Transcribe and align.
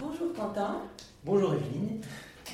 Bonjour 0.00 0.32
Quentin 0.34 0.82
Bonjour 1.24 1.54
Evelyne 1.54 2.00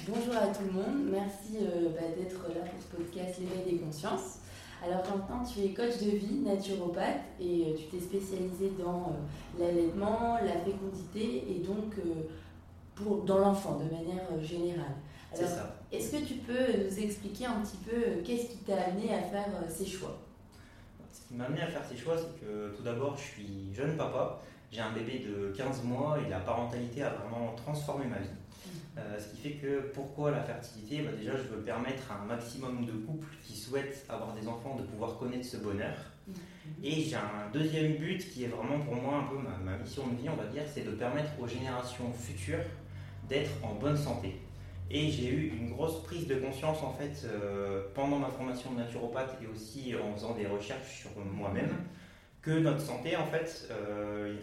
Bonjour 0.09 0.37
à 0.37 0.47
tout 0.49 0.65
le 0.65 0.73
monde, 0.73 1.11
merci 1.11 1.59
euh, 1.63 1.91
bah, 1.95 2.07
d'être 2.17 2.49
là 2.49 2.65
pour 2.65 2.81
ce 2.81 2.97
podcast 2.97 3.39
L'éveil 3.39 3.75
des 3.75 3.79
consciences. 3.79 4.39
Alors 4.85 5.03
Quentin, 5.03 5.43
tu 5.45 5.61
es 5.61 5.73
coach 5.73 5.99
de 5.99 6.17
vie, 6.17 6.41
naturopathe 6.41 7.21
et 7.41 7.67
euh, 7.67 7.77
tu 7.77 7.85
t'es 7.85 8.01
spécialisé 8.01 8.73
dans 8.79 9.13
euh, 9.13 9.61
l'allaitement, 9.61 10.39
la 10.45 10.59
fécondité 10.61 11.45
et 11.49 11.61
donc 11.61 11.95
pour, 12.95 13.25
dans 13.25 13.39
l'enfant 13.39 13.79
de 13.79 13.85
manière 13.85 14.43
générale. 14.43 14.97
C'est 15.33 15.47
ça. 15.47 15.77
Est-ce 15.93 16.13
que 16.13 16.25
tu 16.27 16.35
peux 16.35 16.85
nous 16.85 16.99
expliquer 16.99 17.47
un 17.47 17.61
petit 17.61 17.79
peu 17.79 18.23
qu'est-ce 18.25 18.47
qui 18.47 18.59
t'a 18.59 18.83
amené 18.83 19.15
à 19.15 19.23
faire 19.23 19.47
ces 19.69 19.87
choix? 19.87 20.19
Ce 21.13 21.29
qui 21.29 21.35
m'a 21.35 21.45
amené 21.45 21.63
à 21.63 21.67
faire 21.69 21.85
ces 21.85 21.97
choix, 21.97 22.17
c'est 22.17 22.41
que 22.41 22.75
tout 22.75 22.83
d'abord, 22.83 23.17
je 23.17 23.23
suis 23.23 23.75
jeune 23.75 23.97
papa. 23.97 24.41
J'ai 24.71 24.81
un 24.81 24.93
bébé 24.93 25.27
de 25.27 25.53
15 25.57 25.83
mois 25.83 26.19
et 26.25 26.31
la 26.31 26.39
parentalité 26.39 27.03
a 27.03 27.11
vraiment 27.11 27.55
transformé 27.57 28.07
ma 28.07 28.19
vie. 28.19 28.29
Euh, 28.99 29.19
ce 29.19 29.29
qui 29.29 29.37
fait 29.41 29.55
que 29.55 29.81
pourquoi 29.93 30.31
la 30.31 30.43
fertilité? 30.43 31.03
Bah 31.03 31.11
Déjà, 31.19 31.33
je 31.37 31.55
veux 31.55 31.63
permettre 31.63 32.11
à 32.11 32.23
un 32.23 32.27
maximum 32.27 32.85
de 32.85 32.93
couples 32.93 33.29
qui 33.45 33.57
souhaitent 33.57 34.05
avoir 34.09 34.35
des 34.35 34.47
enfants 34.47 34.77
de 34.77 34.83
pouvoir 34.83 35.19
connaître 35.19 35.45
ce 35.45 35.57
bonheur. 35.57 35.97
Mhm. 36.29 36.35
Et 36.85 37.03
j'ai 37.03 37.17
un 37.17 37.51
deuxième 37.53 37.95
but 37.95 38.31
qui 38.31 38.45
est 38.45 38.49
vraiment 38.49 38.79
pour 38.79 38.95
moi 38.95 39.19
un 39.19 39.25
peu 39.25 39.37
ma, 39.39 39.77
mission 39.77 40.07
de 40.07 40.17
vie, 40.17 40.29
on 40.29 40.37
va 40.37 40.47
dire, 40.47 40.63
c'est 40.73 40.85
de 40.85 40.93
permettre 40.93 41.31
aux 41.41 41.49
générations 41.49 42.13
futures 42.13 42.65
d'être 43.29 43.51
en 43.63 43.75
bonne 43.75 43.97
santé. 43.97 44.37
Et 44.91 45.11
j'ai 45.11 45.29
eu 45.29 45.53
une 45.57 45.71
grosse 45.71 46.03
prise 46.03 46.27
de 46.27 46.35
conscience 46.37 46.83
en 46.83 46.93
fait 46.93 47.25
euh, 47.25 47.83
pendant 47.95 48.19
ma 48.19 48.29
formation 48.29 48.73
de 48.73 48.79
naturopathe 48.79 49.37
et 49.41 49.47
aussi 49.47 49.95
en 49.97 50.13
faisant 50.15 50.35
des 50.35 50.47
recherches 50.47 51.01
sur 51.01 51.11
moi-même 51.25 51.71
que 52.43 52.51
notre 52.51 52.81
santé 52.81 53.17
en 53.17 53.27
fait, 53.27 53.69
euh, 53.71 54.37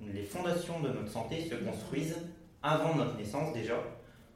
les 0.00 0.22
fondations 0.22 0.80
de 0.80 0.88
notre 0.88 1.10
santé 1.10 1.48
se 1.48 1.54
construisent 1.56 2.18
avant 2.62 2.94
notre 2.94 3.16
naissance 3.16 3.52
déjà, 3.52 3.74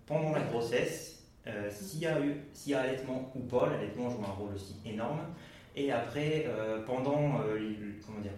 pendant 0.07 0.33
la 0.33 0.43
grossesse, 0.43 1.25
euh, 1.47 1.71
s'il 1.71 2.01
y 2.01 2.07
a 2.07 2.21
eu, 2.21 2.37
s'il 2.53 2.73
y 2.73 2.75
allaitement 2.75 3.33
ou 3.35 3.41
pas, 3.41 3.69
l'allaitement 3.69 4.11
joue 4.11 4.23
un 4.25 4.33
rôle 4.33 4.55
aussi 4.55 4.77
énorme, 4.85 5.21
et 5.75 5.91
après, 5.91 6.45
euh, 6.49 6.85
pendant 6.85 7.41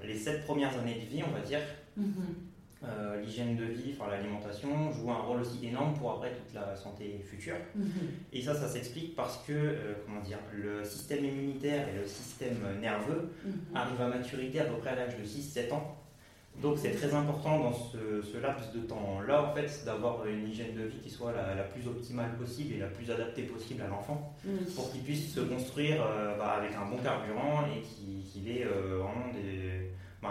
les 0.05 0.17
sept 0.17 0.45
premières 0.45 0.79
années 0.79 0.95
de 0.95 1.07
vie, 1.07 1.23
on 1.27 1.33
va 1.33 1.41
dire, 1.41 1.61
mm-hmm. 2.85 3.25
l'hygiène 3.25 3.57
de 3.57 3.65
vie, 3.65 3.95
enfin, 3.99 4.11
l'alimentation 4.11 4.93
joue 4.93 5.11
un 5.11 5.23
rôle 5.23 5.41
aussi 5.41 5.67
énorme 5.67 5.95
pour 5.95 6.13
après 6.13 6.33
toute 6.33 6.55
la 6.55 6.77
santé 6.77 7.25
future. 7.25 7.57
Mm-hmm. 7.79 7.85
Et 8.33 8.43
ça, 8.43 8.55
ça 8.55 8.69
s'explique 8.69 9.15
parce 9.17 9.39
que 9.47 9.77
comment 10.07 10.21
dire, 10.21 10.39
le 10.53 10.85
système 10.85 11.25
immunitaire 11.25 11.89
et 11.89 11.99
le 12.01 12.07
système 12.07 12.59
nerveux 12.81 13.33
mm-hmm. 13.47 13.77
arrivent 13.77 14.03
à 14.03 14.09
maturité 14.09 14.61
à 14.61 14.65
peu 14.65 14.77
près 14.77 14.91
à 14.91 14.97
l'âge 14.97 15.17
de 15.17 15.25
6-7 15.25 15.73
ans. 15.73 15.97
Donc 16.63 16.79
c'est 16.79 16.93
très 16.93 17.13
important 17.13 17.59
dans 17.59 17.73
ce, 17.73 18.39
laps 18.41 18.73
de 18.73 18.81
temps-là, 18.81 19.51
en 19.51 19.55
fait, 19.55 19.85
d'avoir 19.85 20.25
une 20.27 20.49
hygiène 20.49 20.75
de 20.75 20.85
vie 20.85 20.99
qui 20.99 21.11
soit 21.11 21.33
la, 21.33 21.63
plus 21.65 21.87
optimale 21.89 22.37
possible 22.37 22.75
et 22.75 22.79
la 22.79 22.87
plus 22.87 23.11
adaptée 23.11 23.43
possible 23.43 23.83
à 23.83 23.89
l'enfant, 23.89 24.33
pour 24.75 24.91
qu'il 24.93 25.03
puisse 25.03 25.35
se 25.35 25.41
construire 25.41 26.03
euh, 26.03 26.37
bah, 26.39 26.59
avec 26.61 26.75
un 26.75 26.87
bon 26.87 26.99
carburant 26.99 27.65
et 27.67 27.81
qu'il 27.83 28.49
ait 28.51 28.65
euh, 28.65 28.99
vraiment 28.99 29.33
bah, 29.33 29.41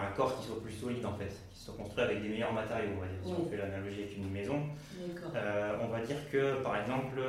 un 0.00 0.12
corps 0.16 0.38
qui 0.38 0.46
soit 0.46 0.62
plus 0.62 0.72
solide, 0.72 1.04
en 1.04 1.14
fait, 1.14 1.32
qui 1.52 1.58
soit 1.58 1.74
construit 1.74 2.04
avec 2.04 2.22
des 2.22 2.28
meilleurs 2.28 2.52
matériaux, 2.52 2.90
on 2.96 3.00
va 3.00 3.06
dire, 3.06 3.18
si 3.24 3.32
on 3.32 3.48
fait 3.48 3.56
l'analogie 3.56 4.02
avec 4.02 4.16
une 4.16 4.30
maison. 4.30 4.60
Euh, 5.34 5.76
on 5.82 5.88
va 5.88 6.00
dire 6.00 6.16
que, 6.30 6.62
par 6.62 6.76
exemple, 6.76 7.20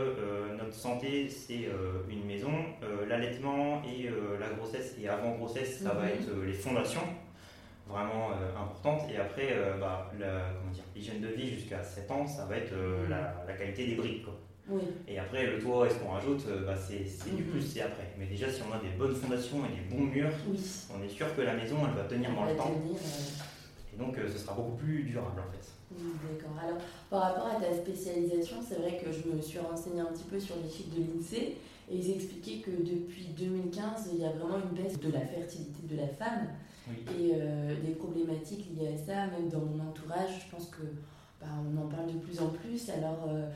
notre 0.58 0.74
santé, 0.74 1.30
c'est 1.30 1.70
une 2.10 2.26
maison, 2.26 2.52
l'allaitement 3.08 3.82
et 3.84 4.10
la 4.40 4.50
grossesse 4.50 4.96
et 5.02 5.08
avant-grossesse, 5.08 5.82
ça 5.82 5.94
va 5.94 6.04
mhm. 6.04 6.10
être 6.10 6.30
les 6.46 6.54
fondations 6.54 7.08
vraiment 7.88 8.32
euh, 8.32 8.58
importante. 8.60 9.10
Et 9.12 9.18
après, 9.18 9.50
euh, 9.52 9.78
bah, 9.80 10.12
l'hygiène 10.96 11.22
de 11.22 11.28
vie 11.28 11.50
jusqu'à 11.50 11.84
7 11.84 12.12
ans, 12.12 12.28
ça 12.28 12.46
va 12.46 12.58
être 12.58 12.74
euh, 12.74 13.08
la, 13.08 13.54
qualité 13.54 13.88
des 13.88 13.96
briques. 13.96 14.26
Quoi. 14.26 14.34
Oui. 14.68 14.82
Et 15.08 15.20
après, 15.20 15.46
le 15.46 15.60
toit, 15.60 15.88
est-ce 15.88 16.00
qu'on 16.00 16.12
rajoute 16.12 16.44
bah, 16.66 16.76
C'est 16.76 17.36
du 17.36 17.44
mhm. 17.44 17.52
plus, 17.52 17.62
c'est 17.62 17.82
après. 17.82 18.14
Mais 18.18 18.26
déjà, 18.26 18.50
si 18.50 18.62
on 18.62 18.74
a 18.74 18.80
des 18.80 18.98
bonnes 18.98 19.16
fondations 19.16 19.60
et 19.66 19.76
des 19.76 19.96
bons 19.96 20.06
murs, 20.06 20.34
on 20.94 21.04
est 21.04 21.10
sûr 21.10 21.36
que 21.36 21.42
la 21.42 21.56
maison, 21.56 21.78
elle 21.88 21.96
va 21.96 22.04
tenir 22.04 22.34
dans 22.34 22.46
le 22.46 22.56
temps. 22.56 22.74
Et 23.94 23.98
donc, 23.98 24.18
ce 24.18 24.38
sera 24.38 24.54
beaucoup 24.54 24.76
plus 24.76 25.04
durable 25.04 25.40
en 25.40 25.52
fait. 25.52 25.72
D'accord. 25.92 26.58
Alors, 26.62 26.78
par 27.10 27.22
rapport 27.22 27.48
à 27.48 27.62
ta 27.62 27.74
spécialisation, 27.74 28.58
c'est 28.68 28.76
vrai 28.76 28.98
que 28.98 29.12
je 29.12 29.30
me 29.34 29.42
suis 29.42 29.60
renseignée 29.60 30.02
un 30.02 30.12
petit 30.12 30.24
peu 30.24 30.40
sur 30.40 30.56
les 30.62 30.70
chiffres 30.70 30.96
de 30.96 31.02
l'INSEE 31.02 31.56
et 31.92 31.96
ils 31.96 32.12
expliquaient 32.12 32.60
que 32.60 32.72
depuis 32.72 33.28
2015, 33.38 34.10
il 34.14 34.22
y 34.22 34.26
a 34.26 34.32
vraiment 34.32 34.58
une 34.58 34.76
baisse 34.76 35.00
de 35.00 35.12
la 35.12 35.22
fertilité 35.22 35.88
de 35.88 35.98
la 35.98 36.08
femme. 36.08 36.48
Et 36.88 37.32
euh, 37.34 37.76
des 37.84 37.94
problématiques 37.94 38.68
liées 38.76 38.90
à 38.94 38.98
ça, 38.98 39.28
même 39.28 39.50
dans 39.50 39.60
mon 39.60 39.90
entourage, 39.90 40.46
je 40.46 40.56
pense 40.56 40.68
que 40.68 40.84
bah, 41.42 41.48
on 41.66 41.82
en 41.82 41.88
parle 41.88 42.14
de 42.14 42.20
plus 42.20 42.40
en 42.40 42.50
plus. 42.50 42.90
Alors 42.90 43.26
euh, 43.28 43.50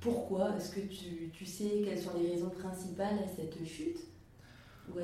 pourquoi 0.00 0.50
Est-ce 0.56 0.74
que 0.74 0.80
tu, 0.80 1.30
tu, 1.32 1.46
sais 1.46 1.82
quelles 1.84 2.00
sont 2.00 2.12
les 2.18 2.30
raisons 2.30 2.50
principales 2.50 3.18
à 3.24 3.28
cette 3.28 3.64
chute 3.66 3.98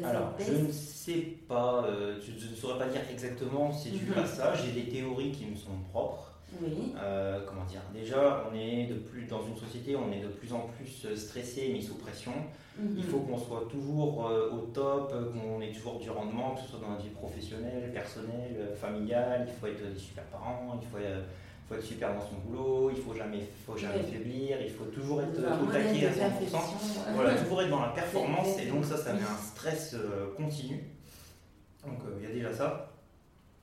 Alors, 0.04 0.34
je 0.38 0.52
ne 0.52 0.72
sais 0.72 1.36
pas, 1.48 1.84
euh, 1.84 2.20
je, 2.20 2.48
ne 2.48 2.54
saurais 2.54 2.78
pas 2.78 2.88
dire 2.88 3.02
exactement 3.10 3.72
si 3.72 3.90
c'est 3.90 3.96
dû 3.96 4.12
à 4.14 4.26
ça. 4.26 4.54
J'ai 4.54 4.72
des 4.72 4.88
théories 4.88 5.32
qui 5.32 5.46
me 5.46 5.56
sont 5.56 5.78
propres. 5.90 6.32
Oui. 6.60 6.92
Euh, 6.96 7.40
comment 7.46 7.64
dire? 7.64 7.80
Déjà, 7.94 8.44
on 8.50 8.54
est 8.54 8.86
de 8.86 8.94
plus 8.94 9.24
dans 9.24 9.42
une 9.46 9.56
société, 9.56 9.96
on 9.96 10.12
est 10.12 10.20
de 10.20 10.28
plus 10.28 10.52
en 10.52 10.68
plus 10.76 11.16
stressé, 11.16 11.70
mis 11.72 11.82
sous 11.82 11.94
pression. 11.94 12.32
Mhm. 12.78 12.94
Il 12.98 13.04
faut 13.04 13.20
qu'on 13.20 13.38
soit 13.38 13.68
toujours 13.70 14.26
euh, 14.28 14.50
au 14.50 14.66
top, 14.72 15.12
qu'on 15.32 15.60
ait 15.60 15.72
toujours 15.72 15.98
du 15.98 16.10
rendement, 16.10 16.54
que 16.54 16.62
ce 16.62 16.68
soit 16.68 16.80
dans 16.80 16.92
la 16.92 16.98
vie 16.98 17.10
professionnelle, 17.10 17.90
personnelle, 17.92 18.56
euh, 18.58 18.74
familiale. 18.74 19.46
Il 19.48 19.60
faut 19.60 19.66
être 19.66 19.92
des 19.92 19.98
super 19.98 20.24
parents, 20.24 20.78
il 20.80 20.88
faut, 20.88 20.98
faut 21.72 21.78
être 21.78 21.86
super 21.86 22.14
dans 22.14 22.20
son 22.20 22.36
boulot, 22.46 22.90
il 22.94 23.02
faut 23.02 23.14
jamais, 23.14 23.48
faut 23.66 23.76
jamais 23.76 24.02
faiblir, 24.02 24.58
il 24.60 24.70
faut 24.70 24.84
toujours 24.84 25.22
être 25.22 25.38
au 25.38 25.66
taquet 25.66 26.06
à 26.06 26.10
100%. 26.10 26.58
Voilà, 27.14 27.34
toujours 27.34 27.62
être 27.62 27.70
dans 27.70 27.80
la 27.80 27.88
performance 27.88 28.58
et 28.60 28.66
donc 28.66 28.84
ça, 28.84 28.96
ça 28.96 29.14
met 29.14 29.20
un 29.20 29.42
stress 29.42 29.96
continu. 30.36 30.84
Donc 31.86 31.98
il 32.20 32.28
y 32.28 32.30
a 32.30 32.34
déjà 32.34 32.52
ça. 32.52 32.92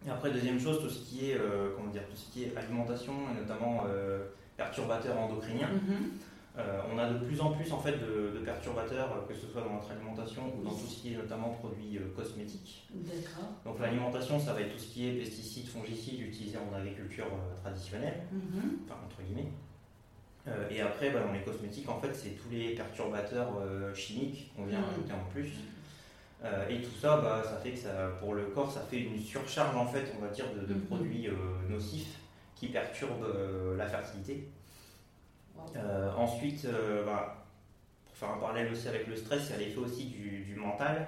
Et 0.08 0.10
après, 0.10 0.32
deuxième 0.32 0.60
chose, 0.60 0.80
tout 0.82 0.90
ce 0.90 1.00
qui 1.00 1.32
est, 1.32 1.36
euh, 1.36 1.72
comment 1.76 1.92
dire, 1.92 2.04
tout 2.10 2.16
ce 2.16 2.32
qui 2.32 2.44
est 2.44 2.56
alimentation 2.56 3.14
et 3.32 3.42
notamment 3.42 3.84
euh, 3.90 4.26
perturbateurs 4.56 5.18
endocriniens. 5.18 5.68
Mhm. 5.68 6.12
Euh, 6.60 6.82
on 6.94 6.98
a 6.98 7.10
de 7.10 7.26
plus 7.26 7.40
en 7.40 7.52
plus 7.52 7.72
en 7.72 7.80
fait 7.80 7.94
de, 7.94 8.40
perturbateurs, 8.44 9.26
que 9.28 9.34
ce 9.34 9.48
soit 9.48 9.62
dans 9.62 9.74
notre 9.76 9.92
alimentation 9.92 10.44
ou 10.58 10.64
dans 10.64 10.72
tout 10.72 10.88
ce 10.88 11.02
qui 11.02 11.14
est 11.14 11.18
notamment 11.18 11.50
produits 11.50 12.00
cosmétiques. 12.16 12.88
Donc 13.66 13.80
l'alimentation, 13.80 14.40
ça 14.40 14.54
va 14.54 14.62
être 14.62 14.74
tout 14.74 14.80
ce 14.80 14.94
qui 14.94 15.08
est 15.08 15.14
pesticides, 15.14 15.68
fongicides 15.68 16.22
utilisés 16.22 16.58
en 16.58 16.76
agriculture 16.76 17.28
traditionnelle, 17.64 18.22
mhm. 18.32 18.80
enfin 18.86 19.00
entre 19.06 19.22
guillemets. 19.22 19.52
et 20.70 20.82
après, 20.82 21.12
bah, 21.12 21.22
dans 21.26 21.32
les 21.32 21.42
cosmétiques, 21.42 21.88
en 21.88 22.00
fait, 22.00 22.14
c'est 22.14 22.32
tous 22.32 22.50
les 22.50 22.76
perturbateurs 22.76 23.50
chimiques 23.94 24.52
qu'on 24.56 24.66
vient 24.66 24.80
mhm. 24.80 24.90
ajouter 24.90 25.14
en 25.14 25.32
plus. 25.32 25.54
Euh, 26.44 26.70
et 26.70 26.82
tout 26.82 26.96
ça, 27.02 27.18
bah, 27.18 27.44
ça 27.44 27.58
fait 27.58 27.72
que 27.72 27.80
ça, 27.80 27.90
pour 28.20 28.34
le 28.34 28.46
corps, 28.46 28.72
ça 28.72 28.82
fait 28.82 29.02
une 29.02 29.20
surcharge 29.20 29.76
en 29.76 29.86
fait, 29.86 30.14
on 30.18 30.22
va 30.22 30.32
dire, 30.32 30.46
de, 30.54 30.74
mhm. 30.74 30.82
produits 30.82 31.28
euh, 31.28 31.34
nocifs 31.70 32.20
qui 32.56 32.68
perturbent 32.68 33.26
euh, 33.26 33.76
la 33.76 33.88
fertilité. 33.88 34.48
Ensuite, 36.18 36.68
bah, 37.06 37.46
pour 38.06 38.16
faire 38.16 38.36
un 38.36 38.40
parallèle 38.40 38.72
aussi 38.72 38.88
avec 38.88 39.08
le 39.08 39.16
stress, 39.16 39.50
il 39.50 39.52
y 39.52 39.56
a 39.56 39.68
l'effet 39.68 39.80
aussi 39.80 40.06
du, 40.06 40.42
du 40.42 40.56
mental. 40.56 41.08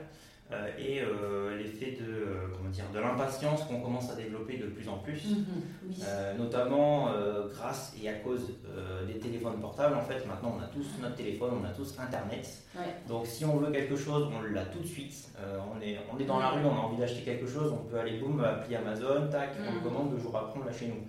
Euh, 0.54 0.68
et 0.78 1.02
euh, 1.02 1.58
l'effet 1.58 1.98
de, 1.98 2.06
euh, 2.06 2.48
comment 2.54 2.70
dire, 2.70 2.84
de 2.94 3.00
l'impatience 3.00 3.64
qu'on 3.64 3.80
commence 3.80 4.12
à 4.12 4.16
développer 4.16 4.58
de 4.58 4.66
plus 4.66 4.88
en 4.90 4.98
plus, 4.98 5.24
mhm, 5.26 6.38
notamment 6.38 7.10
grâce 7.54 7.94
et 8.02 8.10
à 8.10 8.14
cause 8.14 8.54
des 9.08 9.20
téléphones 9.20 9.60
portables. 9.60 9.96
En 9.96 10.02
fait, 10.02 10.26
maintenant, 10.28 10.58
on 10.58 10.62
a 10.62 10.68
tous 10.68 10.88
notre 11.02 11.16
téléphone, 11.16 11.52
on 11.62 11.66
a 11.66 11.70
tous 11.70 11.96
Internet. 12.00 12.64
Donc, 13.08 13.28
si 13.28 13.46
on 13.46 13.58
veut 13.58 13.72
quelque 13.72 13.96
chose, 13.96 14.30
on 14.38 14.54
l'a 14.54 14.66
tout 14.66 14.80
de 14.80 14.88
suite. 14.88 15.30
on, 15.40 15.82
est, 15.82 16.00
on 16.14 16.20
est 16.20 16.26
dans 16.26 16.40
la 16.40 16.50
rue, 16.50 16.66
on 16.66 16.76
a 16.76 16.80
envie 16.80 16.98
d'acheter 16.98 17.22
quelque 17.22 17.48
chose, 17.48 17.74
on 17.74 17.90
peut 17.90 18.00
aller, 18.00 18.20
boum, 18.20 18.44
appeler 18.44 18.76
Amazon, 18.78 19.28
tac, 19.30 19.52
on 19.60 19.72
le 19.72 19.78
mhm. 19.78 19.84
commande, 19.84 20.12
deux 20.12 20.22
jours 20.22 20.36
après, 20.36 20.60
on 20.62 20.66
l'a 20.66 20.74
chez 20.74 20.88
nous. 20.88 21.08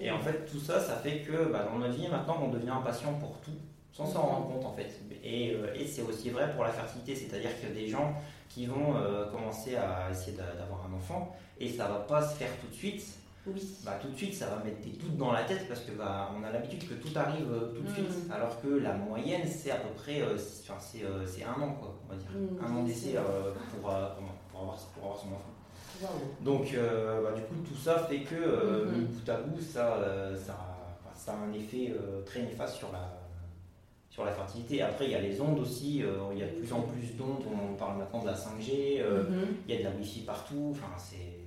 Et 0.00 0.10
en 0.10 0.18
fait, 0.20 0.44
tout 0.46 0.58
ça, 0.60 0.80
ça 0.80 0.96
fait 0.96 1.20
que 1.20 1.50
bah, 1.52 1.66
dans 1.70 1.78
notre 1.78 1.94
vie, 1.94 2.08
maintenant, 2.08 2.38
on 2.42 2.48
devient 2.48 2.70
impatient 2.70 3.14
pour 3.14 3.38
tout, 3.40 3.52
sans 3.92 4.06
s'en 4.06 4.22
rendre 4.22 4.48
compte, 4.48 4.64
en 4.66 4.72
fait. 4.72 4.90
Et, 5.24 5.56
et 5.74 5.86
c'est 5.86 6.02
aussi 6.02 6.30
vrai 6.30 6.52
pour 6.52 6.64
la 6.64 6.70
fertilité, 6.70 7.14
c'est-à-dire 7.14 7.50
que 7.60 7.72
des 7.72 7.88
gens 7.88 8.14
qui 8.48 8.66
vont 8.66 8.96
euh, 8.96 9.30
commencer 9.30 9.76
à 9.76 10.10
essayer 10.10 10.36
d'avoir 10.36 10.86
un 10.90 10.96
enfant 10.96 11.34
et 11.58 11.68
ça 11.68 11.86
va 11.86 12.00
pas 12.00 12.20
se 12.26 12.34
faire 12.36 12.50
tout 12.60 12.66
de 12.68 12.74
suite 12.74 13.04
oui. 13.46 13.62
bah, 13.84 13.98
tout 14.02 14.08
de 14.08 14.16
suite 14.16 14.34
ça 14.34 14.46
va 14.46 14.62
mettre 14.64 14.80
des 14.80 14.90
doutes 14.90 15.16
dans 15.16 15.32
la 15.32 15.44
tête 15.44 15.68
parce 15.68 15.80
que 15.80 15.92
bah, 15.92 16.30
on 16.36 16.42
a 16.42 16.50
l'habitude 16.50 16.88
que 16.88 16.94
tout 16.94 17.16
arrive 17.16 17.50
euh, 17.52 17.72
tout 17.74 17.82
de 17.82 17.88
suite, 17.90 18.10
alors 18.30 18.60
que 18.60 18.68
la 18.68 18.94
moyenne 18.94 19.46
c'est 19.46 19.70
à 19.70 19.76
peu 19.76 19.90
près 19.90 20.20
euh, 20.20 20.36
c'est, 20.36 21.04
euh, 21.04 21.24
un 21.46 21.62
an 21.62 21.72
quoi, 21.74 21.94
on 22.08 22.12
va 22.12 22.18
dire. 22.18 22.30
Mm, 22.34 22.64
un 22.64 22.76
an 22.76 22.82
d'essai 22.84 23.12
vrai. 23.12 23.18
euh, 23.18 23.52
pour, 23.80 23.90
euh, 23.90 24.08
pour, 24.50 24.60
avoir, 24.62 24.76
pour 24.76 25.02
avoir 25.04 25.18
son 25.18 25.28
enfant. 25.28 25.54
Donc 26.40 26.72
euh, 26.74 27.22
bah, 27.22 27.32
du 27.32 27.42
coup 27.42 27.54
tout 27.68 27.76
ça 27.76 27.98
fait 28.08 28.20
que 28.20 28.34
euh, 28.34 28.84
Mhm. 28.86 29.04
bout 29.06 29.28
à 29.30 29.36
bout 29.38 29.60
ça, 29.60 29.94
euh, 29.96 30.36
ça, 30.36 30.56
enfin, 31.00 31.14
ça 31.14 31.32
a 31.32 31.36
un 31.36 31.52
effet 31.52 31.92
très 32.26 32.42
néfaste 32.42 32.76
sur 32.76 32.90
la, 32.92 33.10
sur 34.10 34.24
la 34.24 34.32
fertilité. 34.32 34.82
Après 34.82 35.04
il 35.06 35.10
y 35.12 35.14
a 35.14 35.20
les 35.20 35.40
ondes 35.40 35.58
aussi, 35.60 35.96
il 36.32 36.38
y 36.38 36.42
a 36.42 36.46
de 36.46 36.52
plus 36.58 36.72
en 36.72 36.82
plus 36.82 37.16
d'ondes, 37.16 37.44
on 37.52 37.74
parle 37.74 37.98
maintenant 37.98 38.22
de 38.22 38.26
la 38.26 38.34
5G, 38.34 39.00
euh, 39.00 39.24
Mhm. 39.30 39.46
il 39.68 39.74
y 39.74 39.78
a 39.78 39.80
de 39.80 39.84
la 39.84 39.96
wifi 39.96 40.20
partout, 40.20 40.68
enfin 40.72 40.92
c'est... 40.98 41.38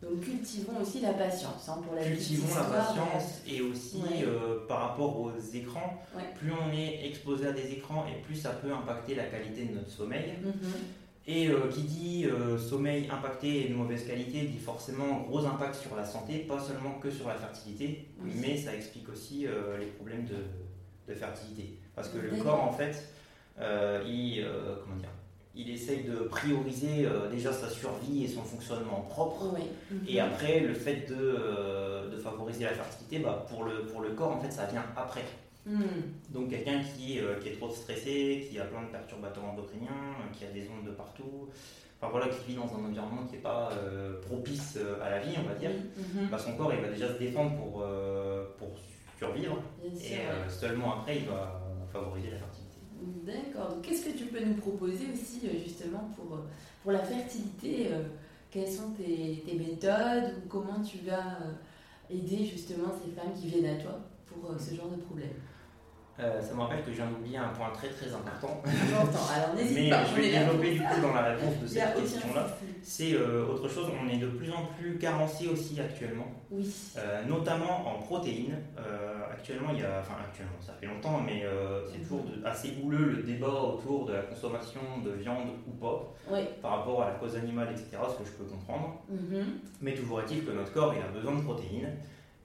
Donc 0.00 0.20
cultivons 0.20 0.80
aussi 0.80 1.00
la 1.00 1.12
patience 1.12 1.68
hein, 1.68 1.80
pour 1.84 1.96
la 1.96 2.04
Cultivons 2.04 2.54
la 2.54 2.62
patience 2.62 3.42
et 3.48 3.60
aussi 3.60 3.96
Ouais. 4.00 4.22
euh, 4.24 4.64
par 4.68 4.90
rapport 4.90 5.18
aux 5.18 5.32
écrans, 5.52 6.00
Ouais. 6.16 6.22
plus 6.36 6.52
on 6.52 6.70
est 6.72 7.04
exposé 7.08 7.48
à 7.48 7.52
des 7.52 7.72
écrans 7.72 8.04
et 8.06 8.22
plus 8.22 8.36
ça 8.36 8.50
peut 8.50 8.72
impacter 8.72 9.16
la 9.16 9.24
qualité 9.24 9.64
de 9.64 9.74
notre 9.74 9.90
sommeil. 9.90 10.34
mhm. 10.40 10.52
Et 11.30 11.48
euh, 11.48 11.68
qui 11.70 11.82
dit 11.82 12.24
euh, 12.26 12.56
sommeil 12.58 13.06
impacté 13.10 13.66
et 13.66 13.68
de 13.68 13.74
mauvaise 13.74 14.06
qualité 14.06 14.40
dit 14.46 14.58
forcément 14.58 15.20
gros 15.28 15.44
impact 15.44 15.74
sur 15.74 15.94
la 15.94 16.04
santé, 16.06 16.38
pas 16.38 16.58
seulement 16.58 16.94
que 16.98 17.10
sur 17.10 17.28
la 17.28 17.34
fertilité, 17.34 18.06
Oui. 18.24 18.30
mais 18.40 18.56
ça 18.56 18.74
explique 18.74 19.08
aussi 19.10 19.46
euh, 19.46 19.76
les 19.78 19.86
problèmes 19.86 20.24
de, 20.24 21.12
de 21.12 21.14
fertilité. 21.14 21.78
Parce 21.94 22.08
que 22.08 22.18
le 22.18 22.30
corps, 22.42 22.64
en 22.64 22.72
fait, 22.72 23.12
il, 24.06 24.46
comment 24.84 24.96
dire, 24.96 25.10
il 25.58 25.70
essaye 25.70 26.04
de 26.04 26.14
prioriser 26.28 27.04
euh, 27.04 27.28
déjà 27.28 27.52
sa 27.52 27.68
survie 27.68 28.24
et 28.24 28.28
son 28.28 28.42
fonctionnement 28.42 29.00
propre. 29.10 29.52
Oui. 29.54 29.64
Mhm. 29.90 30.00
Et 30.08 30.20
après, 30.20 30.60
le 30.60 30.72
fait 30.72 31.08
de, 31.08 31.16
euh, 31.18 32.08
de 32.10 32.16
favoriser 32.16 32.64
la 32.64 32.70
fertilité, 32.74 33.18
bah, 33.18 33.44
pour, 33.50 33.64
le, 33.64 33.84
pour 33.86 34.00
le 34.00 34.10
corps, 34.10 34.30
en 34.36 34.40
fait, 34.40 34.52
ça 34.52 34.66
vient 34.66 34.84
après. 34.96 35.24
Mhm. 35.68 36.02
Donc 36.30 36.50
quelqu'un 36.50 36.80
qui, 36.82 37.20
euh, 37.20 37.34
qui 37.40 37.48
est 37.50 37.56
trop 37.58 37.70
stressé, 37.70 38.46
qui 38.48 38.58
a 38.58 38.64
plein 38.64 38.82
de 38.82 38.88
perturbateurs 38.88 39.44
endocriniens, 39.44 39.90
euh, 39.90 40.32
qui 40.32 40.44
a 40.44 40.48
des 40.50 40.66
ondes 40.68 40.86
de 40.86 40.92
partout, 40.92 41.48
enfin 42.00 42.10
voilà, 42.10 42.28
qui 42.28 42.46
vit 42.48 42.54
dans 42.56 42.72
un 42.74 42.84
environnement 42.86 43.24
qui 43.26 43.34
n'est 43.36 43.42
pas 43.42 43.70
euh, 43.72 44.20
propice 44.22 44.78
à 45.02 45.10
la 45.10 45.18
vie, 45.20 45.34
on 45.38 45.46
va 45.48 45.54
dire, 45.54 45.70
Mhm. 45.96 46.28
bah, 46.30 46.38
son 46.38 46.56
corps 46.56 46.72
il 46.74 46.80
va 46.80 46.88
déjà 46.88 47.12
se 47.12 47.18
défendre 47.18 47.56
pour, 47.56 47.82
euh, 47.82 48.46
pour 48.58 48.68
survivre, 49.18 49.58
sûr, 49.94 50.12
et 50.12 50.20
euh, 50.20 50.48
seulement 50.48 51.00
après 51.00 51.16
il 51.18 51.26
va 51.26 51.60
favoriser 51.92 52.30
la 52.30 52.36
fertilité. 52.38 52.78
D'accord. 53.26 53.74
Donc 53.74 53.82
qu'est-ce 53.82 54.06
que 54.06 54.16
tu 54.16 54.24
peux 54.26 54.42
nous 54.44 54.54
proposer 54.54 55.06
aussi 55.12 55.40
justement 55.64 56.10
pour, 56.16 56.38
pour 56.82 56.92
la 56.92 57.00
fertilité 57.00 57.88
Quelles 58.50 58.70
sont 58.70 58.90
tes, 58.92 59.42
tes 59.46 59.54
méthodes 59.58 60.34
ou 60.38 60.48
comment 60.48 60.80
tu 60.82 60.98
vas 60.98 61.38
aider 62.10 62.44
justement 62.44 62.88
ces 63.04 63.10
femmes 63.12 63.32
qui 63.38 63.48
viennent 63.48 63.78
à 63.78 63.82
toi 63.82 64.00
pour 64.26 64.50
ce 64.58 64.74
genre 64.74 64.88
de 64.88 65.00
problème? 65.02 65.28
Euh, 66.20 66.42
ça 66.42 66.52
me 66.52 66.60
rappelle 66.60 66.82
que 66.84 66.90
viens 66.90 67.06
d'oublier 67.06 67.36
un 67.36 67.48
point 67.50 67.70
très 67.72 67.88
très 67.90 68.12
important, 68.12 68.60
Important. 68.66 69.18
Alors 69.32 69.54
n'hésite 69.54 69.78
mais 69.78 69.90
pas. 69.90 70.04
je 70.04 70.14
vais 70.20 70.30
développer 70.32 70.72
du 70.72 70.80
coup 70.80 71.00
dans 71.00 71.14
la 71.14 71.22
réponse 71.34 71.58
de 71.62 71.66
cette 71.68 71.94
question-là. 71.94 72.46
C'est 72.82 73.12
euh, 73.14 73.46
autre 73.46 73.68
chose, 73.68 73.86
on 74.04 74.08
est 74.08 74.16
de 74.16 74.26
plus 74.26 74.50
en 74.50 74.64
plus 74.76 74.98
carencé 74.98 75.46
aussi 75.46 75.80
actuellement. 75.80 76.26
Oui. 76.50 76.68
Euh, 76.96 77.22
notamment 77.24 77.86
en 77.86 77.98
protéines. 78.00 78.56
Actuellement, 79.30 79.70
il 79.72 79.78
y 79.80 79.84
a, 79.84 80.00
enfin 80.00 80.14
actuellement, 80.28 80.58
ça 80.60 80.72
fait 80.80 80.86
longtemps, 80.86 81.20
mais 81.24 81.44
c'est 81.92 82.00
toujours 82.00 82.24
de- 82.24 82.44
assez 82.44 82.72
houleux 82.82 83.12
le 83.18 83.22
débat 83.22 83.48
autour 83.48 84.06
de 84.06 84.14
la 84.14 84.22
consommation 84.22 84.80
de 85.04 85.10
viande 85.12 85.46
ou 85.68 85.70
pas, 85.72 86.12
Oui. 86.32 86.40
par 86.60 86.78
rapport 86.78 87.02
à 87.04 87.10
la 87.10 87.14
cause 87.14 87.36
animale, 87.36 87.68
etc., 87.70 88.02
ce 88.12 88.18
que 88.20 88.24
je 88.28 88.32
peux 88.32 88.44
comprendre. 88.44 88.96
Mhm. 89.08 89.44
Mais 89.80 89.94
toujours 89.94 90.20
est-il 90.22 90.44
que 90.44 90.50
notre 90.50 90.72
corps, 90.72 90.92
il 90.94 91.00
a 91.00 91.06
besoin 91.16 91.36
de 91.36 91.42
protéines, 91.42 91.92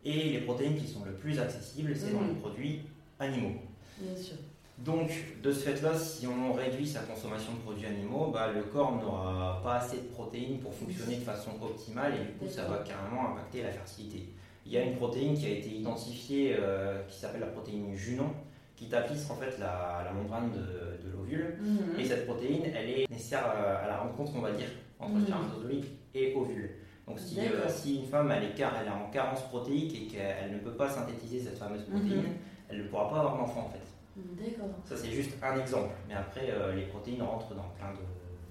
et 0.06 0.30
les 0.34 0.42
protéines 0.42 0.76
qui 0.78 0.88
sont 0.88 1.04
le 1.04 1.14
plus 1.14 1.40
accessibles, 1.40 1.96
c'est 1.96 2.14
dans 2.14 2.20
Mhm. 2.22 2.28
les 2.28 2.36
produits 2.36 2.82
animaux. 3.24 3.56
Bien 4.00 4.16
sûr. 4.16 4.36
Donc, 4.80 5.12
de 5.44 5.52
ce 5.52 5.60
fait-là, 5.70 5.94
si 5.98 6.26
on 6.28 6.52
réduit 6.54 6.88
sa 6.88 7.02
consommation 7.02 7.54
de 7.54 7.60
produits 7.60 7.86
animaux, 7.86 8.32
bah, 8.34 8.50
le 8.54 8.64
corps 8.64 8.92
n'aura 8.96 9.62
pas 9.64 9.76
assez 9.76 9.98
de 9.98 10.08
protéines 10.08 10.60
pour 10.60 10.74
fonctionner 10.74 11.18
de 11.18 11.22
façon 11.22 11.52
optimale 11.62 12.14
et 12.16 12.26
du 12.26 12.32
coup, 12.34 12.50
ça 12.50 12.64
va 12.66 12.78
carrément 12.80 13.32
impacter 13.34 13.62
la 13.62 13.70
fertilité. 13.72 14.30
Il 14.66 14.72
y 14.72 14.78
a 14.78 14.82
une 14.82 14.96
protéine 14.96 15.36
qui 15.38 15.46
a 15.46 15.50
été 15.50 15.70
identifiée 15.70 16.56
euh, 16.60 17.02
qui 17.08 17.20
s'appelle 17.20 17.42
la 17.42 17.48
protéine 17.48 17.96
Junon, 17.96 18.32
qui 18.76 18.88
tapisse 18.90 19.30
en 19.30 19.36
fait 19.36 19.58
la, 19.60 20.02
la 20.06 20.12
membrane 20.12 20.52
de, 20.52 21.06
de 21.08 21.12
l'ovule. 21.16 21.58
Mhm. 21.62 22.00
Et 22.00 22.06
cette 22.06 22.26
protéine, 22.26 22.64
elle 22.76 22.90
est 22.90 23.10
nécessaire 23.10 23.46
à, 23.46 23.84
à 23.86 23.88
la 23.88 23.98
rencontre, 23.98 24.32
on 24.36 24.42
va 24.42 24.52
dire, 24.52 24.68
entre 25.00 25.22
spermatozoïde 25.22 25.86
et 26.16 26.34
ovule. 26.36 26.72
Donc, 27.08 27.20
si, 27.20 27.40
euh, 27.40 27.70
si 27.70 27.98
une 27.98 28.06
femme 28.08 28.32
elle 28.32 28.46
est, 28.46 28.56
car- 28.56 28.74
elle 28.82 28.88
est 28.88 28.90
en 28.90 29.10
carence 29.12 29.44
protéique 29.50 29.94
et 29.96 30.08
qu'elle 30.08 30.52
ne 30.54 30.58
peut 30.60 30.72
pas 30.72 30.90
synthétiser 30.90 31.40
cette 31.42 31.58
fameuse 31.60 31.84
protéine, 31.84 32.18
Mhm. 32.24 32.34
Elle 32.74 32.84
ne 32.84 32.88
pourra 32.88 33.10
pas 33.10 33.20
avoir 33.20 33.38
d'enfant 33.38 33.62
en 33.68 33.70
fait. 33.70 33.80
D'accord. 34.16 34.70
Ça, 34.86 34.96
c'est 34.98 35.10
juste 35.12 35.32
un 35.42 35.60
exemple. 35.60 35.94
Mais 36.08 36.14
après, 36.14 36.50
euh, 36.52 36.74
les 36.76 36.84
protéines 36.86 37.22
rentrent 37.24 37.56
dans 37.56 37.70
plein 37.78 37.92
de- 37.94 37.98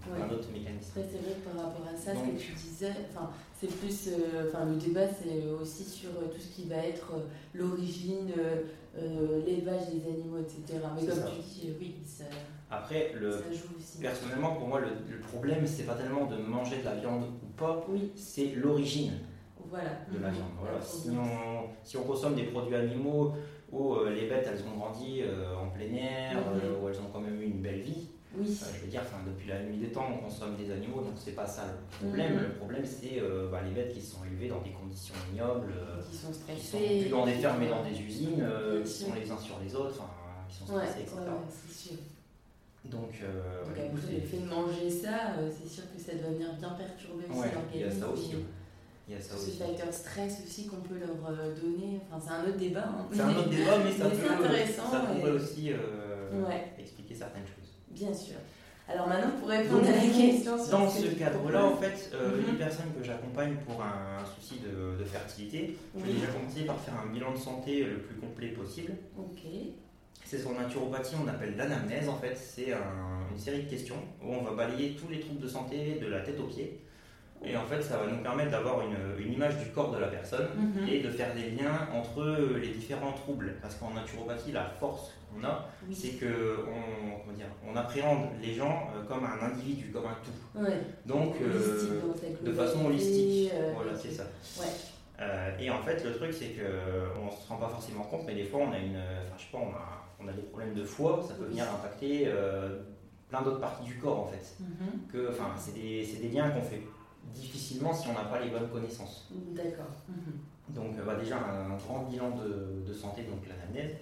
plein 0.03 0.25
Ouais. 0.25 0.29
d'autres 0.29 0.51
mécanismes. 0.51 0.91
Après, 0.97 1.09
c'est 1.13 1.23
vrai 1.25 1.35
que 1.41 1.49
par 1.49 1.65
rapport 1.67 1.87
à 1.87 1.97
ça, 1.97 2.11
ce 2.13 2.19
que 2.33 2.37
tu 2.37 2.53
disais, 2.55 2.91
enfin, 3.11 3.31
c'est 3.61 3.69
plus, 3.79 4.09
euh, 4.09 4.49
enfin, 4.49 4.65
le 4.65 4.75
débat, 4.75 5.07
c'est 5.07 5.47
aussi 5.47 5.85
sur 5.85 6.11
euh, 6.11 6.27
tout 6.35 6.41
ce 6.41 6.49
qui 6.57 6.69
va 6.69 6.79
être 6.79 7.13
euh, 7.15 7.21
l'origine, 7.55 8.33
euh, 8.37 8.63
euh, 8.99 9.43
l'élevage 9.47 9.91
des 9.93 10.05
animaux, 10.11 10.39
etc. 10.39 10.81
Mais 10.97 11.07
comme 11.07 11.17
ça. 11.17 11.27
tu 11.31 11.41
dis, 11.43 11.69
euh, 11.71 11.75
oui, 11.79 11.95
ça, 12.05 12.25
Après, 12.69 13.13
le, 13.15 13.31
ça 13.31 13.39
joue 13.53 13.77
aussi. 13.79 13.99
personnellement, 14.01 14.57
pour 14.57 14.67
moi, 14.67 14.81
le, 14.81 14.89
le 15.09 15.21
problème, 15.21 15.65
c'est 15.69 15.85
pas 15.85 15.95
tellement 15.95 16.27
de 16.27 16.37
manger 16.37 16.79
de 16.79 16.85
la 16.85 16.97
viande 16.97 17.23
ou 17.41 17.47
pas, 17.57 17.85
Oui, 17.89 18.11
c'est 18.17 18.47
l'origine 18.57 19.13
voilà. 19.73 19.91
de 20.13 20.19
la 20.23 20.31
viande. 20.31 20.53
Voilà. 20.61 20.81
Si, 20.81 21.09
on, 21.11 21.69
si 21.83 21.97
on 21.97 22.03
consomme 22.05 22.35
des 22.35 22.45
produits 22.45 22.75
animaux 22.77 23.33
où 23.73 23.95
euh, 23.95 24.11
les 24.15 24.29
bêtes, 24.29 24.47
elles 24.53 24.63
ont 24.69 24.77
grandi 24.79 25.23
euh, 25.23 25.57
en 25.57 25.69
plein 25.71 25.93
air, 25.95 26.37
Mhm. 26.37 26.61
euh, 26.63 26.81
où 26.83 26.89
elles 26.89 27.01
ont 27.01 27.09
quand 27.13 27.21
même 27.21 27.41
eu 27.41 27.47
une 27.47 27.63
belle 27.63 27.81
vie, 27.81 28.09
Oui, 28.37 28.47
je 28.47 28.81
veux 28.85 28.91
dire, 28.91 29.03
depuis 29.27 29.49
la 29.49 29.63
nuit 29.63 29.79
des 29.79 29.89
temps, 29.93 30.07
on 30.15 30.25
consomme 30.25 30.57
des 30.57 30.71
animaux, 30.71 31.01
donc 31.03 31.15
c'est 31.17 31.33
pas 31.35 31.47
ça 31.47 31.65
le 31.67 32.07
problème. 32.07 32.35
Mhm. 32.35 32.43
Le 32.43 32.49
problème, 32.61 32.85
c'est 32.85 33.21
euh, 33.21 33.49
bah, 33.51 33.61
les 33.67 33.73
bêtes 33.73 33.93
qui 33.95 34.01
sont 34.03 34.25
élevées 34.31 34.49
dans 34.49 34.61
des 34.61 34.71
conditions 34.73 35.15
ignobles. 35.33 35.73
euh, 35.77 36.01
qui 36.03 36.17
sont 36.17 36.33
qui 36.33 36.61
sont 36.67 36.79
plus 36.79 37.09
dans 37.11 37.25
des 37.27 37.33
fermes 37.35 37.59
mais 37.61 37.69
dans 37.69 37.83
des 37.83 37.99
usines, 38.01 38.41
euh, 38.43 38.83
qui 38.85 38.91
sont 38.93 39.15
les 39.15 39.31
uns 39.31 39.39
sur 39.39 39.57
les 39.65 39.75
autres, 39.75 40.01
qui 40.51 40.57
sont 40.57 40.73
Ouais, 40.75 40.85
stressés, 40.87 41.01
etc. 41.03 41.17
ouais, 41.19 41.27
ouais, 41.29 41.49
c'est 41.67 41.89
sûr. 41.89 41.99
Donc, 42.85 43.01
Donc 43.01 43.79
après, 43.79 43.91
le 44.13 44.21
fait 44.27 44.39
de 44.39 44.49
manger 44.49 44.91
ça, 44.91 45.37
c'est 45.51 45.69
sûr 45.69 45.85
que 45.95 46.01
ça 46.01 46.15
doit 46.15 46.31
venir 46.31 46.53
bien 46.59 46.71
perturber 46.71 47.25
aussi 47.31 47.39
l'organisme. 47.39 47.71
il 47.75 47.81
y 47.81 47.85
a 47.85 47.91
ça 47.93 48.09
aussi. 48.09 48.35
Il 49.09 49.15
y 49.15 49.19
a 49.19 49.21
ça 49.21 49.35
aussi. 49.35 49.59
stress 49.91 50.43
aussi 50.47 50.67
qu'on 50.69 50.77
peut 50.77 50.95
leur 50.99 51.11
euh, 51.31 51.55
donner, 51.61 52.01
enfin, 52.11 52.25
c'est 52.25 52.33
un 52.33 52.49
autre 52.49 52.59
débat. 52.59 52.85
hein. 52.87 53.07
C'est 53.13 53.21
un 53.21 53.31
autre 53.31 53.49
débat, 53.51 53.79
mais 53.85 53.93
ça, 53.93 54.05
peut, 54.11 54.31
intéressant, 54.45 54.91
ça 54.91 55.01
pourrait 55.01 55.31
et- 55.31 55.35
aussi 55.35 55.73
euh, 55.73 56.43
Ouais. 56.47 56.73
expliquer 56.79 57.15
certaines 57.15 57.43
choses. 57.47 57.71
Bien 57.91 58.15
sûr. 58.15 58.37
Alors 58.89 59.07
maintenant, 59.09 59.31
pour 59.39 59.49
répondre 59.49 59.81
Donc, 59.81 59.89
à 59.89 59.93
la 59.97 60.01
question 60.01 60.59
sur 60.63 60.71
Dans 60.79 60.89
ce 60.91 61.07
cadre-là, 61.07 61.65
en 61.65 61.77
fait, 61.77 62.11
euh, 62.15 62.37
Mhm. 62.41 62.47
les 62.53 62.59
personnes 62.59 62.93
que 62.99 63.05
j'accompagne 63.05 63.57
pour 63.67 63.83
un 63.83 64.25
souci 64.25 64.61
de, 64.61 64.99
de 64.99 65.05
fertilité, 65.05 65.77
je 65.97 66.01
vais 66.03 66.09
Oui. 66.13 66.19
déjà 66.19 66.27
commencer 66.33 66.63
par 66.65 66.79
faire 66.81 66.95
un 67.05 67.13
bilan 67.13 67.33
de 67.33 67.39
santé 67.39 67.85
le 67.85 67.99
plus 67.99 68.17
complet 68.17 68.49
possible. 68.49 68.93
Ok. 69.19 69.41
C'est 70.25 70.39
sur 70.39 70.53
naturopathie, 70.53 71.15
on 71.23 71.29
appelle 71.29 71.57
l'anamnèse 71.57 72.09
en 72.09 72.17
fait. 72.17 72.35
C'est 72.37 72.73
un- 72.73 73.29
une 73.33 73.39
série 73.39 73.65
de 73.65 73.71
questions 73.71 73.97
où 74.25 74.33
on 74.33 74.43
va 74.43 74.53
balayer 74.53 74.95
tous 74.97 75.09
les 75.11 75.21
troubles 75.21 75.41
de 75.41 75.49
santé 75.49 75.99
de 76.01 76.07
la 76.07 76.21
tête 76.21 76.39
aux 76.41 76.47
pieds. 76.47 76.81
Et 77.45 77.57
en 77.57 77.65
fait, 77.67 77.83
ça 77.83 77.97
va 77.99 78.07
nous 78.07 78.23
permettre 78.23 78.51
d'avoir 78.53 78.83
une, 78.83 79.25
une 79.27 79.33
image 79.33 79.59
du 79.59 79.67
corps 79.71 79.91
de 79.93 79.99
la 79.99 80.09
personne 80.09 80.47
Mhm. 80.57 80.89
et 80.89 81.01
de 81.01 81.11
faire 81.11 81.35
des 81.35 81.51
liens 81.51 81.89
entre 81.95 82.25
les 82.61 82.69
différents 82.69 83.13
troubles. 83.13 83.55
Parce 83.61 83.75
qu'en 83.77 83.91
naturopathie, 83.91 84.53
la 84.53 84.65
force 84.79 85.11
qu'on 85.35 85.43
a, 85.45 85.67
Oui. 85.89 85.95
c'est 85.95 86.13
que 86.19 86.59
on, 86.69 87.19
comment 87.21 87.37
dire, 87.37 87.47
on 87.69 87.75
appréhende 87.77 88.29
les 88.41 88.55
gens 88.55 88.89
euh, 88.95 89.03
comme 89.09 89.25
un 89.25 89.45
individu, 89.47 89.91
comme 89.91 90.07
un 90.07 90.17
tout. 90.23 90.61
Ouais. 90.61 90.79
Donc, 91.07 91.35
euh, 91.41 92.13
de 92.43 92.53
façon 92.53 92.87
holistique. 92.87 93.51
euh, 93.55 93.73
voilà, 93.75 93.93
c'est 93.97 94.13
ça. 94.13 94.25
Ouais. 94.61 94.67
Euh, 95.21 95.51
et 95.59 95.71
en 95.71 95.83
fait, 95.83 96.05
le 96.05 96.15
truc, 96.15 96.33
c'est 96.33 96.47
que 96.51 96.63
euh, 96.63 97.07
on 97.21 97.31
se 97.31 97.49
rend 97.49 97.57
pas 97.57 97.69
forcément 97.69 98.03
compte, 98.05 98.23
mais 98.27 98.35
des 98.35 98.45
fois, 98.45 98.61
on 98.69 98.73
a 98.73 98.79
une, 98.79 98.97
enfin, 98.97 99.35
je 99.37 99.43
sais 99.43 99.49
pas, 99.53 99.59
on 99.59 99.71
a, 99.71 100.25
on 100.25 100.29
a 100.29 100.33
des 100.33 100.43
problèmes 100.43 100.75
de 100.75 100.85
foie, 100.85 101.25
ça 101.27 101.35
peut 101.35 101.45
venir 101.47 101.65
impacter 101.65 102.25
euh, 102.27 102.81
plein 103.29 103.43
d'autres 103.43 103.61
parties 103.61 103.85
du 103.85 103.97
corps, 103.99 104.21
en 104.21 104.27
fait. 104.27 104.57
Mhm. 104.61 105.07
Que, 105.13 105.31
enfin, 105.31 105.51
c'est 105.57 105.75
des, 105.75 106.05
c'est 106.05 106.21
des 106.21 106.29
liens 106.29 106.51
qu'on 106.51 106.63
fait 106.63 106.83
difficilement 107.35 107.93
si 107.95 108.09
on 108.09 108.13
n'a 108.15 108.25
pas 108.25 108.41
les 108.41 108.51
bonnes 108.51 108.69
connaissances. 108.69 109.29
D'accord. 109.31 109.91
Mhm. 110.09 110.75
Donc, 110.75 110.99
euh, 110.99 111.05
bah, 111.05 111.17
déjà 111.17 111.37
un 111.39 111.77
grand 111.77 112.05
bilan 112.05 112.31
de, 112.31 112.83
de 112.89 112.95
santé, 112.95 113.23
donc 113.23 113.41
l'anamnèse, 113.49 113.97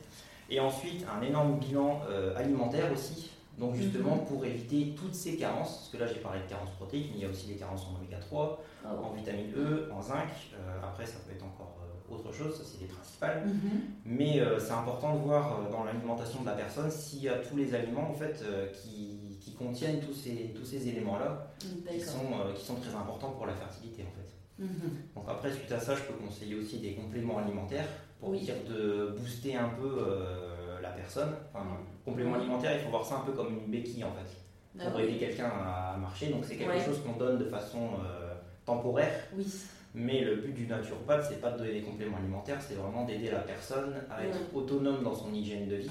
et 0.48 0.60
ensuite 0.60 1.04
un 1.08 1.22
énorme 1.22 1.58
bilan 1.58 2.02
euh, 2.08 2.36
alimentaire 2.36 2.92
aussi. 2.92 3.30
Donc 3.58 3.74
justement 3.74 4.16
Mhm. 4.16 4.24
pour 4.24 4.44
éviter 4.46 4.94
toutes 4.96 5.14
ces 5.14 5.36
carences, 5.36 5.76
parce 5.76 5.88
que 5.90 5.96
là 5.98 6.06
j'ai 6.06 6.20
parlé 6.20 6.40
de 6.40 6.46
carences 6.48 6.70
protéiques, 6.70 7.10
mais 7.12 7.18
il 7.18 7.22
y 7.22 7.26
a 7.26 7.28
aussi 7.30 7.48
les 7.48 7.56
carences 7.56 7.84
en 7.86 7.96
oméga 7.98 8.18
3, 8.18 8.62
Oh. 8.84 8.88
en 9.04 9.12
vitamine 9.12 9.52
E, 9.54 9.90
en 9.92 10.00
zinc. 10.00 10.28
Euh, 10.54 10.78
après, 10.82 11.04
ça 11.04 11.18
peut 11.26 11.34
être 11.34 11.44
encore 11.44 11.76
euh, 11.82 12.14
autre 12.14 12.32
chose, 12.32 12.56
ça 12.56 12.62
c'est 12.64 12.80
les 12.80 12.86
principales. 12.86 13.42
Mhm. 13.46 13.80
Mais 14.06 14.40
c'est 14.58 14.72
important 14.72 15.14
de 15.14 15.20
voir 15.20 15.68
dans 15.70 15.84
l'alimentation 15.84 16.40
de 16.40 16.46
la 16.46 16.52
personne 16.54 16.90
s'il 16.90 17.22
y 17.22 17.28
a 17.28 17.34
tous 17.38 17.56
les 17.56 17.74
aliments 17.74 18.08
en 18.10 18.14
fait 18.14 18.42
qui, 18.72 19.29
qui 19.50 19.56
contiennent 19.56 20.00
tous 20.00 20.14
ces, 20.14 20.52
tous 20.54 20.64
ces 20.64 20.88
éléments-là 20.88 21.52
qui 21.58 21.82
D'accord. 21.84 22.00
sont, 22.00 22.32
euh, 22.32 22.52
qui 22.54 22.64
sont 22.64 22.76
très 22.76 22.94
importants 22.94 23.30
pour 23.32 23.46
la 23.46 23.54
fertilité 23.54 24.02
en 24.02 24.12
fait. 24.16 24.64
Mhm. 24.64 24.90
Donc 25.16 25.24
après, 25.28 25.52
suite 25.52 25.72
à 25.72 25.80
ça, 25.80 25.94
je 25.94 26.02
peux 26.02 26.14
conseiller 26.14 26.54
aussi 26.54 26.78
des 26.78 26.92
compléments 26.94 27.38
alimentaires 27.38 27.86
pour 28.20 28.32
dire 28.32 28.54
de 28.68 29.14
booster 29.18 29.56
un 29.56 29.70
peu 29.70 29.98
euh, 30.00 30.80
la 30.80 30.90
personne. 30.90 31.32
Enfin, 31.52 31.66
complément 32.04 32.34
alimentaire, 32.34 32.72
il 32.74 32.80
faut 32.80 32.90
voir 32.90 33.04
ça 33.04 33.16
un 33.16 33.20
peu 33.20 33.32
comme 33.32 33.48
une 33.64 33.70
béquille 33.70 34.04
en 34.04 34.12
fait, 34.12 34.78
ah 34.78 34.90
pour 34.90 35.00
aider 35.00 35.18
quelqu'un 35.18 35.48
à 35.48 35.96
marcher. 35.96 36.28
Donc 36.28 36.44
c'est 36.44 36.56
quelque 36.56 36.84
chose 36.84 37.00
qu'on 37.04 37.18
donne 37.18 37.38
de 37.38 37.46
façon 37.46 37.90
euh, 38.04 38.34
temporaire. 38.64 39.24
Oui. 39.36 39.46
Mais 39.92 40.20
le 40.22 40.36
but 40.36 40.52
du 40.52 40.66
naturopathe, 40.68 41.26
c'est 41.28 41.40
pas 41.40 41.50
de 41.50 41.58
donner 41.58 41.72
des 41.72 41.82
compléments 41.82 42.18
alimentaires, 42.18 42.62
c'est 42.62 42.74
vraiment 42.74 43.04
d'aider 43.04 43.30
la 43.30 43.40
personne 43.40 43.94
à 44.08 44.24
être 44.24 44.38
autonome 44.54 45.02
dans 45.02 45.14
son 45.14 45.32
hygiène 45.34 45.68
de 45.68 45.76
vie. 45.76 45.90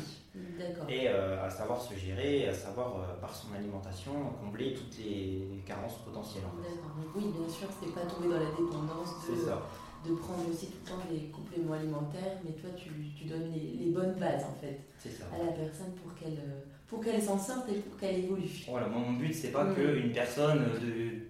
Et 0.87 1.09
euh, 1.09 1.43
à 1.43 1.49
savoir 1.49 1.81
se 1.81 1.95
gérer, 1.95 2.47
à 2.47 2.53
savoir 2.53 2.95
euh, 2.95 3.19
par 3.19 3.35
son 3.35 3.53
alimentation 3.53 4.11
combler 4.39 4.73
toutes 4.73 4.97
les 4.99 5.61
carences 5.65 5.97
potentielles. 6.05 6.43
Oui, 7.13 7.25
bien 7.37 7.49
sûr, 7.49 7.67
c'est 7.81 7.93
pas 7.93 8.01
tomber 8.01 8.29
dans 8.29 8.39
la 8.39 8.51
dépendance 8.51 9.15
de, 9.27 10.09
de 10.09 10.15
prendre 10.15 10.49
aussi 10.49 10.67
tout 10.67 10.77
le 10.85 10.89
temps 10.89 11.11
des 11.11 11.27
compléments 11.27 11.73
alimentaires, 11.73 12.37
mais 12.45 12.51
toi 12.51 12.69
tu, 12.77 12.89
tu 13.17 13.25
donnes 13.25 13.51
les, 13.51 13.91
bonnes 13.91 14.13
bases 14.13 14.45
en 14.45 14.55
fait 14.61 14.79
à 15.33 15.43
la 15.43 15.51
personne 15.51 15.91
pour 16.01 16.15
qu'elle 16.15 16.39
pour 16.87 17.03
qu'elle 17.03 17.21
s'en 17.21 17.37
sorte 17.37 17.69
et 17.69 17.75
pour 17.75 17.99
qu'elle 17.99 18.23
évolue. 18.23 18.49
Voilà, 18.67 18.87
mon 18.87 19.13
but 19.13 19.33
c'est 19.33 19.51
pas 19.51 19.65
que 19.65 19.99
qu'une 19.99 20.11
personne 20.11 20.63
de 20.81 21.27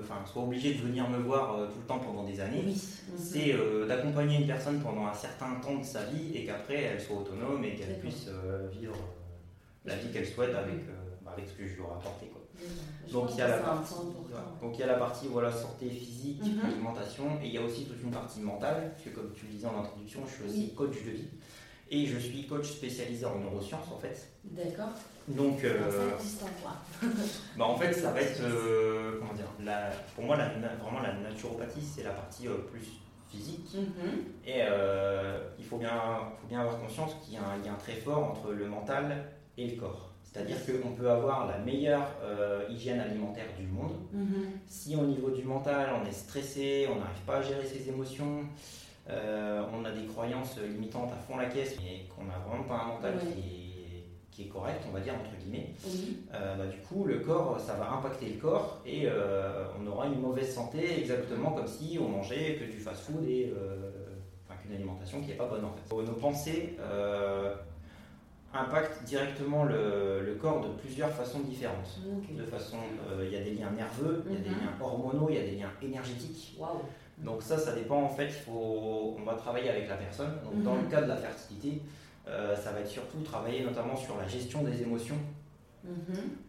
enfin, 0.00 0.24
soit 0.24 0.42
obligé 0.42 0.74
de 0.74 0.80
venir 0.82 1.08
me 1.08 1.18
voir 1.18 1.54
euh, 1.54 1.66
tout 1.66 1.78
le 1.80 1.86
temps 1.86 1.98
pendant 1.98 2.24
des 2.24 2.40
années. 2.40 2.64
C'est 3.16 3.54
euh, 3.54 3.86
d'accompagner 3.86 4.38
une 4.38 4.46
personne 4.46 4.80
pendant 4.80 5.06
un 5.06 5.14
certain 5.14 5.54
temps 5.56 5.78
de 5.78 5.84
sa 5.84 6.04
vie 6.04 6.36
et 6.36 6.44
qu'après 6.44 6.82
elle 6.82 7.00
soit 7.00 7.16
autonome 7.16 7.64
et 7.64 7.74
qu'elle 7.74 7.98
puisse 7.98 8.26
euh, 8.28 8.68
vivre 8.72 8.96
la 9.84 9.96
vie 9.96 10.10
qu'elle 10.12 10.26
souhaite 10.26 10.54
avec, 10.54 10.80
avec 11.26 11.48
ce 11.48 11.54
que 11.54 11.66
je 11.66 11.74
lui 11.74 11.80
aurai 11.82 11.94
apporté. 11.94 12.26
Quoi. 12.26 12.42
Donc 13.10 13.30
il, 13.32 13.38
y 13.38 13.42
a 13.42 13.48
la 13.48 13.58
partie, 13.58 13.94
donc 14.60 14.74
il 14.74 14.80
y 14.80 14.82
a 14.82 14.86
la 14.86 14.94
partie 14.94 15.26
voilà, 15.28 15.50
santé 15.50 15.88
physique, 15.90 16.42
mhm. 16.42 16.60
alimentation, 16.64 17.24
et 17.42 17.46
il 17.46 17.52
y 17.52 17.58
a 17.58 17.62
aussi 17.62 17.84
toute 17.84 18.00
une 18.02 18.10
partie 18.10 18.40
mentale, 18.40 18.92
puisque 18.94 19.14
comme 19.14 19.32
tu 19.34 19.46
le 19.46 19.52
disais 19.52 19.66
en 19.66 19.80
introduction, 19.80 20.20
je 20.26 20.32
suis 20.32 20.44
aussi 20.44 20.74
coach 20.74 21.04
de 21.04 21.10
vie. 21.10 21.28
Et 21.94 22.06
je 22.06 22.18
suis 22.18 22.46
coach 22.46 22.68
spécialisé 22.68 23.26
en 23.26 23.38
neurosciences 23.38 23.88
en 23.94 23.98
fait. 23.98 24.26
D'accord. 24.44 24.94
Donc, 25.28 25.62
euh, 25.62 26.10
bah 27.56 27.64
en 27.64 27.76
fait, 27.76 27.92
ça 27.92 28.12
va 28.12 28.22
être, 28.22 28.40
euh, 28.42 29.18
comment 29.20 29.34
dire, 29.34 29.46
la, 29.62 29.90
pour 30.14 30.24
moi, 30.24 30.36
la, 30.36 30.48
vraiment 30.48 31.00
la 31.00 31.12
naturopathie, 31.12 31.82
c'est 31.82 32.02
la 32.02 32.10
partie 32.10 32.48
euh, 32.48 32.54
plus 32.70 32.98
physique. 33.30 33.76
Mm-hmm. 33.76 34.48
Et 34.48 34.60
il 35.58 35.64
faut 35.64 35.76
bien, 35.76 35.92
faut 36.40 36.48
bien 36.48 36.60
avoir 36.60 36.80
conscience 36.80 37.12
qu'il 37.22 37.34
y 37.34 37.36
a 37.36 37.44
un 37.44 37.58
lien 37.58 37.74
très 37.78 37.94
fort 37.94 38.24
entre 38.24 38.52
le 38.52 38.66
mental 38.66 39.24
et 39.58 39.68
le 39.68 39.76
corps. 39.76 40.10
C'est-à-dire 40.24 40.56
qu'on 40.64 40.92
peut 40.92 41.10
avoir 41.10 41.46
la 41.46 41.58
meilleure 41.58 42.08
hygiène 42.70 43.00
alimentaire 43.00 43.48
du 43.58 43.66
monde. 43.66 43.92
Mm-hmm. 44.14 44.44
Si 44.66 44.96
au 44.96 45.04
niveau 45.04 45.30
du 45.30 45.44
mental, 45.44 45.90
on 46.02 46.06
est 46.06 46.12
stressé, 46.12 46.88
on 46.90 46.96
n'arrive 46.96 47.22
pas 47.26 47.36
à 47.36 47.42
gérer 47.42 47.66
ses 47.66 47.88
émotions, 47.88 48.44
on 49.08 49.84
a 49.84 49.90
des 49.90 50.06
croyances 50.06 50.58
limitantes 50.58 51.12
à 51.12 51.16
fond 51.16 51.36
la 51.36 51.46
caisse, 51.46 51.76
mais 51.82 52.06
qu'on 52.14 52.24
n'a 52.24 52.38
vraiment 52.38 52.64
pas 52.64 52.84
un 52.84 52.86
mental 52.88 53.18
qui 53.18 53.40
est 53.40 53.62
qui 54.32 54.44
est 54.44 54.46
correct, 54.46 54.82
on 54.88 54.92
va 54.92 55.00
dire, 55.00 55.14
entre 55.14 55.36
guillemets, 55.38 55.74
euh, 56.34 56.56
bah, 56.56 56.66
du 56.66 56.78
coup, 56.78 57.04
le 57.04 57.18
corps, 57.18 57.60
ça 57.60 57.74
va 57.74 57.92
impacter 57.92 58.30
le 58.30 58.40
corps 58.40 58.80
et 58.86 59.02
euh, 59.04 59.66
on 59.78 59.86
aura 59.86 60.06
une 60.06 60.20
mauvaise 60.20 60.54
santé, 60.54 61.00
exactement 61.00 61.52
comme 61.52 61.66
si 61.66 61.98
on 62.00 62.08
mangeait 62.08 62.56
que 62.56 62.64
du 62.64 62.78
fast-food 62.78 63.24
et 63.28 63.52
euh, 63.54 63.90
qu'une 64.62 64.74
alimentation 64.74 65.20
qui 65.20 65.28
n'est 65.28 65.34
pas 65.34 65.46
bonne 65.46 65.64
en 65.64 65.72
fait. 65.72 65.94
Nos 65.94 66.12
pensées 66.14 66.76
impactent 68.54 69.02
directement 69.04 69.64
le, 69.64 70.36
corps 70.40 70.60
de 70.60 70.68
plusieurs 70.80 71.10
façons 71.10 71.40
différentes. 71.40 72.00
De 72.30 72.44
façon, 72.44 72.78
il 73.22 73.30
y 73.30 73.36
a 73.36 73.40
des 73.40 73.52
liens 73.52 73.70
nerveux, 73.70 74.24
il 74.26 74.34
y 74.34 74.36
a 74.36 74.40
des 74.40 74.50
mhm. 74.50 74.56
liens 74.56 74.72
hormonaux, 74.80 75.26
il 75.30 75.36
y 75.36 75.38
a 75.38 75.42
des 75.42 75.56
liens 75.56 75.70
énergétiques. 75.82 76.56
Donc 77.22 77.42
ça, 77.42 77.56
ça 77.56 77.72
dépend 77.72 78.02
en 78.02 78.08
fait, 78.08 78.26
il 78.26 78.32
faut, 78.32 79.16
on 79.18 79.22
va 79.22 79.34
travailler 79.34 79.70
avec 79.70 79.88
la 79.88 79.96
personne. 79.96 80.32
Donc 80.44 80.62
dans 80.62 80.74
mhm. 80.74 80.84
le 80.84 80.88
cas 80.88 81.02
de 81.02 81.08
la 81.08 81.16
fertilité, 81.16 81.82
euh, 82.28 82.54
ça 82.56 82.72
va 82.72 82.80
être 82.80 82.88
surtout 82.88 83.20
travailler 83.20 83.64
notamment 83.64 83.96
sur 83.96 84.16
la 84.16 84.26
gestion 84.26 84.62
des 84.62 84.82
émotions, 84.82 85.18
mhm. 85.84 85.92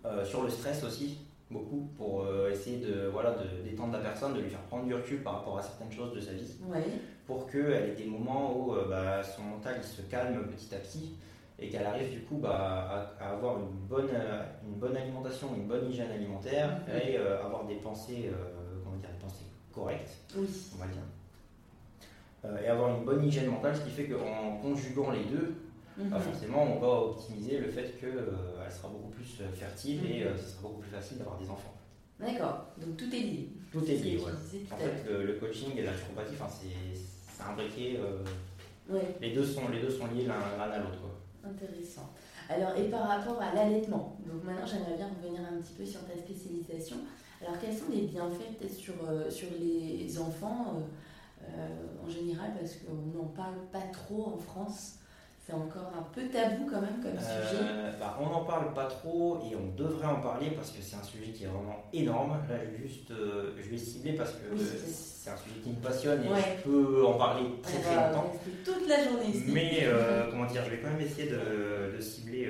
euh, 0.05 0.25
sur 0.25 0.43
le 0.43 0.49
stress 0.49 0.83
aussi, 0.83 1.19
beaucoup, 1.49 1.87
pour 1.97 2.23
euh, 2.23 2.51
essayer 2.51 2.77
de, 2.77 3.07
voilà, 3.11 3.31
de 3.31 3.69
détendre 3.69 3.93
la 3.93 3.99
personne, 3.99 4.33
de 4.33 4.41
lui 4.41 4.49
faire 4.49 4.61
prendre 4.61 4.85
du 4.85 4.93
recul 4.93 5.21
par 5.21 5.35
rapport 5.35 5.57
à 5.59 5.61
certaines 5.61 5.91
choses 5.91 6.13
de 6.13 6.19
sa 6.19 6.33
vie, 6.33 6.55
pour 7.27 7.47
qu'elle 7.47 7.89
ait 7.89 7.95
des 7.95 8.05
moments 8.05 8.57
où 8.57 8.75
bah, 8.89 9.23
son 9.23 9.43
mental 9.43 9.75
il 9.77 9.83
se 9.83 10.01
calme 10.03 10.47
petit 10.47 10.73
à 10.73 10.79
petit 10.79 11.15
et 11.59 11.69
qu'elle 11.69 11.85
arrive 11.85 12.11
du 12.11 12.21
coup 12.21 12.37
bah, 12.37 13.13
à, 13.19 13.29
avoir 13.29 13.57
une 13.57 13.87
bonne, 13.87 14.09
une 14.65 14.73
bonne 14.73 14.97
alimentation, 14.97 15.49
une 15.55 15.67
bonne 15.67 15.89
hygiène 15.89 16.11
alimentaire 16.11 16.81
mhm. 16.87 16.99
et 17.01 17.17
avoir 17.17 17.65
des 17.65 17.75
pensées, 17.75 18.29
pensées 19.73 19.97
correctes, 20.35 20.75
on 20.75 20.77
va 20.77 20.87
dire. 20.87 22.61
et 22.63 22.67
avoir 22.67 22.97
une 22.97 23.05
bonne 23.05 23.23
hygiène 23.23 23.49
mentale, 23.49 23.75
ce 23.75 23.81
qui 23.81 23.91
fait 23.91 24.07
qu'en 24.07 24.57
conjuguant 24.61 25.11
les 25.11 25.25
deux, 25.25 25.55
bah, 25.97 26.17
mhm. 26.17 26.21
forcément, 26.21 26.63
on 26.63 26.79
va 26.79 26.87
optimiser 26.87 27.59
le 27.59 27.69
fait 27.69 27.99
qu'elle 27.99 28.17
euh, 28.17 28.69
sera 28.69 28.87
beaucoup 28.89 29.09
plus 29.09 29.41
euh, 29.41 29.51
fertile 29.53 29.99
et 30.05 30.21
mhm. 30.21 30.27
euh, 30.27 30.37
ce 30.37 30.49
sera 30.49 30.63
beaucoup 30.63 30.81
plus 30.81 30.89
facile 30.89 31.17
d'avoir 31.19 31.37
des 31.37 31.49
enfants. 31.49 31.73
D'accord, 32.19 32.67
donc 32.77 32.97
tout 32.97 33.13
est 33.13 33.19
lié. 33.19 33.49
Tout 33.71 33.83
est 33.85 33.97
lié, 33.97 34.17
oui. 34.17 34.59
En 34.71 34.77
fait, 34.77 35.03
le, 35.09 35.33
coaching 35.33 35.77
et 35.77 35.83
la 35.83 35.91
naturopathie, 35.91 36.35
c'est 36.95 37.43
un 37.43 37.53
briquet. 37.53 37.99
les, 39.19 39.33
deux 39.33 39.43
sont, 39.43 39.67
les 39.69 39.81
deux 39.81 39.89
sont 39.89 40.07
liés 40.07 40.25
l'un 40.25 40.35
à 40.61 40.77
l'autre. 40.77 40.99
Intéressant. 41.43 42.09
Alors, 42.49 42.75
et 42.77 42.89
par 42.89 43.07
rapport 43.07 43.41
à 43.41 43.53
l'allaitement, 43.53 44.17
donc 44.25 44.43
maintenant 44.43 44.65
j'aimerais 44.65 44.95
bien 44.95 45.09
revenir 45.09 45.41
un 45.41 45.61
petit 45.61 45.73
peu 45.73 45.85
sur 45.85 46.01
ta 46.05 46.15
spécialisation. 46.15 46.97
Alors, 47.45 47.59
quels 47.59 47.75
sont 47.75 47.91
les 47.91 48.01
bienfaits 48.01 48.57
peut-être 48.57 48.73
sur, 48.73 48.95
sur 49.29 49.47
les 49.59 50.17
enfants 50.19 50.81
en 52.03 52.09
général, 52.09 52.51
parce 52.57 52.75
qu'on 52.77 53.17
n'en 53.17 53.25
parle 53.25 53.57
pas 53.71 53.81
trop 53.91 54.33
en 54.35 54.37
France 54.37 54.99
c'est 55.45 55.53
encore 55.53 55.91
un 55.97 56.03
peu 56.13 56.21
tabou 56.29 56.69
quand 56.69 56.79
même 56.79 57.01
comme 57.01 57.19
sujet. 57.19 57.61
Euh, 57.61 57.91
bah, 57.99 58.17
on 58.21 58.29
n'en 58.29 58.45
parle 58.45 58.73
pas 58.73 58.85
trop 58.85 59.39
et 59.39 59.53
on 59.55 59.75
devrait 59.75 60.07
en 60.07 60.21
parler 60.21 60.51
parce 60.51 60.71
que 60.71 60.81
c'est 60.81 60.95
un 60.95 61.03
sujet 61.03 61.31
qui 61.31 61.43
est 61.43 61.47
vraiment 61.47 61.83
énorme. 61.91 62.37
Là, 62.49 62.55
juste, 62.81 63.11
euh, 63.11 63.51
je 63.61 63.69
vais 63.69 63.77
cibler 63.77 64.13
parce 64.13 64.31
que 64.31 64.57
c'est 64.57 65.31
un 65.31 65.35
sujet 65.35 65.59
qui 65.61 65.69
me 65.71 65.75
passionne 65.75 66.23
et 66.23 66.27
je 66.27 66.63
peux 66.63 67.05
en 67.05 67.15
parler 67.15 67.43
très 67.61 67.79
très 67.79 67.95
longtemps. 67.95 68.31
toute 68.63 68.87
la 68.87 69.03
journée 69.03 69.33
Mais 69.47 69.79
euh, 69.83 70.31
comment 70.31 70.45
dire, 70.45 70.63
je 70.63 70.69
vais 70.69 70.79
quand 70.79 70.89
même 70.89 71.01
essayer 71.01 71.29
de, 71.29 71.99
cibler 71.99 72.49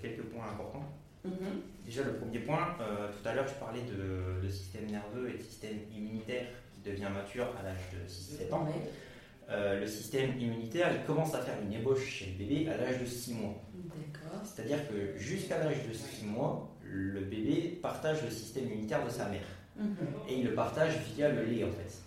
quelques 0.00 0.22
points 0.22 0.44
importants. 0.44 0.84
Mhm. 1.24 1.32
Déjà, 1.88 2.04
le 2.04 2.16
premier 2.16 2.40
point, 2.40 2.76
tout 2.78 3.26
à 3.26 3.32
l'heure, 3.32 3.48
je 3.48 3.54
parlais 3.54 3.80
de, 3.80 4.46
système 4.46 4.90
nerveux 4.90 5.30
et 5.30 5.38
de 5.38 5.42
système 5.42 5.78
immunitaire 5.90 6.44
qui 6.70 6.90
devient 6.90 7.08
mature 7.10 7.46
à 7.58 7.62
l'âge 7.62 7.80
de 7.94 8.06
6-7 8.06 8.52
ans. 8.52 8.68
Euh, 9.50 9.80
le 9.80 9.86
système 9.86 10.38
immunitaire 10.38 10.90
il 10.94 11.06
commence 11.06 11.34
à 11.34 11.40
faire 11.40 11.54
une 11.62 11.72
ébauche 11.72 12.04
chez 12.04 12.26
le 12.26 12.32
bébé 12.32 12.68
à 12.68 12.76
l'âge 12.76 13.00
de 13.00 13.06
6 13.06 13.32
mois. 13.32 13.64
C'est-à-dire 14.44 14.86
que 14.86 15.16
jusqu'à 15.16 15.58
l'âge 15.58 15.88
de 15.88 15.94
6 15.94 16.26
mois, 16.26 16.76
le 16.82 17.20
bébé 17.20 17.78
partage 17.80 18.22
le 18.22 18.30
système 18.30 18.66
immunitaire 18.66 19.02
de 19.02 19.10
sa 19.10 19.26
mère. 19.30 19.40
Mhm. 19.76 19.96
Et 20.28 20.34
il 20.40 20.44
le 20.44 20.54
partage 20.54 20.98
via 21.14 21.30
le 21.30 21.44
lait 21.44 21.64
en 21.64 21.70
fait. 21.70 22.02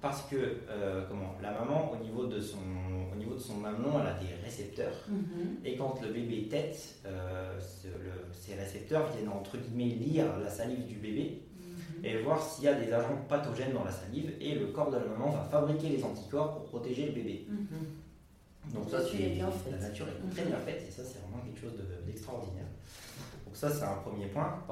Parce 0.00 0.22
que 0.30 0.36
euh, 0.36 1.04
comment, 1.08 1.34
la 1.42 1.50
maman, 1.50 1.90
au 1.92 2.02
niveau, 2.02 2.26
de 2.26 2.40
son, 2.40 2.58
au 3.12 3.16
niveau 3.16 3.34
de 3.34 3.40
son 3.40 3.54
mamelon, 3.54 4.00
elle 4.00 4.06
a 4.06 4.14
des 4.14 4.44
récepteurs. 4.44 4.94
Mhm. 5.08 5.58
Et 5.64 5.76
quand 5.76 6.00
le 6.00 6.12
bébé 6.12 6.46
tète, 6.48 7.00
euh, 7.04 7.58
ces 8.32 8.54
récepteurs 8.54 9.10
viennent 9.12 9.28
entre 9.28 9.56
guillemets 9.56 9.96
lire 9.96 10.38
la 10.38 10.48
salive 10.48 10.86
du 10.86 10.96
bébé 10.96 11.42
et 12.04 12.18
voir 12.18 12.40
s'il 12.40 12.64
y 12.64 12.68
a 12.68 12.74
des 12.74 12.92
agents 12.92 13.24
pathogènes 13.28 13.72
dans 13.72 13.84
la 13.84 13.90
salive 13.90 14.32
et 14.40 14.54
le 14.54 14.66
corps 14.68 14.90
de 14.90 14.98
la 14.98 15.04
maman 15.04 15.30
va 15.30 15.42
fabriquer 15.50 15.88
les 15.88 16.04
anticorps 16.04 16.54
pour 16.54 16.64
protéger 16.66 17.06
le 17.06 17.12
bébé. 17.12 17.46
Mhm. 17.48 18.74
Donc 18.74 18.90
ça, 18.90 18.98
c'est 19.00 19.36
la 19.70 19.78
nature 19.78 20.06
est 20.08 20.34
très 20.34 20.44
bien 20.44 20.58
faite 20.58 20.84
et 20.86 20.90
ça, 20.90 21.02
c'est 21.02 21.20
vraiment 21.20 21.42
quelque 21.44 21.60
chose 21.60 21.78
d'extraordinaire. 22.06 22.66
Ça, 23.58 23.70
c'est 23.70 23.84
un 23.84 23.96
premier 23.96 24.26
point 24.26 24.62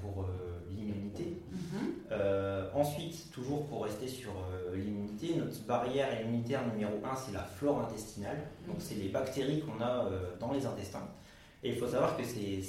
pour 0.00 0.22
euh, 0.22 0.26
l'immunité. 0.70 1.42
Mhm. 1.50 1.78
Euh, 2.12 2.70
ensuite, 2.74 3.30
toujours 3.32 3.66
pour 3.66 3.84
rester 3.84 4.08
sur 4.08 4.30
euh, 4.30 4.76
l'immunité, 4.76 5.34
notre 5.36 5.60
barrière 5.66 6.20
immunitaire 6.22 6.66
numéro 6.66 6.92
1, 7.04 7.16
c'est 7.16 7.32
la 7.32 7.42
flore 7.42 7.80
intestinale. 7.80 8.38
Donc 8.66 8.76
c'est 8.78 8.94
les 8.94 9.08
bactéries 9.08 9.60
qu'on 9.60 9.82
a 9.82 10.08
dans 10.38 10.52
les 10.52 10.64
intestins. 10.64 11.08
Et 11.62 11.70
il 11.70 11.76
faut 11.76 11.88
savoir 11.88 12.16
que 12.16 12.22
ces 12.22 12.62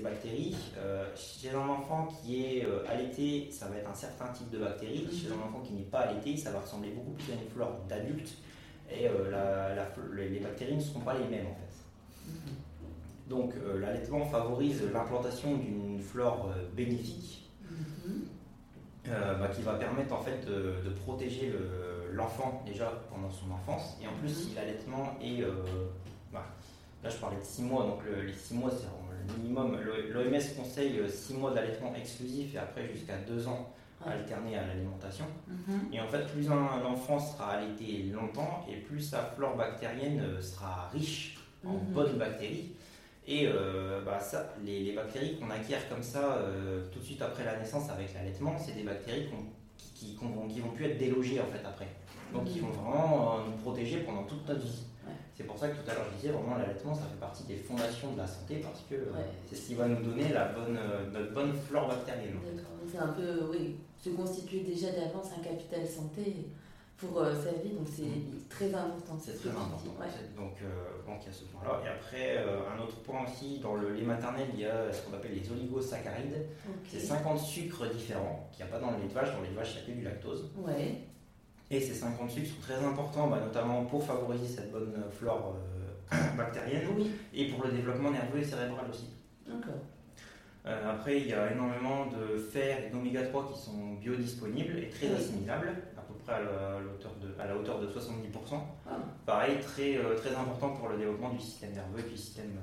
bactéries. 0.00 0.56
Euh, 0.76 1.06
chez 1.14 1.50
un 1.50 1.68
enfant 1.68 2.06
qui 2.06 2.44
est 2.44 2.64
euh, 2.64 2.84
allaité, 2.88 3.48
ça 3.50 3.66
va 3.66 3.76
être 3.76 3.88
un 3.88 3.94
certain 3.94 4.28
type 4.28 4.50
de 4.50 4.58
bactéries. 4.58 5.06
Chez 5.10 5.28
un 5.32 5.46
enfant 5.46 5.60
qui 5.60 5.72
n'est 5.72 5.82
pas 5.82 6.00
allaité, 6.00 6.36
ça 6.36 6.50
va 6.50 6.60
ressembler 6.60 6.90
beaucoup 6.90 7.12
plus 7.12 7.32
à 7.32 7.34
une 7.36 7.48
flore 7.48 7.80
d'adulte. 7.88 8.32
Et 8.90 9.08
euh, 9.08 9.84
les 10.16 10.40
bactéries 10.40 10.76
ne 10.76 10.80
seront 10.80 11.00
pas 11.00 11.14
les 11.14 11.26
mêmes 11.26 11.46
en 11.46 11.54
fait. 11.54 12.63
Donc 13.28 13.54
l'allaitement 13.80 14.24
favorise 14.26 14.82
l'implantation 14.92 15.56
d'une 15.56 15.98
flore 15.98 16.50
bénéfique 16.76 17.50
bah, 19.06 19.48
qui 19.54 19.62
va 19.62 19.74
permettre 19.74 20.12
en 20.12 20.20
fait 20.20 20.46
de, 20.46 20.90
protéger 20.90 21.54
l'enfant 22.12 22.62
déjà 22.66 22.92
pendant 23.10 23.30
son 23.30 23.50
enfance. 23.50 23.98
Et 24.02 24.06
en 24.06 24.12
plus, 24.20 24.28
si 24.28 24.54
l'allaitement 24.54 25.16
est... 25.22 25.42
Bah, 26.32 26.44
là 27.02 27.08
je 27.08 27.16
parlais 27.16 27.38
de 27.38 27.44
6 27.44 27.62
mois, 27.62 27.84
donc 27.84 28.00
les 28.26 28.32
6 28.34 28.54
mois 28.54 28.70
c'est 28.70 29.38
minimum. 29.38 29.78
L'OMS 30.12 30.56
conseille 30.56 31.00
6 31.08 31.34
mois 31.34 31.52
d'allaitement 31.52 31.94
exclusif 31.94 32.54
et 32.54 32.58
après 32.58 32.86
jusqu'à 32.92 33.16
2 33.26 33.48
ans 33.48 33.70
alterner 34.06 34.56
à 34.56 34.66
l'alimentation. 34.66 35.24
Mhm. 35.48 35.92
Et 35.92 36.00
en 36.00 36.06
fait, 36.06 36.26
plus 36.26 36.50
un, 36.50 36.84
enfant 36.84 37.18
sera 37.18 37.52
allaité 37.52 38.04
longtemps 38.12 38.66
et 38.70 38.76
plus 38.76 39.00
sa 39.00 39.22
flore 39.36 39.56
bactérienne 39.56 40.22
sera 40.40 40.88
riche 40.92 41.38
en 41.64 41.74
mhm. 41.74 41.92
bonnes 41.92 42.18
bactéries. 42.18 42.72
Et 43.26 43.48
bah, 44.04 44.20
ça, 44.20 44.54
les, 44.62 44.92
bactéries 44.92 45.38
qu'on 45.38 45.48
acquiert 45.50 45.88
comme 45.88 46.02
ça 46.02 46.38
tout 46.92 46.98
de 46.98 47.04
suite 47.04 47.22
après 47.22 47.44
la 47.44 47.58
naissance 47.58 47.88
avec 47.88 48.12
l'allaitement, 48.12 48.54
c'est 48.58 48.74
des 48.74 48.82
bactéries 48.82 49.28
qui, 49.78 50.14
qui, 50.14 50.60
vont 50.60 50.70
plus 50.74 50.84
être 50.84 50.98
délogées 50.98 51.40
en 51.40 51.46
fait 51.46 51.66
après. 51.66 51.88
Donc 52.34 52.44
ils 52.54 52.60
vont 52.60 52.68
vraiment 52.68 53.38
nous 53.46 53.56
protéger 53.62 54.00
pendant 54.00 54.24
toute 54.24 54.46
notre 54.46 54.60
vie. 54.60 54.84
C'est 55.36 55.44
pour 55.44 55.58
ça 55.58 55.68
que 55.68 55.74
tout 55.74 55.90
à 55.90 55.94
l'heure 55.94 56.06
je 56.12 56.16
disais 56.16 56.32
vraiment 56.32 56.56
l'allaitement 56.56 56.94
ça 56.94 57.02
fait 57.02 57.18
partie 57.18 57.42
des 57.44 57.56
fondations 57.56 58.12
de 58.12 58.18
la 58.18 58.26
santé 58.26 58.60
parce 58.62 58.82
que 58.88 58.94
euh, 58.94 59.12
c'est 59.48 59.56
ce 59.56 59.66
qui 59.66 59.74
va 59.74 59.88
nous 59.88 60.00
donner 60.00 60.28
la 60.32 60.46
bonne, 60.46 60.76
euh, 60.76 61.10
notre 61.12 61.32
bonne 61.32 61.52
flore 61.54 61.88
bactérienne. 61.88 62.38
D'accord, 62.54 62.70
c'est 62.90 62.98
un 62.98 63.08
peu, 63.08 63.50
oui, 63.50 63.76
se 63.98 64.10
constituer 64.10 64.60
déjà 64.60 64.92
d'avance 64.92 65.30
un 65.36 65.42
capital 65.42 65.86
santé 65.86 66.46
pour 67.06 67.22
euh, 67.22 67.34
sa 67.34 67.52
vie, 67.62 67.70
donc 67.70 67.86
c'est 67.90 68.02
mm. 68.02 68.48
très 68.48 68.74
important. 68.74 69.18
C'est 69.20 69.38
très 69.38 69.50
important. 69.50 69.94
Donc, 70.36 70.54
donc 71.06 71.18
il 71.22 71.26
y 71.26 71.30
a 71.30 71.32
ce 71.32 71.44
point-là. 71.44 71.80
Et 71.84 71.88
après, 71.88 72.38
un 72.38 72.80
autre 72.82 72.96
point 73.00 73.24
aussi, 73.24 73.58
dans 73.60 73.74
le 73.74 73.92
lait 73.92 74.04
maternel, 74.04 74.48
il 74.54 74.60
y 74.60 74.66
a 74.66 74.92
ce 74.92 75.02
qu'on 75.02 75.14
appelle 75.14 75.34
les 75.34 75.50
oligosaccharides. 75.50 76.46
C'est 76.88 77.00
50 77.00 77.38
sucres 77.38 77.88
différents 77.90 78.48
qu'il 78.52 78.64
n'y 78.64 78.70
a 78.70 78.74
pas 78.74 78.80
dans 78.80 78.92
le 78.92 78.98
lait 78.98 79.08
de 79.08 79.12
vache. 79.12 79.32
Dans 79.32 79.40
le 79.40 79.44
lait 79.44 79.50
de 79.50 79.56
vache, 79.56 79.74
il 79.74 79.76
n'y 79.76 79.82
a 79.82 79.86
que 79.86 79.98
du 80.00 80.04
lactose. 80.04 80.50
Ouais. 80.58 81.02
Et 81.70 81.80
ces 81.80 81.94
50 81.94 82.30
sucres 82.30 82.48
sont 82.48 82.60
très 82.60 82.84
importants, 82.84 83.28
bah, 83.28 83.40
notamment 83.44 83.84
pour 83.84 84.04
favoriser 84.04 84.46
cette 84.46 84.70
bonne 84.70 84.94
flore 85.10 85.56
euh, 86.12 86.16
bactérienne 86.36 86.88
et 87.32 87.48
pour 87.48 87.64
le 87.64 87.72
développement 87.72 88.10
nerveux 88.10 88.38
et 88.38 88.44
cérébral 88.44 88.86
aussi. 88.90 89.08
Euh, 90.66 90.90
après, 90.90 91.20
il 91.20 91.26
y 91.26 91.32
a 91.32 91.52
énormément 91.52 92.06
de 92.06 92.38
fer 92.38 92.78
et 92.86 92.90
d'oméga 92.90 93.22
3 93.22 93.52
qui 93.52 93.60
sont 93.60 93.94
biodisponibles 94.00 94.78
et 94.78 94.88
très 94.88 95.14
assimilables, 95.14 95.74
peu 96.08 96.14
près 96.24 96.34
à 96.34 96.40
la, 96.40 97.42
à 97.42 97.46
la 97.46 97.56
hauteur 97.56 97.80
de 97.80 97.86
70%. 97.86 98.54
Ah. 98.86 98.90
Pareil, 99.26 99.58
très, 99.60 99.96
euh, 99.96 100.16
très 100.16 100.34
important 100.34 100.70
pour 100.70 100.88
le 100.88 100.98
développement 100.98 101.30
du 101.30 101.40
système 101.40 101.72
nerveux 101.72 102.00
et 102.00 102.10
du 102.10 102.16
système 102.16 102.58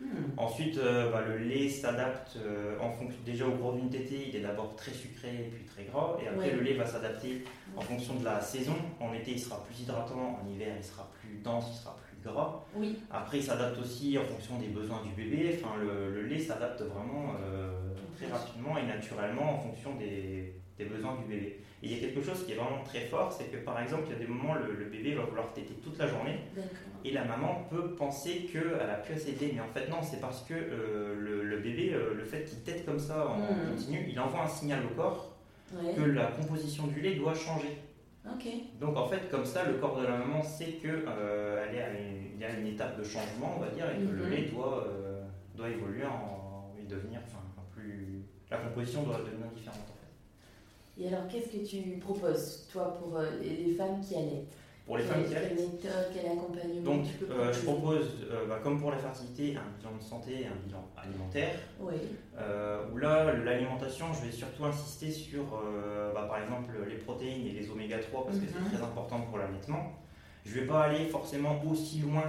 Hmm. 0.00 0.32
Ensuite, 0.38 0.78
euh, 0.78 1.10
bah, 1.12 1.22
le 1.28 1.36
lait 1.36 1.68
s'adapte 1.68 2.36
euh, 2.36 2.78
en 2.80 2.90
fonction 2.90 3.18
déjà 3.24 3.46
au 3.46 3.52
gros 3.52 3.72
d'une 3.72 3.90
tétée. 3.90 4.28
Il 4.28 4.36
est 4.36 4.40
d'abord 4.40 4.74
très 4.74 4.92
sucré 4.92 5.50
puis 5.54 5.64
très 5.64 5.84
gras. 5.84 6.16
Et 6.22 6.28
après, 6.28 6.52
le 6.52 6.60
lait 6.60 6.74
va 6.74 6.86
s'adapter 6.86 7.44
en 7.76 7.82
fonction 7.82 8.14
de 8.14 8.24
la 8.24 8.40
saison. 8.40 8.74
En 8.98 9.12
été, 9.12 9.32
il 9.32 9.38
sera 9.38 9.62
plus 9.64 9.82
hydratant. 9.82 10.40
En 10.42 10.48
hiver, 10.48 10.74
il 10.76 10.84
sera 10.84 11.08
plus 11.20 11.38
dense, 11.44 11.66
il 11.70 11.78
sera 11.78 11.96
plus 11.96 12.30
gras. 12.30 12.64
Oui. 12.74 12.98
Après, 13.10 13.38
il 13.38 13.42
s'adapte 13.42 13.78
aussi 13.78 14.16
en 14.16 14.24
fonction 14.24 14.58
des 14.58 14.68
besoins 14.68 15.02
du 15.02 15.10
bébé. 15.10 15.58
Enfin, 15.62 15.74
le, 15.78 16.22
lait 16.22 16.38
s'adapte 16.38 16.80
vraiment 16.80 17.34
euh, 17.44 17.70
très 18.16 18.28
rapidement 18.28 18.78
et 18.78 18.86
naturellement 18.86 19.56
en 19.56 19.58
fonction 19.58 19.96
des, 19.96 20.54
des 20.80 20.86
besoins 20.86 21.16
du 21.16 21.24
bébé. 21.24 21.60
Et 21.82 21.86
il 21.86 21.92
y 21.92 21.96
a 21.96 22.00
quelque 22.00 22.22
chose 22.22 22.44
qui 22.44 22.52
est 22.52 22.56
vraiment 22.56 22.82
très 22.84 23.00
fort, 23.00 23.32
c'est 23.32 23.50
que 23.50 23.56
par 23.58 23.80
exemple, 23.80 24.04
il 24.06 24.12
y 24.12 24.16
a 24.16 24.18
des 24.18 24.26
moments, 24.26 24.54
le, 24.54 24.74
le 24.74 24.84
bébé 24.86 25.14
va 25.14 25.22
vouloir 25.22 25.52
téter 25.52 25.74
toute 25.82 25.98
la 25.98 26.06
journée, 26.06 26.38
et 27.04 27.12
la 27.12 27.24
maman 27.24 27.66
peut 27.70 27.94
penser 27.94 28.48
qu'elle 28.52 28.90
a 28.90 28.96
pu 28.96 29.14
assez 29.14 29.34
mais 29.40 29.60
en 29.60 29.68
fait 29.68 29.88
non, 29.88 30.02
c'est 30.02 30.20
parce 30.20 30.42
que 30.42 30.54
euh, 30.54 31.14
le, 31.18 31.58
bébé, 31.58 31.92
euh, 31.94 32.14
le 32.14 32.24
fait 32.24 32.44
qu'il 32.44 32.58
tète 32.60 32.84
comme 32.84 32.98
ça 32.98 33.28
en 33.28 33.38
hmm. 33.38 33.70
continu, 33.70 34.06
il 34.10 34.20
envoie 34.20 34.42
un 34.42 34.48
signal 34.48 34.80
au 34.84 34.94
corps 34.94 35.36
que 35.96 36.02
la 36.02 36.26
composition 36.26 36.88
du 36.88 37.00
lait 37.00 37.14
doit 37.14 37.34
changer. 37.34 37.78
Donc 38.78 38.96
en 38.96 39.08
fait, 39.08 39.30
comme 39.30 39.46
ça, 39.46 39.64
le 39.64 39.74
corps 39.74 39.98
de 39.98 40.04
la 40.04 40.18
maman 40.18 40.42
sait 40.42 40.72
qu'il 40.72 40.90
euh, 40.90 41.72
est 41.72 41.80
à 41.80 41.88
une, 41.90 42.38
y 42.38 42.44
a 42.44 42.58
une 42.58 42.66
étape 42.66 42.98
de 42.98 43.04
changement, 43.04 43.54
on 43.56 43.60
va 43.60 43.68
dire, 43.68 43.86
et 43.90 44.04
que 44.04 44.12
le 44.12 44.24
mhm. 44.24 44.30
lait 44.30 44.42
doit, 44.52 44.86
doit 45.54 45.68
évoluer 45.68 46.04
en, 46.04 46.74
et 46.78 46.86
devenir, 46.86 47.20
enfin, 47.24 47.42
plus, 47.74 48.24
la 48.50 48.58
composition 48.58 49.04
doit 49.04 49.18
devenir 49.18 49.46
différente. 49.54 49.86
Et 51.00 51.08
alors, 51.08 51.26
qu'est-ce 51.28 51.48
que 51.48 51.66
tu 51.66 51.98
proposes, 51.98 52.66
toi, 52.70 52.98
pour 52.98 53.16
euh, 53.16 53.26
les 53.40 53.72
femmes 53.72 54.00
qui 54.06 54.14
allaitent 54.14 54.56
pour 54.86 54.98
les 54.98 55.04
femmes 55.04 55.24
qui 55.24 55.36
allaitent 55.36 55.56
Quelle 55.56 55.66
méthode, 55.66 56.10
quel 56.12 56.26
accompagnement 56.32 56.82
Donc, 56.82 57.06
euh, 57.30 57.52
je 57.52 57.60
propose, 57.60 58.08
euh, 58.28 58.48
bah, 58.48 58.58
comme 58.60 58.80
pour 58.80 58.90
la 58.90 58.96
fertilité, 58.96 59.56
un 59.56 59.78
bilan 59.78 59.96
de 59.96 60.02
santé 60.02 60.32
et 60.40 60.46
un 60.46 60.56
bilan 60.66 60.84
alimentaire. 60.96 61.54
Oui. 61.78 61.94
où 62.92 62.96
là, 62.96 63.32
l'alimentation, 63.32 64.06
je 64.12 64.26
vais 64.26 64.32
surtout 64.32 64.64
insister 64.64 65.12
sur, 65.12 65.62
bah, 66.12 66.26
par 66.28 66.42
exemple, 66.42 66.72
les 66.88 66.96
protéines 66.96 67.46
et 67.46 67.52
les 67.52 67.70
oméga 67.70 67.98
3 67.98 68.24
parce 68.24 68.38
que 68.38 68.46
c'est 68.46 68.58
mhm. 68.58 68.72
très 68.72 68.82
important 68.82 69.20
pour 69.20 69.38
l'allaitement. 69.38 69.92
Je 70.44 70.56
ne 70.56 70.60
vais 70.60 70.66
pas 70.66 70.84
aller 70.84 71.06
forcément 71.06 71.62
aussi 71.70 72.00
loin. 72.00 72.24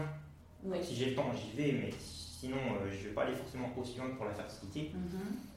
Si 0.84 0.95
j'ai 0.95 1.10
le 1.10 1.15
temps, 1.15 1.31
j'y 1.34 1.57
vais, 1.57 1.71
mais 1.71 1.89
sinon, 1.97 2.57
je 2.86 2.95
ne 2.95 3.03
vais 3.05 3.15
pas 3.15 3.23
aller 3.23 3.36
forcément 3.36 3.69
aussi 3.75 3.97
loin 3.97 4.10
pour 4.15 4.25
la 4.25 4.34
fertilité. 4.34 4.91
Mhm. 4.93 5.50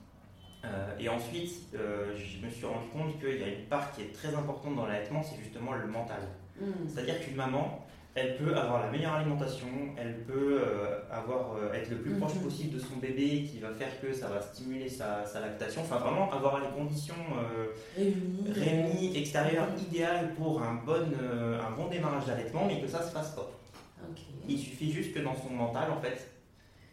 Euh, 0.65 0.97
et 0.99 1.09
ensuite, 1.09 1.75
euh, 1.75 2.15
je 2.17 2.45
me 2.45 2.51
suis 2.51 2.67
rendu 2.67 2.89
compte 2.93 3.19
qu'il 3.21 3.41
y 3.41 3.43
a 3.43 3.49
une 3.49 3.67
part 3.67 3.93
qui 3.93 4.03
est 4.03 4.13
très 4.13 4.35
importante 4.35 4.77
dans 4.77 4.87
l'allaitement, 4.87 5.23
c'est 5.23 5.43
justement 5.43 5.73
le 5.73 5.87
mental. 5.87 6.21
Hmm. 6.61 6.89
C'est-à-dire 6.89 7.21
qu'une 7.21 7.37
maman, 7.37 7.85
elle 8.15 8.37
peut 8.37 8.57
avoir 8.57 8.81
la 8.81 8.91
meilleure 8.91 9.15
alimentation, 9.15 9.67
elle 9.99 10.23
peut 10.23 10.63
euh, 10.63 11.01
avoir, 11.11 11.57
être 11.75 11.91
le 11.91 11.99
plus 11.99 12.15
proche 12.15 12.37
hmm. 12.37 12.43
possible 12.45 12.75
de 12.75 12.79
son 12.79 12.97
bébé 12.97 13.43
qui 13.43 13.59
va 13.59 13.73
faire 13.73 14.01
que 14.01 14.13
ça 14.13 14.29
va 14.29 14.41
stimuler 14.41 14.89
sa, 14.89 15.25
lactation, 15.41 15.83
enfin 15.83 15.99
vraiment 15.99 16.33
avoir 16.33 16.61
les 16.61 16.69
conditions 16.69 17.15
réunies, 17.97 19.17
extérieures 19.17 19.69
idéales 19.91 20.33
pour 20.35 20.63
un 20.63 20.75
bon, 20.75 20.95
un 20.95 21.71
bon 21.73 21.89
démarrage 21.89 22.27
d'allaitement, 22.27 22.67
mais 22.67 22.81
que 22.81 22.87
ça 22.87 23.03
se 23.03 23.13
fasse 23.13 23.31
pas. 23.31 23.51
Il 24.49 24.59
suffit 24.59 24.93
juste 24.93 25.15
que 25.15 25.21
dans 25.21 25.35
son 25.35 25.51
mental, 25.51 25.91
en 25.91 26.01
fait, 26.01 26.31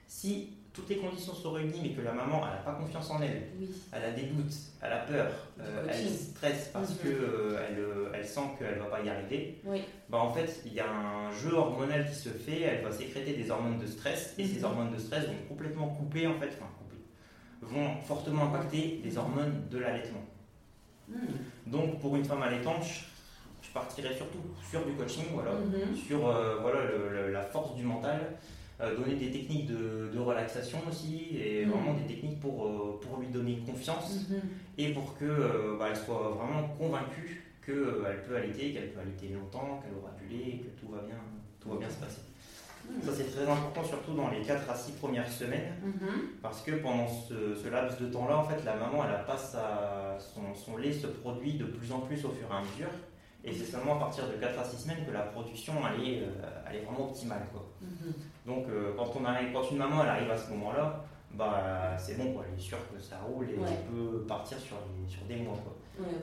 si 0.07 0.60
toutes 0.73 0.89
les 0.89 0.97
conditions 0.97 1.33
sont 1.33 1.51
réunies, 1.51 1.79
mais 1.83 1.89
que 1.89 2.01
la 2.01 2.13
maman 2.13 2.45
n'a 2.45 2.57
pas 2.63 2.73
confiance 2.73 3.09
en 3.11 3.21
elle, 3.21 3.49
elle 3.91 4.03
a 4.03 4.11
des 4.11 4.23
doutes, 4.23 4.53
elle 4.81 4.93
a 4.93 4.99
peur, 4.99 5.27
euh, 5.59 5.85
elle 5.89 6.09
stresse 6.09 6.69
parce 6.71 6.91
mhm. 6.91 6.97
qu'elle 6.97 7.11
euh, 7.13 8.11
elle 8.13 8.25
sent 8.25 8.41
qu'elle 8.57 8.75
ne 8.75 8.83
va 8.83 8.85
pas 8.85 9.01
y 9.01 9.09
arriver, 9.09 9.61
bah 10.09 10.19
en 10.19 10.31
fait, 10.31 10.61
il 10.65 10.73
y 10.73 10.79
a 10.79 10.89
un 10.89 11.31
jeu 11.31 11.53
hormonal 11.53 12.07
qui 12.09 12.15
se 12.15 12.29
fait, 12.29 12.61
elle 12.61 12.83
va 12.83 12.91
sécréter 12.91 13.33
des 13.33 13.51
hormones 13.51 13.79
de 13.79 13.85
stress, 13.85 14.33
et 14.37 14.45
ces 14.45 14.59
mhm. 14.59 14.65
hormones 14.65 14.91
de 14.91 14.99
stress 14.99 15.25
vont 15.25 15.47
complètement 15.49 15.87
couper, 15.87 16.27
en 16.27 16.39
fait, 16.39 16.49
enfin 16.57 16.69
couper, 16.77 17.01
vont 17.61 18.01
fortement 18.01 18.45
impacter 18.45 19.01
les 19.03 19.17
hormones 19.17 19.67
de 19.69 19.77
l'allaitement. 19.77 20.23
Mhm. 21.09 21.17
Donc, 21.67 21.99
pour 21.99 22.15
une 22.15 22.23
femme 22.23 22.43
allaitante, 22.43 22.85
je 23.61 23.69
partirais 23.73 24.15
surtout 24.15 24.39
sur 24.69 24.85
du 24.85 24.93
coaching, 24.93 25.25
voilà, 25.33 25.51
sur 26.07 26.27
euh, 26.27 26.57
voilà, 26.61 26.79
la 27.29 27.41
force 27.41 27.75
du 27.75 27.83
mental, 27.83 28.19
euh, 28.19 28.35
donner 28.89 29.15
des 29.15 29.31
techniques 29.31 29.67
de, 29.67 30.19
relaxation 30.19 30.79
aussi 30.89 31.29
et 31.35 31.65
mm. 31.65 31.69
vraiment 31.69 31.93
des 31.93 32.13
techniques 32.13 32.39
pour, 32.39 32.65
euh, 32.65 32.99
pour 33.01 33.19
lui 33.19 33.27
donner 33.27 33.57
confiance 33.65 34.13
mm-hmm. 34.13 34.41
et 34.77 34.93
pour 34.93 35.17
qu'elle 35.17 35.29
euh, 35.29 35.77
bah, 35.79 35.93
soit 35.95 36.37
vraiment 36.37 36.67
convaincue 36.77 37.43
qu'elle 37.65 38.23
peut 38.27 38.35
allaiter, 38.35 38.71
qu'elle 38.71 38.91
peut 38.91 38.99
allaiter 38.99 39.29
longtemps, 39.29 39.81
qu'elle 39.81 39.97
aura 39.97 40.11
du 40.19 40.27
lait 40.27 40.57
que 40.59 40.79
tout 40.79 40.91
va 40.91 41.01
bien, 41.01 41.17
tout 41.59 41.69
va 41.69 41.77
bien 41.77 41.89
se 41.89 41.97
passer. 41.97 42.21
Mm. 42.87 43.01
Ça, 43.03 43.11
c'est 43.15 43.31
très 43.31 43.47
important, 43.47 43.83
surtout 43.83 44.13
dans 44.13 44.29
les 44.29 44.41
4 44.41 44.69
à 44.69 44.75
6 44.75 44.91
premières 44.93 45.31
semaines, 45.31 45.73
mm-hmm. 45.83 46.41
parce 46.41 46.61
que 46.61 46.71
pendant 46.71 47.07
ce, 47.07 47.67
laps 47.67 47.99
de 47.99 48.07
temps-là, 48.07 48.37
en 48.37 48.43
fait, 48.43 48.63
la 48.63 48.75
maman, 48.75 49.03
elle 49.07 49.15
a 49.15 49.19
pas 49.19 49.37
son, 49.37 50.53
son, 50.53 50.77
lait 50.77 50.93
se 50.93 51.07
produit 51.07 51.53
de 51.53 51.65
plus 51.65 51.91
en 51.91 51.99
plus 51.99 52.23
au 52.25 52.29
fur 52.29 52.47
et 52.51 52.55
à 52.55 52.61
mesure. 52.61 52.93
Et 53.43 53.51
c'est 53.51 53.65
seulement 53.65 53.95
à 53.95 53.99
partir 54.01 54.27
de 54.27 54.33
4 54.33 54.59
à 54.59 54.63
6 54.63 54.83
semaines 54.83 55.05
que 55.05 55.11
la 55.11 55.21
production 55.21 55.73
elle 55.87 56.07
est, 56.07 56.23
elle 56.69 56.75
est 56.75 56.83
vraiment 56.83 57.09
optimale. 57.09 57.41
Quoi. 57.51 57.67
Mm-hmm. 57.83 58.13
Donc 58.45 58.65
euh, 58.69 58.93
quand, 58.97 59.11
on 59.19 59.25
arrive, 59.25 59.51
quand 59.53 59.69
une 59.71 59.77
maman 59.77 60.03
elle 60.03 60.09
arrive 60.09 60.31
à 60.31 60.37
ce 60.37 60.49
moment-là, 60.51 61.03
bah, 61.33 61.95
c'est 61.97 62.17
bon, 62.17 62.33
quoi, 62.33 62.43
elle 62.47 62.57
est 62.57 62.61
sûre 62.61 62.79
que 62.91 62.99
ça 62.99 63.19
roule 63.19 63.49
et 63.49 63.53
elle 63.53 63.93
peut 63.93 64.25
partir 64.27 64.59
sur, 64.59 64.77
sur 65.07 65.23
des 65.25 65.37
mois. 65.37 65.57
Quoi. 65.63 65.77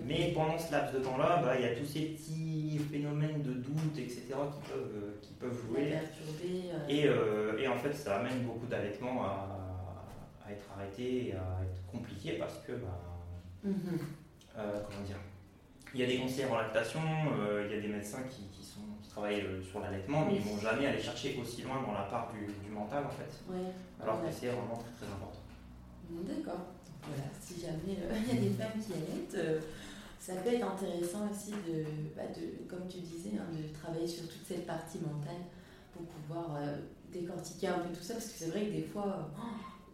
Mais 0.05 0.33
pendant 0.35 0.59
ce 0.59 0.73
laps 0.73 0.93
de 0.95 1.05
temps-là, 1.05 1.41
bah, 1.43 1.55
il 1.57 1.63
y 1.63 1.69
a 1.69 1.75
tous 1.75 1.87
ces 1.87 2.01
petits 2.01 2.79
phénomènes 2.91 3.43
de 3.43 3.53
doute, 3.53 3.97
etc., 3.97 4.23
qui 4.27 4.69
peuvent, 4.69 4.93
euh, 4.97 5.19
qui 5.23 5.33
peuvent 5.35 5.57
jouer. 5.67 5.93
Euh. 5.95 7.57
Et, 7.59 7.63
et, 7.63 7.69
en 7.69 7.79
fait, 7.79 7.93
ça 7.93 8.17
amène 8.17 8.43
beaucoup 8.43 8.67
d'allaitements 8.67 9.25
à, 9.25 9.49
à, 10.47 10.53
être 10.53 10.65
arrêtés 10.77 11.29
et 11.29 11.33
à 11.33 11.63
être 11.63 11.87
compliqués 11.91 12.33
parce 12.33 12.59
que, 12.67 12.73
bah, 12.73 13.01
mm-hmm. 13.67 13.99
comment 14.55 15.07
dire, 15.07 15.17
il 15.95 16.01
y 16.01 16.05
a 16.05 16.07
des 16.07 16.19
conseillers 16.19 16.49
en 16.51 16.57
lactation, 16.57 17.01
il 17.65 17.75
y 17.75 17.79
a 17.79 17.81
des 17.81 17.89
médecins 17.89 18.23
qui, 18.29 18.49
qui 18.49 18.65
sont 18.65 18.78
travaillent 19.19 19.43
euh, 19.43 19.63
sur 19.63 19.81
l'allaitement, 19.81 20.25
mais 20.27 20.37
ils 20.37 20.45
ne 20.45 20.55
vont 20.55 20.61
jamais 20.61 20.87
aller 20.87 21.03
chercher 21.03 21.39
aussi 21.41 21.63
loin 21.63 21.83
dans 21.85 21.93
la 21.93 22.07
part 22.07 22.33
du, 22.33 22.71
mental 22.71 23.05
en 23.05 23.11
fait. 23.11 23.31
Alors 24.01 24.23
que 24.23 24.27
c'est 24.31 24.47
vraiment 24.47 24.77
très 24.77 24.93
très 24.95 25.13
important. 25.13 25.43
D'accord. 26.11 26.67
Voilà, 27.03 27.29
si 27.41 27.61
jamais 27.61 27.99
euh, 28.03 28.15
il 28.33 28.35
y 28.35 28.39
a 28.39 28.41
des 28.43 28.55
femmes 28.55 28.81
qui 28.81 28.93
allaitent, 28.93 29.35
euh, 29.35 29.61
ça 30.21 30.35
peut 30.37 30.55
être 30.55 30.67
intéressant 30.67 31.29
aussi 31.31 31.51
de, 31.51 31.85
bah, 32.17 32.23
de 32.35 32.69
comme 32.69 32.87
tu 32.89 32.99
disais, 32.99 33.33
hein, 33.39 33.47
de 33.51 33.75
travailler 33.75 34.07
sur 34.07 34.29
toute 34.29 34.47
cette 34.47 34.67
partie 34.67 34.99
mentale 34.99 35.43
pour 35.93 36.03
pouvoir 36.07 36.61
décortiquer 37.13 37.69
un 37.69 37.79
peu 37.79 37.89
tout 37.89 38.03
ça, 38.03 38.15
parce 38.15 38.27
que 38.27 38.39
c'est 38.39 38.51
vrai 38.51 38.67
que 38.67 38.73
des 38.73 38.83
fois, 38.83 39.31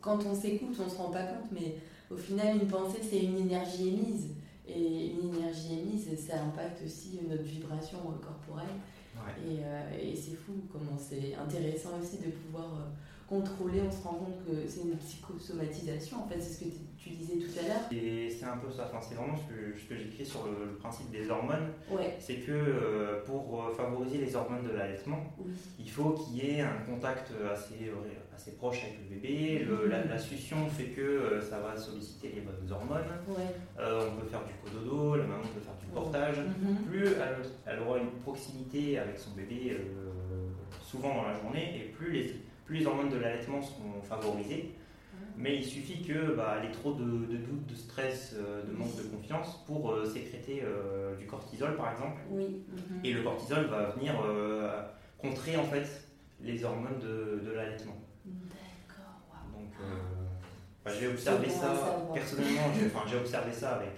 quand 0.00 0.18
on 0.26 0.34
s'écoute, 0.34 0.76
on 0.78 0.84
ne 0.84 0.90
se 0.90 0.96
rend 0.96 1.10
pas 1.10 1.22
compte, 1.22 1.50
mais 1.52 1.76
au 2.10 2.16
final, 2.16 2.56
une 2.56 2.68
pensée, 2.68 3.00
c'est 3.02 3.20
une 3.20 3.38
énergie 3.38 3.88
émise. 3.88 4.30
Et 4.66 5.12
une 5.12 5.34
énergie 5.34 5.78
émise, 5.78 6.08
ça 6.18 6.42
impacte 6.42 6.82
aussi 6.84 7.20
notre 7.28 7.42
vibration 7.42 7.98
corporelle. 8.22 8.80
Euh, 9.28 9.98
et, 10.00 10.14
c'est 10.14 10.34
fou 10.34 10.52
comment 10.70 10.96
c'est 10.98 11.34
intéressant 11.34 11.98
aussi 12.00 12.18
de 12.18 12.30
pouvoir 12.30 12.74
euh, 12.74 12.90
contrôler, 13.28 13.80
on 13.86 13.90
se 13.90 14.02
rend 14.02 14.14
compte 14.14 14.44
que 14.46 14.68
c'est 14.68 14.82
une 14.82 14.96
psychosomatisation. 14.96 16.24
En 16.24 16.28
fait, 16.28 16.40
c'est 16.40 16.54
ce 16.54 16.64
que 16.64 16.70
tu 16.98 17.10
disais 17.10 17.34
tout 17.38 17.58
à 17.58 17.62
l'heure. 17.68 17.82
Et 17.92 18.30
c'est 18.30 18.44
un 18.44 18.56
peu 18.58 18.70
ça. 18.70 18.88
Enfin, 18.90 19.00
c'est 19.06 19.14
vraiment 19.14 19.36
ce 19.36 19.42
que, 19.52 19.78
ce 19.78 19.84
que 19.88 19.96
j'écris 19.96 20.24
sur 20.26 20.44
le, 20.46 20.66
le, 20.66 20.76
principe 20.76 21.10
des 21.10 21.28
hormones. 21.30 21.68
Ouais. 21.90 22.16
C'est 22.20 22.36
que 22.36 22.52
euh, 22.52 23.22
pour 23.24 23.64
euh, 23.64 23.74
favoriser 23.74 24.18
les 24.18 24.36
hormones 24.36 24.64
de 24.64 24.72
l'allaitement, 24.76 25.18
Oui. 25.38 25.52
il 25.78 25.90
faut 25.90 26.10
qu'il 26.10 26.36
y 26.36 26.50
ait 26.50 26.60
un 26.60 26.76
contact 26.86 27.30
assez, 27.52 27.88
euh, 27.88 27.94
assez 28.34 28.52
proche 28.52 28.82
avec 28.82 28.98
le 29.08 29.16
bébé. 29.16 29.60
Le- 29.64 29.86
la, 29.88 30.04
la 30.04 30.18
succion 30.18 30.68
fait 30.68 30.88
que 30.90 31.00
euh, 31.00 31.40
ça 31.42 31.60
va 31.60 31.76
solliciter 31.76 32.32
les 32.34 32.40
bonnes 32.42 32.70
hormones. 32.70 33.04
Ouais. 33.28 33.44
Euh, 33.78 34.08
on 34.12 34.20
peut 34.20 34.26
faire 34.26 34.42
du 34.44 34.52
cododo, 34.62 35.16
la 35.16 35.24
maman 35.24 35.42
peut 35.42 35.60
faire 35.60 35.76
du 35.80 35.86
portage. 35.92 36.38
Mhm. 36.38 36.76
Plus 36.90 37.06
elle, 37.06 37.36
elle 37.66 37.78
aura 37.80 37.98
une 37.98 38.10
proximité 38.22 38.98
avec 38.98 39.18
son 39.18 39.30
bébé 39.32 39.76
souvent 40.82 41.14
dans 41.14 41.28
la 41.28 41.34
journée, 41.40 41.76
et 41.76 41.88
plus 41.90 42.12
les, 42.12 42.34
plus 42.64 42.78
les 42.78 42.86
hormones 42.86 43.10
de 43.10 43.18
l'allaitement 43.18 43.62
seront 43.62 44.00
favorisées. 44.02 44.74
Mais 45.36 45.56
il 45.56 45.64
suffit 45.64 46.02
que 46.02 46.34
bah, 46.36 46.58
ait 46.64 46.70
trop 46.70 46.92
de, 46.92 47.02
de 47.02 47.36
doutes, 47.36 47.66
de 47.66 47.74
stress, 47.74 48.34
euh, 48.36 48.62
de 48.64 48.72
manque 48.72 48.96
de 48.96 49.02
confiance 49.02 49.64
pour 49.66 49.90
euh, 49.90 50.04
sécréter 50.04 50.62
euh, 50.62 51.16
du 51.16 51.26
cortisol 51.26 51.76
par 51.76 51.90
exemple. 51.92 52.20
Oui. 52.30 52.62
mhm. 52.68 53.00
Et 53.04 53.12
le 53.12 53.22
cortisol 53.22 53.64
va 53.66 53.90
venir 53.90 54.14
euh, 54.24 54.82
contrer 55.18 55.56
en 55.56 55.64
fait 55.64 56.04
les 56.40 56.64
hormones 56.64 56.98
de, 57.00 57.40
de 57.44 57.50
l'allaitement. 57.52 57.96
D'accord. 58.24 59.22
waouh. 59.30 59.60
Donc 59.64 59.72
bah, 60.84 60.92
j'ai 60.98 61.08
observé 61.08 61.48
ça 61.48 62.06
personnellement, 62.12 62.72
j'ai 62.74 63.10
j'ai 63.10 63.16
observé 63.16 63.52
ça 63.52 63.76
avec, 63.76 63.94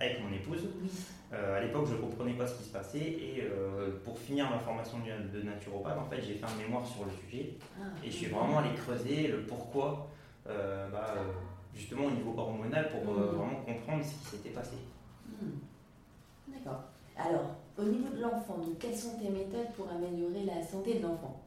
avec 0.00 0.20
mon 0.22 0.32
épouse. 0.34 0.68
Oui. 0.82 0.90
Euh, 1.32 1.56
à 1.58 1.60
l'époque, 1.60 1.86
je 1.88 1.94
ne 1.94 2.00
comprenais 2.00 2.32
pas 2.32 2.46
ce 2.46 2.54
qui 2.56 2.64
se 2.64 2.72
passait 2.72 2.98
et 2.98 3.44
euh, 3.48 4.00
pour 4.04 4.18
finir 4.18 4.50
ma 4.50 4.58
formation 4.58 4.98
de, 4.98 5.38
de 5.38 5.42
naturopathe, 5.44 5.96
en 5.98 6.04
fait, 6.10 6.20
j'ai 6.22 6.34
fait 6.34 6.44
un 6.46 6.56
mémoire 6.60 6.84
sur 6.84 7.04
le 7.04 7.10
sujet 7.12 7.54
Ah. 7.80 7.84
et 8.04 8.10
je 8.10 8.16
suis 8.16 8.26
vraiment 8.26 8.58
allé 8.58 8.70
creuser 8.74 9.28
le 9.28 9.42
pourquoi, 9.46 10.08
euh, 10.48 10.88
bah, 10.90 11.14
euh, 11.16 11.22
justement 11.74 12.06
au 12.06 12.10
niveau 12.10 12.34
hormonal, 12.36 12.88
pour 12.90 13.02
Mhm. 13.14 13.22
vraiment 13.22 13.60
comprendre 13.64 14.04
ce 14.04 14.10
qui 14.10 14.36
s'était 14.36 14.50
passé. 14.50 14.74
Hmm. 15.28 15.58
D'accord. 16.48 16.82
Alors, 17.16 17.54
au 17.78 17.84
niveau 17.84 18.08
de 18.16 18.20
l'enfant, 18.22 18.56
quelles 18.80 18.96
sont 18.96 19.16
tes 19.18 19.28
méthodes 19.28 19.72
pour 19.76 19.88
améliorer 19.88 20.44
la 20.44 20.60
santé 20.66 20.94
de 20.98 21.02
l'enfant? 21.04 21.40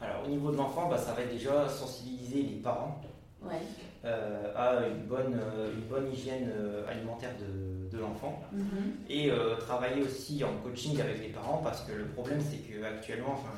Alors, 0.00 0.24
au 0.24 0.28
niveau 0.28 0.50
de 0.52 0.56
l'enfant, 0.56 0.88
bah, 0.88 0.96
ça 0.96 1.12
va 1.12 1.20
être 1.20 1.32
déjà 1.32 1.68
sensibiliser 1.68 2.42
les 2.44 2.56
parents 2.60 2.98
Ouais. 3.44 3.60
euh, 4.04 4.52
à 4.56 4.86
une 4.86 5.04
bonne, 5.06 5.34
euh, 5.40 5.72
une 5.74 5.82
bonne 5.88 6.12
hygiène 6.12 6.50
euh, 6.54 6.88
alimentaire 6.90 7.30
de, 7.40 7.88
de 7.96 8.00
l'enfant. 8.02 8.42
Mhm. 8.52 8.94
et 9.08 9.30
euh, 9.30 9.56
travailler 9.56 10.02
aussi 10.02 10.42
en 10.44 10.54
coaching 10.62 11.00
avec 11.00 11.20
les 11.20 11.28
parents 11.28 11.60
parce 11.62 11.82
que 11.82 11.92
le 11.92 12.06
problème 12.06 12.40
c'est 12.40 12.58
que 12.58 12.82
actuellement 12.84 13.32
enfin, 13.34 13.52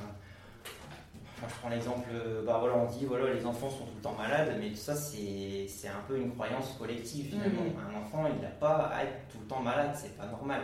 enfin, 1.36 1.46
je 1.48 1.54
prends 1.60 1.68
l'exemple 1.70 2.08
bah 2.46 2.58
voilà 2.60 2.76
on 2.76 2.86
dit 2.86 3.04
voilà 3.06 3.32
les 3.32 3.44
enfants 3.46 3.70
sont 3.70 3.84
tout 3.84 3.96
le 3.96 4.02
temps 4.02 4.14
malades 4.18 4.52
mais 4.60 4.70
tout 4.70 4.76
ça 4.76 4.94
c'est 4.94 5.66
c'est 5.68 5.88
un 5.88 6.02
peu 6.08 6.16
une 6.18 6.32
croyance 6.34 6.72
collective 6.78 7.26
finalement 7.30 7.62
Mhm. 7.62 7.94
un 7.96 8.00
enfant 8.00 8.26
il 8.34 8.40
n'a 8.42 8.48
pas 8.50 8.90
à 8.94 9.04
être 9.04 9.28
tout 9.32 9.38
le 9.40 9.46
temps 9.46 9.60
malade 9.60 9.90
c'est 9.94 10.16
pas 10.16 10.26
normal 10.26 10.60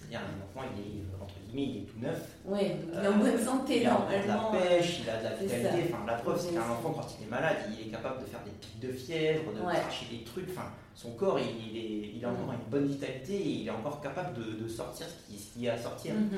C'est-à-dire, 0.00 0.20
un 0.20 0.60
enfant 0.60 0.66
il 0.74 0.80
est 0.80 1.00
euh, 1.02 1.22
entre 1.22 1.34
guillemets 1.46 1.70
il 1.72 1.76
est 1.82 1.86
tout 1.86 1.98
neuf 2.00 2.28
donc 2.46 2.58
il 2.60 3.04
est 3.04 3.08
en 3.08 3.18
bonne 3.18 3.38
santé, 3.38 3.80
il 3.82 3.86
a 3.86 3.90
de 4.22 4.26
la 4.28 4.34
normalement. 4.34 4.58
pêche, 4.58 5.00
il 5.04 5.10
a 5.10 5.18
de 5.18 5.24
la 5.24 5.34
vitalité. 5.34 5.92
Enfin, 5.92 6.04
la 6.06 6.14
preuve, 6.14 6.40
c'est 6.40 6.52
qu'un 6.54 6.60
enfant, 6.70 6.90
quand 6.94 7.06
il 7.20 7.26
est 7.26 7.30
malade, 7.30 7.56
il 7.78 7.86
est 7.86 7.90
capable 7.90 8.20
de 8.22 8.26
faire 8.26 8.40
des 8.44 8.50
pics 8.52 8.80
de 8.80 8.92
fièvre, 8.92 9.52
de 9.52 9.60
cracher 9.60 10.06
des 10.10 10.24
trucs. 10.24 10.48
Enfin, 10.50 10.68
son 10.94 11.10
corps, 11.12 11.38
il, 11.38 11.76
est, 11.76 12.12
il 12.16 12.24
a 12.24 12.30
encore 12.30 12.52
une 12.54 12.70
bonne 12.70 12.86
vitalité 12.86 13.34
et 13.34 13.48
il 13.60 13.66
est 13.66 13.70
encore 13.70 14.00
capable 14.00 14.34
de, 14.38 14.62
de 14.64 14.68
sortir 14.68 15.06
ce 15.06 15.26
qui, 15.30 15.38
ce 15.38 15.52
qui 15.52 15.66
est 15.66 15.70
à 15.70 15.76
sortir. 15.78 16.14
Mhm. 16.14 16.30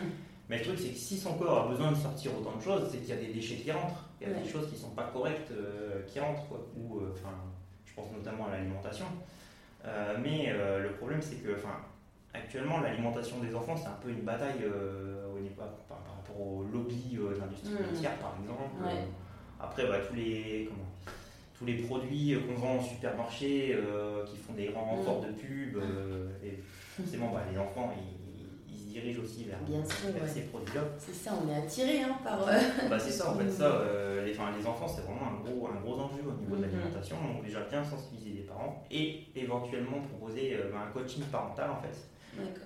Mais 0.48 0.58
le 0.58 0.64
truc, 0.64 0.78
c'est 0.80 0.88
que 0.90 0.98
si 0.98 1.16
son 1.16 1.34
corps 1.34 1.66
a 1.66 1.68
besoin 1.68 1.92
de 1.92 1.96
sortir 1.96 2.32
autant 2.38 2.56
de 2.56 2.62
choses, 2.62 2.88
c'est 2.90 2.98
qu'il 2.98 3.08
y 3.10 3.12
a 3.12 3.16
des 3.20 3.32
déchets 3.32 3.54
qui 3.56 3.70
rentrent. 3.70 4.08
Il 4.20 4.26
y 4.28 4.30
a 4.30 4.34
Ouais. 4.34 4.42
des 4.42 4.48
choses 4.50 4.68
qui 4.70 4.76
sont 4.78 4.90
pas 4.90 5.04
correctes 5.12 5.50
euh, 5.52 6.02
qui 6.08 6.18
rentrent. 6.20 6.46
Quoi. 6.48 6.66
Ou, 6.76 6.98
euh, 6.98 7.14
je 7.86 7.94
pense 7.94 8.06
notamment 8.12 8.48
à 8.48 8.50
l'alimentation. 8.52 9.06
Euh, 9.84 10.16
mais 10.22 10.46
euh, 10.48 10.82
le 10.82 10.92
problème, 10.92 11.20
c'est 11.22 11.36
que, 11.36 11.56
actuellement, 12.34 12.80
l'alimentation 12.80 13.38
des 13.40 13.54
enfants, 13.54 13.76
c'est 13.76 13.88
un 13.88 13.98
peu 14.02 14.10
une 14.10 14.22
bataille 14.22 14.62
euh, 14.64 15.26
au 15.34 15.38
niveau, 15.38 15.54
par, 15.56 15.68
par 15.88 16.16
rapport 16.16 16.40
au 16.40 16.64
lobby 16.72 17.18
euh, 17.18 17.34
de 17.34 17.40
l'industrie 17.40 17.72
laitière, 17.90 18.16
par 18.18 18.34
exemple. 18.42 18.82
Ouais. 18.84 18.90
Euh, 18.92 19.04
après, 19.60 19.86
bah, 19.86 19.98
tous 20.08 20.14
les 20.14 20.66
comment, 20.68 20.88
tous 21.58 21.64
les 21.66 21.74
produits 21.74 22.36
qu'on 22.46 22.54
vend 22.54 22.78
au 22.78 22.82
supermarché, 22.82 23.74
euh, 23.76 24.24
qui 24.26 24.36
font 24.36 24.54
des 24.54 24.66
grands 24.66 24.82
Mhm. 24.92 24.98
renforts 24.98 25.20
de 25.22 25.32
pub, 25.32 25.76
euh, 25.76 26.28
et 26.44 26.58
forcément, 26.96 27.30
bah, 27.32 27.42
les 27.50 27.58
enfants, 27.58 27.92
ils, 27.96 28.74
ils 28.74 28.78
se 28.78 28.84
dirigent 28.88 29.22
aussi 29.22 29.44
vers, 29.44 29.58
Bien 29.60 29.84
sûr, 29.84 30.08
vers 30.10 30.22
ouais. 30.22 30.28
ces 30.28 30.40
produits-là. 30.42 30.82
C'est 30.98 31.14
ça, 31.14 31.32
on 31.44 31.48
est 31.48 31.56
attiré 31.56 32.00
hein, 32.02 32.16
par. 32.24 32.48
euh, 32.48 32.52
Bah, 32.90 32.98
c'est 32.98 33.10
ça, 33.12 33.30
en 33.30 33.34
fait, 33.38 33.48
ça, 33.50 33.82
les, 34.24 34.32
enfin, 34.32 34.50
les 34.58 34.66
enfants, 34.66 34.88
c'est 34.88 35.02
vraiment 35.02 35.26
un 35.30 35.40
gros, 35.44 35.68
un 35.68 35.80
gros 35.80 36.00
enjeu 36.00 36.22
au 36.26 36.32
niveau 36.40 36.56
de 36.56 36.62
Mhm. 36.66 36.72
l'alimentation. 36.72 37.16
Donc, 37.22 37.44
déjà, 37.44 37.60
bien 37.60 37.84
sensibiliser 37.84 38.38
les 38.40 38.44
parents 38.46 38.82
et 38.90 39.26
éventuellement 39.36 40.00
proposer 40.00 40.56
bah, 40.72 40.86
un 40.88 40.92
coaching 40.92 41.22
parental, 41.30 41.70
en 41.70 41.76
fait. 41.82 41.96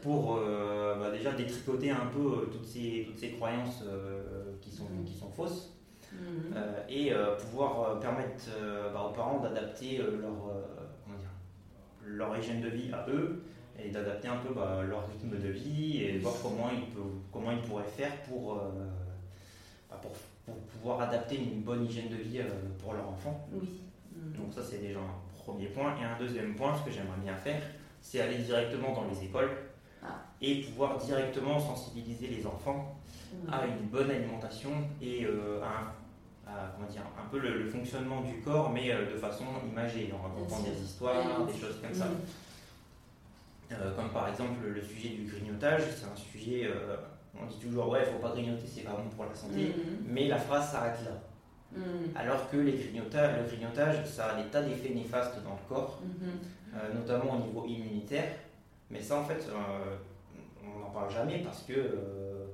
Pour 0.03 0.37
euh, 0.37 0.99
bah, 0.99 1.11
déjà 1.11 1.33
détricoter 1.33 1.91
un 1.91 2.07
peu 2.07 2.21
euh, 2.21 2.47
toutes, 2.53 2.67
ces, 2.67 3.05
toutes 3.07 3.19
ces 3.19 3.31
croyances 3.31 3.83
euh, 3.87 4.23
qui, 4.61 4.71
sont, 4.71 4.85
Mhm. 4.85 5.05
qui 5.05 5.15
sont 5.15 5.31
fausses 5.31 5.73
Mhm. 6.13 6.55
et 6.89 7.13
pouvoir 7.41 7.99
permettre 8.01 8.45
bah, 8.95 9.09
aux 9.11 9.13
parents 9.13 9.41
d'adapter 9.41 9.99
leur, 9.99 10.33
leur 12.07 12.39
hygiène 12.39 12.61
de 12.63 12.69
vie 12.69 12.91
à 12.93 13.05
eux 13.11 13.43
et 13.79 13.91
d'adapter 13.91 14.29
un 14.29 14.37
peu 14.37 14.55
bah, 14.55 14.83
leur 14.89 15.07
rythme 15.11 15.37
de 15.37 15.49
vie 15.49 16.05
et 16.05 16.19
voir 16.19 16.33
comment 16.43 16.71
ils, 16.73 16.89
peuvent, 16.95 17.05
comment 17.33 17.51
ils 17.51 17.61
pourraient 17.61 17.83
faire 17.85 18.13
pour, 18.23 18.55
euh, 18.55 18.59
bah, 19.91 19.99
pour, 20.01 20.13
pour 20.47 20.55
pouvoir 20.63 21.01
adapter 21.03 21.37
une 21.37 21.61
bonne 21.63 21.85
hygiène 21.85 22.09
de 22.09 22.17
vie 22.17 22.39
euh, 22.39 22.45
pour 22.83 22.95
leur 22.95 23.09
enfant. 23.09 23.47
Oui. 23.53 23.81
Donc 24.39 24.53
ça 24.55 24.63
c'est 24.63 24.79
déjà 24.79 25.01
un 25.01 25.35
premier 25.43 25.67
point. 25.67 25.95
Et 26.01 26.05
un 26.05 26.19
deuxième 26.19 26.55
point, 26.55 26.75
ce 26.77 26.83
que 26.89 26.91
j'aimerais 26.91 27.19
bien 27.23 27.35
faire, 27.35 27.61
c'est 28.09 28.21
aller 28.21 28.39
directement 28.39 28.93
dans 28.95 29.05
les 29.11 29.25
écoles 29.25 29.51
Ah. 30.03 30.07
et 30.41 30.61
pouvoir 30.63 30.97
directement 30.99 31.59
sensibiliser 31.59 32.29
les 32.29 32.47
enfants 32.47 32.95
Mhm. 33.33 33.53
à 33.53 33.67
une 33.67 33.89
bonne 33.89 34.11
alimentation 34.11 34.71
et 35.03 35.25
euh, 35.25 35.61
à, 35.63 35.93
comment 36.77 36.89
dire, 36.89 37.03
un 37.21 37.29
peu 37.29 37.39
le, 37.41 37.59
le 37.65 37.69
fonctionnement 37.69 38.21
du 38.21 38.41
corps, 38.43 38.71
mais 38.71 38.93
euh, 38.93 39.13
de 39.13 39.19
façon 39.19 39.45
imagée, 39.69 40.13
en 40.17 40.23
racontant 40.23 40.61
des 40.63 40.81
histoires, 40.81 41.17
Ouais, 41.41 41.53
des 41.53 41.59
choses 41.59 41.81
comme 41.83 41.93
ça. 41.95 42.07
Euh, 43.73 43.93
comme 43.97 44.11
par 44.11 44.29
exemple 44.29 44.61
le 44.65 44.81
sujet 44.81 45.09
du 45.09 45.25
grignotage, 45.25 45.83
c'est 45.97 46.05
un 46.07 46.15
sujet, 46.15 46.71
on 47.35 47.47
dit 47.47 47.59
toujours 47.59 47.89
ouais, 47.89 48.05
faut 48.05 48.21
pas 48.21 48.31
grignoter, 48.31 48.65
c'est 48.73 48.83
pas 48.83 48.93
bon 48.93 49.09
pour 49.17 49.25
la 49.25 49.35
santé, 49.35 49.75
Mhm. 49.77 50.07
mais 50.07 50.29
la 50.29 50.39
phrase 50.39 50.71
s'arrête 50.71 51.01
là. 51.05 51.11
Mhm. 51.77 52.13
Alors 52.15 52.49
que 52.49 52.59
les 52.59 52.75
grignotages, 52.75 53.37
le 53.43 53.49
grignotage, 53.49 54.05
ça 54.07 54.27
a 54.31 54.41
des 54.41 54.49
tas 54.51 54.63
d'effets 54.63 54.95
néfastes 54.95 55.43
dans 55.43 55.51
le 55.61 55.69
corps, 55.69 56.01
Mhm. 56.05 56.31
Euh, 56.77 56.93
notamment 56.95 57.35
au 57.35 57.39
niveau 57.47 57.65
immunitaire, 57.65 58.29
mais 58.91 59.01
ça 59.01 59.19
en 59.21 59.25
fait, 59.25 59.49
euh, 59.49 59.97
on 60.63 60.81
n'en 60.81 60.91
parle 60.91 61.11
jamais 61.11 61.39
parce 61.39 61.63
que 61.63 61.73
euh, 61.73 62.45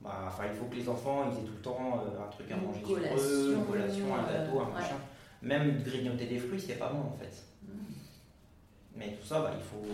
bah, 0.00 0.30
il 0.50 0.56
faut 0.56 0.66
que 0.66 0.76
les 0.76 0.88
enfants 0.88 1.24
ils 1.30 1.38
aient 1.38 1.46
tout 1.46 1.54
le 1.56 1.62
temps 1.62 2.04
un 2.24 2.30
truc 2.30 2.50
à 2.52 2.56
manger 2.56 2.80
sur 2.84 2.96
eux, 2.96 3.54
une 3.54 3.64
collation, 3.64 4.04
un 4.14 4.32
gâteau, 4.32 4.60
un 4.60 4.70
machin. 4.70 4.96
Même 5.42 5.82
grignoter 5.82 6.26
des 6.26 6.38
fruits, 6.38 6.60
c'est 6.60 6.74
pas 6.78 6.90
bon 6.90 7.00
en 7.00 7.16
fait. 7.18 7.44
Mhm. 7.66 7.74
Mais 8.94 9.16
tout 9.20 9.26
ça, 9.26 9.40
bah, 9.40 9.50
il, 9.56 9.62
faut, 9.62 9.92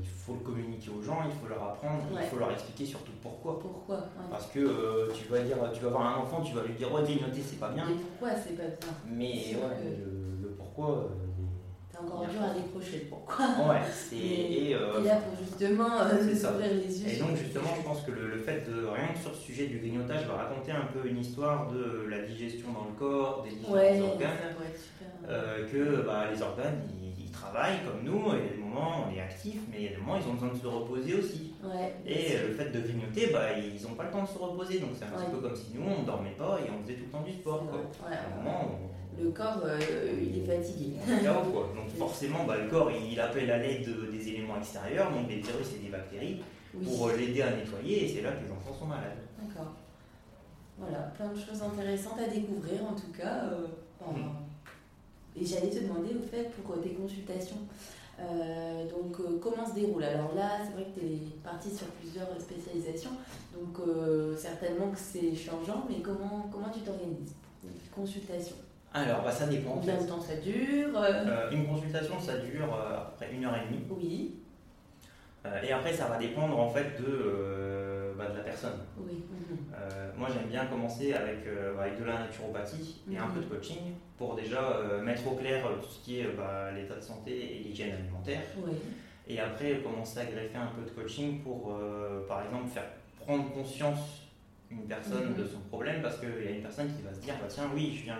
il 0.00 0.06
faut 0.06 0.34
le 0.34 0.40
communiquer 0.40 0.90
aux 0.90 1.02
gens, 1.02 1.18
il 1.24 1.32
faut 1.32 1.48
leur 1.48 1.62
apprendre, 1.62 2.02
Ouais. 2.12 2.20
il 2.22 2.28
faut 2.28 2.38
leur 2.38 2.52
expliquer 2.52 2.86
surtout 2.86 3.10
pourquoi. 3.20 3.58
Pourquoi 3.58 3.96
ouais. 3.96 4.28
Parce 4.30 4.46
que 4.48 5.10
tu 5.12 5.24
vas 5.28 5.40
dire, 5.40 5.56
tu 5.72 5.82
vas 5.82 5.90
voir 5.90 6.16
un 6.18 6.20
enfant, 6.22 6.42
tu 6.42 6.54
vas 6.54 6.62
lui 6.62 6.74
dire 6.74 6.92
ouais 6.92 7.02
grignoter 7.02 7.42
c'est 7.42 7.58
pas 7.58 7.70
bien, 7.70 7.84
Mais 7.88 7.94
pourquoi 7.94 8.36
c'est 8.36 8.56
pas 8.56 8.62
bien? 8.62 8.94
Mais 9.10 9.56
le 10.40 10.48
pourquoi. 10.50 11.08
C'est 11.94 12.00
encore 12.00 12.26
dur 12.26 12.42
à 12.42 12.54
décrocher 12.54 13.04
le 13.04 13.08
pourquoi. 13.08 13.46
ouais, 13.68 13.80
c'est 13.92 14.16
Et- 14.16 14.70
et, 14.70 14.74
euh, 14.74 15.00
Et 15.00 15.04
là 15.04 15.16
pour 15.16 15.38
justement 15.38 16.00
euh, 16.00 16.24
nous 16.24 16.44
ouvrir 16.46 16.74
les 16.74 17.02
yeux. 17.02 17.08
Et 17.08 17.16
donc 17.20 17.30
le 17.30 17.36
justement, 17.36 17.68
je 17.76 17.82
pense 17.82 18.00
que 18.02 18.10
le, 18.10 18.26
le 18.30 18.38
fait 18.38 18.68
de 18.68 18.84
rien 18.86 19.08
que 19.14 19.18
sur 19.20 19.32
ce 19.34 19.40
sujet 19.42 19.66
du 19.68 19.78
grignotage 19.78 20.26
va 20.26 20.34
raconter 20.34 20.72
un 20.72 20.86
peu 20.92 21.06
une 21.08 21.18
histoire 21.18 21.70
de 21.70 22.06
la 22.10 22.22
digestion 22.22 22.72
dans 22.72 22.86
le 22.86 22.98
corps, 22.98 23.44
des 23.44 23.50
différents 23.54 23.74
Ouais, 23.74 24.00
organes, 24.00 24.30
euh, 25.28 25.68
que 25.70 26.02
bah, 26.04 26.24
les 26.32 26.42
organes 26.42 26.82
ils, 27.00 27.24
ils 27.26 27.30
travaillent 27.30 27.78
comme 27.86 28.02
nous, 28.04 28.32
et 28.34 28.38
il 28.38 28.44
y 28.44 28.48
a 28.48 28.52
des 28.56 28.62
moments 28.62 29.06
on 29.08 29.14
est 29.14 29.20
actifs, 29.20 29.60
mais 29.70 29.76
il 29.78 29.84
y 29.84 29.88
a 29.88 29.90
des 29.90 29.96
moments 29.98 30.16
ils 30.16 30.28
ont 30.28 30.34
besoin 30.34 30.48
de 30.52 30.58
se 30.58 30.66
reposer 30.66 31.14
aussi. 31.14 31.54
Ouais. 31.62 31.94
Et 32.06 32.36
le 32.48 32.54
fait 32.54 32.70
de 32.70 32.80
grignoter, 32.80 33.28
bah, 33.32 33.52
ils 33.56 33.80
n'ont 33.86 33.94
pas 33.94 34.04
le 34.04 34.10
temps 34.10 34.22
de 34.24 34.28
se 34.28 34.38
reposer, 34.38 34.80
donc 34.80 34.90
c'est 34.98 35.04
un 35.04 35.16
petit 35.16 35.30
peu 35.30 35.38
comme 35.38 35.54
si 35.56 35.70
nous 35.74 35.82
on 35.86 36.00
ne 36.00 36.06
dormait 36.06 36.34
pas 36.36 36.58
et 36.58 36.68
on 36.70 36.82
faisait 36.82 36.94
tout 36.98 37.04
le 37.06 37.10
temps 37.12 37.22
du 37.22 37.32
sport. 37.32 37.66
Quoi. 37.68 37.78
Ouais, 38.08 38.16
À 38.16 38.34
un 38.34 38.36
moment, 38.42 38.60
on- 38.66 38.93
Le 39.22 39.30
corps, 39.30 39.60
euh, 39.64 39.78
il 40.20 40.38
est 40.38 40.44
fatigué. 40.46 40.96
quoi. 40.98 41.68
Donc 41.74 41.88
forcément, 41.98 42.44
bah, 42.44 42.56
le 42.62 42.68
corps 42.68 42.90
il 42.90 43.18
appelle 43.20 43.50
à 43.50 43.58
l'aide 43.58 43.86
de- 43.86 44.10
des 44.10 44.28
éléments 44.28 44.58
extérieurs, 44.58 45.10
donc 45.12 45.28
des 45.28 45.36
virus 45.36 45.68
et 45.76 45.84
des 45.84 45.90
bactéries, 45.90 46.42
Oui. 46.74 46.84
pour 46.84 47.08
euh, 47.08 47.16
l'aider 47.16 47.42
à 47.42 47.50
nettoyer, 47.56 48.04
et 48.04 48.08
c'est 48.14 48.22
là 48.22 48.32
que 48.32 48.44
les 48.44 48.50
enfants 48.50 48.76
sont 48.78 48.86
malades. 48.86 49.18
D'accord. 49.40 49.72
Voilà, 50.78 50.98
plein 51.16 51.28
de 51.28 51.36
choses 51.38 51.62
intéressantes 51.62 52.18
à 52.18 52.28
découvrir 52.28 52.84
en 52.84 52.94
tout 52.94 53.12
cas. 53.16 53.44
euh, 53.44 53.66
enfin, 54.00 54.18
Et 55.36 55.44
j'allais 55.46 55.70
te 55.70 55.78
demander 55.84 56.14
au 56.16 56.22
fait 56.28 56.50
pour 56.62 56.80
tes 56.82 56.90
consultations. 56.90 57.58
euh, 58.20 58.88
donc 58.90 59.18
euh, 59.20 59.38
comment 59.40 59.66
se 59.68 59.74
déroule? 59.74 60.02
Alors 60.04 60.34
là, 60.34 60.58
c'est 60.64 60.72
vrai 60.72 60.86
que 60.94 61.00
tu 61.00 61.06
es 61.06 61.18
parti 61.42 61.68
sur 61.74 61.86
plusieurs 62.00 62.28
spécialisations, 62.40 63.10
donc 63.52 63.78
euh, 63.86 64.36
certainement 64.36 64.90
que 64.90 64.98
c'est 64.98 65.34
changeant, 65.34 65.84
mais 65.88 66.00
comment, 66.02 66.48
comment 66.52 66.70
tu 66.72 66.80
t'organises 66.80 67.34
consultation? 67.94 68.56
Alors, 68.94 69.22
bah, 69.24 69.30
ça 69.32 69.46
dépend. 69.46 69.72
en 69.72 69.74
Combien 69.74 70.00
de 70.00 70.06
temps 70.06 70.20
ça 70.20 70.36
dure 70.36 70.96
euh, 70.96 71.24
Euh, 71.26 71.50
une 71.50 71.66
consultation, 71.66 72.18
ça 72.20 72.38
dure 72.38 72.72
euh, 72.72 72.96
à 72.98 73.00
peu 73.10 73.24
près 73.24 73.34
une 73.34 73.44
heure 73.44 73.56
et 73.56 73.66
demie. 73.72 73.84
Oui, 73.90 74.34
Euh, 75.46 75.60
et 75.62 75.72
après, 75.72 75.92
ça 75.92 76.06
va 76.06 76.16
dépendre 76.16 76.58
en 76.58 76.70
fait 76.70 76.96
de, 77.02 78.14
bah, 78.16 78.28
de 78.30 78.38
la 78.38 78.44
personne. 78.44 78.78
oui. 78.98 79.24
moi, 80.16 80.28
j'aime 80.32 80.48
bien 80.48 80.64
commencer 80.66 81.12
avec, 81.12 81.40
avec 81.78 81.98
de 81.98 82.04
la 82.04 82.20
naturopathie 82.20 83.02
et 83.12 83.18
un 83.18 83.26
Mhm. 83.26 83.34
peu 83.34 83.40
de 83.40 83.46
coaching 83.46 83.78
pour 84.16 84.36
déjà 84.36 84.62
mettre 85.02 85.26
au 85.30 85.34
clair 85.34 85.66
tout 85.82 85.88
ce 85.90 85.98
qui 86.04 86.20
est 86.20 86.28
bah, 86.36 86.70
l'état 86.72 86.94
de 86.94 87.00
santé 87.02 87.32
et 87.32 87.58
l'hygiène 87.64 87.94
alimentaire. 87.96 88.40
Oui, 88.64 88.72
Et 89.26 89.40
après, 89.40 89.78
commencer 89.80 90.20
à 90.20 90.24
greffer 90.26 90.56
un 90.56 90.70
peu 90.76 90.82
de 90.88 90.90
coaching 90.94 91.40
pour, 91.42 91.76
par 92.28 92.44
exemple, 92.46 92.68
faire 92.68 92.86
prendre 93.20 93.50
conscience 93.52 94.20
une 94.70 94.86
personne 94.86 95.30
Mhm. 95.32 95.42
de 95.42 95.46
son 95.46 95.58
problème 95.68 96.00
parce 96.00 96.18
qu'il 96.20 96.42
y 96.44 96.48
a 96.48 96.50
une 96.52 96.62
personne 96.62 96.86
qui 96.94 97.02
va 97.02 97.12
se 97.12 97.20
dire 97.20 97.34
bah, 97.40 97.46
tiens, 97.48 97.68
oui, 97.74 97.92
je 97.98 98.04
viens, 98.04 98.18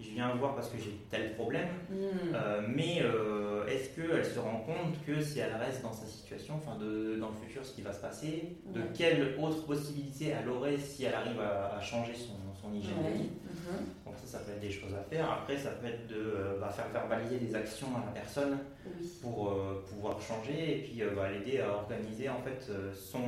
je 0.00 0.10
viens 0.10 0.32
voir 0.36 0.54
parce 0.54 0.68
que 0.68 0.78
j'ai 0.78 0.92
tel 1.10 1.34
problème. 1.34 1.68
Euh, 1.92 2.62
mais 2.68 3.00
euh, 3.02 3.66
est-ce 3.66 3.90
qu'elle 3.96 4.24
se 4.24 4.38
rend 4.38 4.58
compte 4.60 5.04
que 5.04 5.20
si 5.20 5.40
elle 5.40 5.54
reste 5.54 5.82
dans 5.82 5.92
sa 5.92 6.06
situation, 6.06 6.54
enfin 6.54 6.78
de, 6.78 7.16
dans 7.18 7.30
le 7.30 7.34
futur, 7.36 7.64
ce 7.64 7.74
qui 7.74 7.82
va 7.82 7.92
se 7.92 8.00
passer, 8.00 8.56
de 8.72 8.80
quelle 8.96 9.34
autre 9.40 9.66
possibilité 9.66 10.28
elle 10.40 10.48
aurait 10.48 10.78
si 10.78 11.04
elle 11.04 11.14
arrive 11.14 11.40
à, 11.40 11.74
à 11.76 11.80
changer 11.80 12.14
son, 12.14 12.34
son 12.60 12.72
hygiène 12.72 12.94
Ouais, 13.02 13.10
de 13.10 13.16
vie 13.16 13.22
mhm. 13.42 13.86
Donc 14.06 14.14
ça, 14.18 14.38
ça 14.38 14.44
peut 14.44 14.52
être 14.52 14.60
des 14.60 14.70
choses 14.70 14.94
à 14.94 15.02
faire. 15.02 15.28
Après, 15.32 15.56
ça 15.56 15.70
peut 15.70 15.88
être 15.88 16.06
de 16.06 16.14
euh, 16.14 16.58
bah, 16.60 16.68
faire 16.70 16.88
verbaliser 16.92 17.38
des 17.38 17.54
actions 17.56 17.88
à 17.96 18.06
la 18.06 18.12
personne 18.12 18.56
Oui. 18.86 19.08
pour 19.20 19.52
pouvoir 19.90 20.20
changer 20.20 20.78
et 20.78 20.82
puis 20.82 21.02
bah, 21.16 21.28
l'aider 21.30 21.58
à 21.60 21.70
organiser 21.72 22.28
en 22.28 22.40
fait 22.42 22.70
son, 22.94 23.24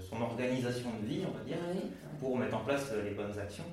son 0.00 0.22
organisation 0.22 0.88
de 1.02 1.06
vie, 1.06 1.22
on 1.28 1.36
va 1.36 1.44
dire, 1.44 1.58
Ouais, 1.68 1.80
pour 2.20 2.38
mettre 2.38 2.56
en 2.56 2.64
place 2.64 2.90
les 3.04 3.10
bonnes 3.10 3.38
actions. 3.38 3.64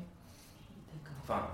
D'accord. 0.94 1.18
Enfin, 1.24 1.48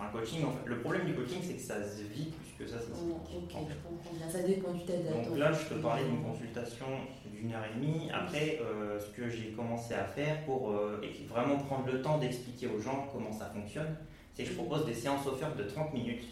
enfin, 0.00 0.10
le 0.12 0.20
coaching, 0.20 0.44
en 0.44 0.50
fait, 0.50 0.66
le 0.66 0.78
problème 0.80 1.06
du 1.06 1.14
coaching, 1.14 1.38
c'est 1.42 1.54
que 1.54 1.60
ça 1.60 1.82
se 1.82 2.02
vit 2.02 2.26
plus 2.56 2.64
que 2.64 2.70
ça, 2.70 2.78
se 2.78 2.86
Oh, 2.92 3.20
ok, 3.36 3.50
je 3.50 3.88
comprends 3.88 4.14
bien. 4.16 4.28
Ça 4.28 4.42
dépend 4.42 4.72
du 4.72 4.84
tête 4.84 5.04
Donc 5.10 5.38
là, 5.38 5.52
je 5.52 5.74
te 5.74 5.80
parlais 5.80 6.04
d'une 6.04 6.22
consultation 6.22 6.86
d'une 7.32 7.52
heure 7.52 7.64
et 7.64 7.74
demie. 7.78 8.10
Après, 8.12 8.58
euh, 8.62 8.98
ce 8.98 9.10
que 9.16 9.28
j'ai 9.28 9.52
commencé 9.52 9.94
à 9.94 10.04
faire 10.04 10.44
pour 10.44 10.70
euh, 10.70 11.00
vraiment 11.28 11.56
prendre 11.58 11.86
le 11.86 12.00
temps 12.02 12.18
d'expliquer 12.18 12.66
aux 12.68 12.78
gens 12.80 13.08
comment 13.12 13.32
ça 13.32 13.46
fonctionne, 13.46 13.94
c'est 14.34 14.44
que 14.44 14.50
je 14.50 14.54
propose 14.54 14.84
des 14.86 14.94
séances 14.94 15.26
offertes 15.26 15.56
de 15.56 15.64
30 15.64 15.92
minutes 15.94 16.24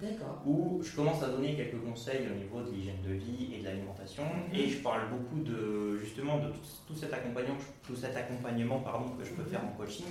D'accord. 0.00 0.42
où 0.46 0.80
je 0.82 0.94
commence 0.96 1.22
à 1.22 1.28
donner 1.28 1.54
quelques 1.54 1.80
conseils 1.82 2.26
au 2.30 2.34
niveau 2.34 2.60
de 2.62 2.70
l'hygiène 2.74 3.00
de 3.06 3.12
vie 3.14 3.54
et 3.54 3.58
de 3.60 3.64
l'alimentation. 3.64 4.24
Mhm. 4.24 4.54
Et 4.58 4.68
je 4.68 4.78
parle 4.78 5.02
beaucoup 5.10 5.40
de 5.42 5.98
justement 5.98 6.38
de 6.38 6.48
tout, 6.48 6.60
tout 6.88 6.94
cet 6.94 7.12
accompagnement, 7.12 7.56
tout 7.86 7.94
cet 7.96 8.16
accompagnement 8.16 8.80
pardon, 8.80 9.10
que 9.18 9.24
je 9.24 9.30
peux 9.32 9.42
Mhm. 9.42 9.48
faire 9.48 9.64
en 9.64 9.76
coaching. 9.76 10.06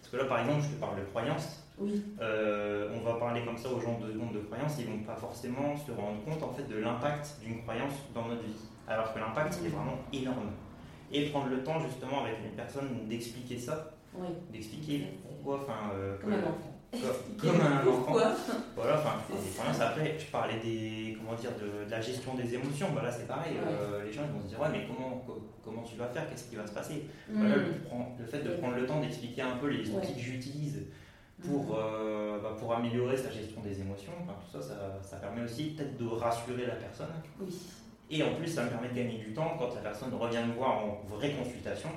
Parce 0.00 0.12
que 0.12 0.16
là, 0.18 0.24
par 0.26 0.40
exemple, 0.40 0.62
je 0.62 0.74
te 0.76 0.80
parle 0.80 1.00
de 1.00 1.04
croyances. 1.06 1.63
Oui. 1.78 2.02
Euh, 2.20 2.88
on 2.94 3.04
va 3.04 3.14
parler 3.18 3.44
comme 3.44 3.58
ça 3.58 3.68
aux 3.68 3.80
gens 3.80 3.98
deux 4.00 4.12
secondes 4.12 4.32
de 4.32 4.40
croyance, 4.40 4.76
ils 4.78 4.86
vont 4.86 4.98
pas 5.02 5.16
forcément 5.16 5.76
se 5.76 5.90
rendre 5.90 6.22
compte 6.24 6.42
en 6.42 6.52
fait 6.52 6.68
de 6.68 6.76
l'impact 6.78 7.36
d'une 7.42 7.62
croyance 7.62 7.94
dans 8.14 8.26
notre 8.26 8.42
vie. 8.42 8.54
Alors 8.86 9.12
que 9.12 9.18
l'impact 9.18 9.54
est 9.64 9.68
vraiment 9.68 9.98
énorme. 10.12 10.50
Et 11.12 11.26
prendre 11.30 11.48
le 11.48 11.62
temps 11.62 11.80
justement 11.80 12.22
avec 12.24 12.36
une 12.44 12.52
personne 12.56 13.08
d'expliquer 13.08 13.58
ça, 13.58 13.92
Oui. 14.16 14.28
d'expliquer 14.52 15.06
pourquoi, 15.22 15.62
enfin, 15.62 15.92
euh, 15.94 16.16
Comme 16.20 16.30
que- 16.30 16.36
un 16.36 16.42
enfant. 16.42 16.70
comme, 17.40 17.60
un 17.60 17.86
enfant. 17.88 18.12
Voilà, 18.76 18.94
enfin, 19.00 19.16
croyances. 19.56 19.80
Après, 19.80 20.16
je 20.16 20.26
parlais 20.30 20.58
des, 20.62 21.16
comment 21.18 21.36
dire, 21.36 21.50
de, 21.60 21.84
de 21.86 21.90
la 21.90 22.00
gestion 22.00 22.34
des 22.34 22.54
émotions. 22.54 22.86
Bah 22.94 23.02
là, 23.02 23.10
c'est 23.10 23.26
pareil. 23.26 23.54
Ouais. 23.54 23.60
euh, 23.68 24.04
les 24.04 24.12
gens 24.12 24.22
ils 24.28 24.32
vont 24.32 24.42
se 24.44 24.48
dire, 24.48 24.60
ouais, 24.60 24.68
mais 24.70 24.86
comment, 24.86 25.22
co- 25.26 25.42
comment 25.64 25.82
tu 25.82 25.96
vas 25.96 26.06
faire? 26.06 26.28
Qu'est-ce 26.30 26.44
qui 26.50 26.54
va 26.56 26.64
se 26.66 26.72
passer? 26.72 27.04
Voilà, 27.28 27.56
Mhm. 27.56 27.64
le, 28.20 28.24
fait 28.24 28.42
de 28.44 28.50
prendre 28.50 28.76
le 28.76 28.86
temps 28.86 29.00
d'expliquer 29.00 29.42
un 29.42 29.56
peu 29.56 29.66
les 29.68 29.80
outils 29.80 29.96
Ouais. 29.96 30.12
que 30.14 30.20
j'utilise 30.20 30.86
pour, 31.42 31.76
euh, 31.78 32.40
bah, 32.42 32.56
pour 32.58 32.72
améliorer 32.74 33.16
sa 33.16 33.30
gestion 33.30 33.60
des 33.62 33.80
émotions. 33.80 34.12
Enfin, 34.22 34.34
tout 34.40 34.58
ça, 34.60 34.62
ça, 34.66 34.98
ça 35.02 35.16
permet 35.16 35.42
aussi 35.42 35.70
peut-être 35.70 35.96
de 35.96 36.06
rassurer 36.06 36.66
la 36.66 36.76
personne. 36.76 37.08
Oui. 37.40 37.54
Et 38.10 38.22
en 38.22 38.34
plus, 38.34 38.46
ça 38.48 38.64
me 38.64 38.68
permet 38.70 38.88
de 38.90 38.94
gagner 38.94 39.18
du 39.18 39.32
temps 39.32 39.56
quand 39.58 39.74
la 39.74 39.80
personne 39.80 40.12
revient 40.14 40.42
me 40.46 40.54
voir 40.54 40.84
en 40.84 41.02
vraie 41.08 41.32
consultation, 41.32 41.88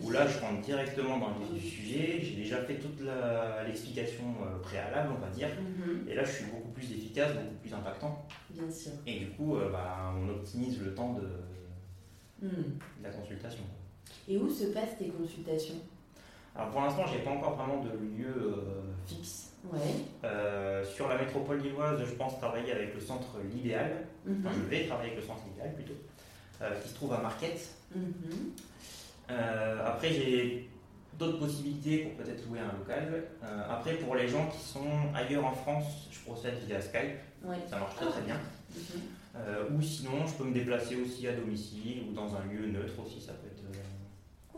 où 0.00 0.10
là, 0.10 0.26
je 0.26 0.38
rentre 0.38 0.60
directement 0.62 1.18
dans 1.18 1.30
le 1.30 1.44
vif 1.54 1.62
du 1.62 1.68
sujet. 1.68 2.20
J'ai 2.22 2.36
déjà 2.36 2.62
fait 2.62 2.76
toute 2.76 3.00
la- 3.00 3.64
l'explication 3.64 4.22
euh, 4.44 4.60
préalable, 4.60 5.10
on 5.16 5.20
va 5.20 5.28
dire. 5.30 5.48
Mhm. 5.48 6.08
Et 6.08 6.14
là, 6.14 6.22
je 6.24 6.30
suis 6.30 6.44
beaucoup 6.46 6.68
plus 6.70 6.90
efficace, 6.92 7.32
beaucoup 7.34 7.56
plus 7.60 7.74
impactant. 7.74 8.24
Bien 8.50 8.70
sûr. 8.70 8.92
Et 9.06 9.18
du 9.18 9.30
coup, 9.30 9.56
euh, 9.56 9.70
bah, 9.70 10.14
on 10.16 10.28
optimise 10.30 10.80
le 10.80 10.94
temps 10.94 11.14
de, 11.14 11.28
Mhm. 12.40 12.78
de 13.00 13.02
la 13.02 13.10
consultation. 13.10 13.64
Et 14.28 14.36
où 14.38 14.48
se 14.48 14.66
passent 14.66 14.96
tes 14.98 15.08
consultations? 15.08 15.74
Alors 16.56 16.70
pour 16.70 16.80
l'instant, 16.80 17.04
j'ai 17.12 17.20
pas 17.20 17.30
encore 17.30 17.56
vraiment 17.56 17.82
de 17.82 17.90
lieu 17.90 18.34
euh, 18.36 18.82
fixe. 19.06 19.52
Ouais. 19.72 19.78
Euh, 20.24 20.84
sur 20.84 21.08
la 21.08 21.18
métropole 21.18 21.60
lilloise, 21.60 22.00
je 22.04 22.14
pense 22.14 22.38
travailler 22.38 22.72
avec 22.72 22.94
le 22.94 23.00
centre 23.00 23.38
L'Idéal. 23.52 24.06
Mhm. 24.24 24.44
Enfin, 24.44 24.56
je 24.56 24.68
vais 24.68 24.86
travailler 24.86 25.12
avec 25.12 25.22
le 25.22 25.26
centre 25.26 25.42
L'Idéal 25.48 25.74
plutôt, 25.74 25.94
euh, 26.62 26.80
qui 26.80 26.88
se 26.88 26.94
trouve 26.94 27.12
à 27.12 27.18
Marquette. 27.18 27.68
Mhm. 27.94 28.52
Après, 29.84 30.10
j'ai 30.10 30.70
d'autres 31.18 31.38
possibilités 31.38 31.98
pour 31.98 32.24
peut-être 32.24 32.46
louer 32.48 32.60
un 32.60 32.78
local. 32.78 33.24
Après, 33.68 33.94
pour 33.94 34.14
les 34.14 34.26
gens 34.28 34.48
qui 34.48 34.58
sont 34.58 35.12
ailleurs 35.14 35.44
en 35.44 35.52
France, 35.52 36.08
je 36.10 36.20
procède 36.20 36.54
via 36.66 36.80
Skype. 36.80 37.18
Ouais. 37.44 37.56
Ça 37.68 37.78
marche 37.78 37.96
très 37.96 38.06
très 38.06 38.22
bien. 38.22 38.36
Mhm. 38.74 39.00
Euh, 39.36 39.64
ou 39.70 39.82
sinon, 39.82 40.26
je 40.26 40.34
peux 40.34 40.44
me 40.44 40.54
déplacer 40.54 40.96
aussi 40.96 41.28
à 41.28 41.32
domicile 41.32 42.04
ou 42.08 42.12
dans 42.12 42.34
un 42.34 42.44
lieu 42.44 42.66
neutre 42.66 42.94
aussi, 43.04 43.20
ça 43.20 43.32
peut 43.32 43.47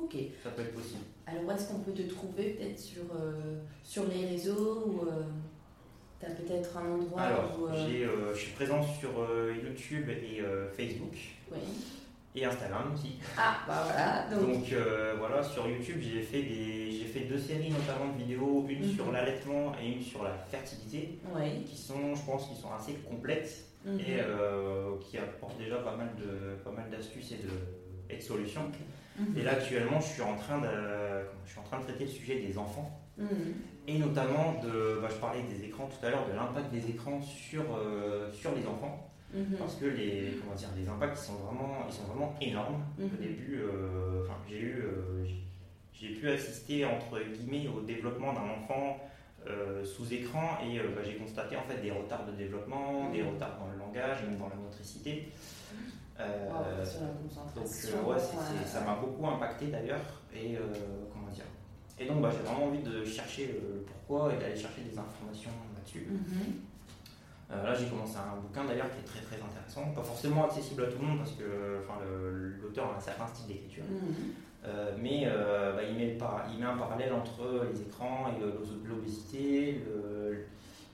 Ok. 0.02 0.16
ça 0.42 0.50
peut 0.50 0.62
être 0.62 0.74
possible. 0.74 1.04
Alors, 1.26 1.44
où 1.44 1.50
est-ce 1.50 1.68
qu'on 1.68 1.80
peut 1.80 1.92
te 1.92 2.02
trouver 2.02 2.50
peut-être 2.50 2.78
sur, 2.78 3.02
euh, 3.14 3.60
sur 3.84 4.04
les 4.08 4.26
réseaux 4.26 4.84
ou 4.86 5.00
tu 6.18 6.26
as 6.26 6.30
peut-être 6.30 6.76
un 6.76 6.90
endroit 6.92 7.22
Alors, 7.22 7.58
où. 7.60 7.66
euh, 7.66 7.72
euh, 7.74 8.34
je 8.34 8.38
suis 8.38 8.52
présent 8.52 8.82
sur 8.82 9.10
euh, 9.20 9.54
YouTube 9.64 10.08
et 10.08 10.40
euh, 10.40 10.68
Facebook 10.72 11.14
ouais. 11.52 11.58
et 12.34 12.44
Instagram 12.44 12.92
aussi. 12.94 13.16
Ah, 13.38 13.58
bah 13.66 13.82
voilà. 13.84 14.28
Donc, 14.30 14.54
Donc 14.54 14.72
euh, 14.72 15.14
voilà, 15.18 15.42
sur 15.42 15.66
YouTube, 15.68 15.98
j'ai 16.00 16.20
fait, 16.22 16.42
des, 16.42 16.90
j'ai 16.92 17.04
fait 17.06 17.20
deux 17.20 17.38
séries 17.38 17.70
notamment 17.70 18.12
de 18.12 18.18
vidéos, 18.18 18.66
une 18.68 18.86
Mhm. 18.86 18.94
sur 18.94 19.12
l'allaitement 19.12 19.72
et 19.82 19.92
une 19.92 20.02
sur 20.02 20.22
la 20.24 20.32
fertilité, 20.50 21.18
ouais. 21.34 21.62
qui 21.66 21.76
sont, 21.76 22.14
je 22.14 22.22
pense, 22.24 22.48
qui 22.48 22.56
sont 22.60 22.72
assez 22.72 22.94
complètes 23.08 23.66
Mhm. 23.86 23.98
et 24.00 24.20
euh, 24.20 24.96
qui 25.00 25.16
apportent 25.16 25.56
déjà 25.58 25.76
pas 25.78 25.96
mal, 25.96 26.10
de, 26.18 26.56
pas 26.62 26.70
mal 26.70 26.90
d'astuces 26.90 27.32
et 27.32 27.36
de, 27.36 27.48
et 28.14 28.16
de 28.18 28.22
solutions. 28.22 28.70
Mhm. 29.20 29.38
Et 29.38 29.42
là, 29.42 29.52
actuellement, 29.52 30.00
je 30.00 30.06
suis 30.06 30.22
en 30.22 30.36
train 30.36 30.58
de, 30.60 30.68
je 31.44 31.50
suis 31.50 31.60
en 31.60 31.62
train 31.64 31.78
de 31.78 31.84
traiter 31.84 32.04
le 32.04 32.10
sujet 32.10 32.40
des 32.40 32.56
enfants. 32.58 32.90
Mhm. 33.18 33.54
Et 33.88 33.98
notamment, 33.98 34.60
de, 34.62 34.98
bah, 35.02 35.08
je 35.10 35.16
parlais 35.16 35.42
des 35.42 35.64
écrans 35.64 35.88
tout 35.88 36.04
à 36.06 36.10
l'heure, 36.10 36.26
de 36.28 36.32
l'impact 36.34 36.70
des 36.72 36.88
écrans 36.90 37.20
sur, 37.22 37.62
euh, 37.76 38.30
sur 38.32 38.54
les 38.54 38.66
enfants. 38.66 39.06
Mhm. 39.34 39.56
Parce 39.58 39.76
que 39.76 39.84
les, 39.86 40.32
comment 40.40 40.54
dire, 40.56 40.68
les 40.76 40.88
impacts 40.88 41.18
ils 41.22 41.26
sont, 41.26 41.34
vraiment, 41.34 41.76
ils 41.88 41.92
sont 41.94 42.02
vraiment 42.04 42.34
énormes. 42.40 42.82
Au 43.00 43.22
début, 43.22 43.60
euh, 43.62 44.24
j'ai 44.48 44.58
eu, 44.58 44.82
euh, 44.82 45.24
j'ai- 45.92 46.14
pu 46.14 46.28
assister 46.28 46.84
entre 46.84 47.20
guillemets 47.20 47.68
au 47.68 47.80
développement 47.82 48.32
d'un 48.32 48.48
enfant 48.58 48.98
euh, 49.46 49.84
sous 49.84 50.12
écran 50.12 50.58
et 50.64 50.78
euh, 50.78 50.84
bah, 50.94 51.02
j'ai 51.04 51.14
constaté 51.16 51.56
en 51.56 51.62
fait 51.62 51.80
des 51.80 51.90
retards 51.90 52.26
de 52.26 52.32
développement, 52.32 53.10
des 53.10 53.22
retards 53.22 53.58
dans 53.58 53.68
le 53.72 53.78
langage, 53.78 54.22
même 54.24 54.36
dans 54.38 54.48
la 54.48 54.56
motricité. 54.56 55.28
Euh, 56.20 56.84
donc 57.56 57.66
euh, 57.66 58.12
ouais, 58.12 58.18
ça 58.66 58.80
m'a 58.82 58.96
beaucoup 58.96 59.26
impacté 59.26 59.66
d'ailleurs. 59.66 60.22
Et 60.34 60.56
euh, 60.56 60.60
comment 61.12 61.28
dire 61.28 61.44
Et 61.98 62.06
donc 62.06 62.20
bah, 62.20 62.30
j'ai 62.30 62.42
vraiment 62.46 62.66
envie 62.66 62.82
de 62.82 63.04
chercher 63.04 63.46
le 63.46 63.84
pourquoi 63.84 64.32
et 64.34 64.38
d'aller 64.38 64.56
chercher 64.56 64.82
des 64.82 64.98
informations 64.98 65.50
là-dessus. 65.74 66.06
Mhm. 66.10 66.54
Euh, 67.52 67.64
là 67.64 67.74
j'ai 67.74 67.86
commencé 67.86 68.16
un 68.16 68.36
bouquin 68.40 68.64
d'ailleurs 68.64 68.90
qui 68.90 68.98
est 69.00 69.04
très 69.04 69.20
très 69.20 69.42
intéressant, 69.42 69.92
pas 69.92 70.04
forcément 70.04 70.44
accessible 70.44 70.84
à 70.84 70.86
tout 70.86 70.98
le 71.00 71.06
monde 71.06 71.18
parce 71.18 71.32
que 71.32 71.82
l'auteur 72.62 72.92
a 72.92 72.96
un 72.96 73.00
certain 73.00 73.26
style 73.26 73.48
d'écriture, 73.48 73.84
Mhm. 73.88 74.14
Euh, 74.62 74.94
mais 75.00 75.24
bah, 75.24 75.82
il, 75.88 75.96
met 75.96 76.12
le 76.12 76.18
il 76.52 76.60
met 76.60 76.66
un 76.66 76.76
parallèle 76.76 77.14
entre 77.14 77.66
les 77.72 77.80
écrans 77.80 78.26
et 78.28 78.86
l'obésité, 78.86 79.82
le, 79.86 80.44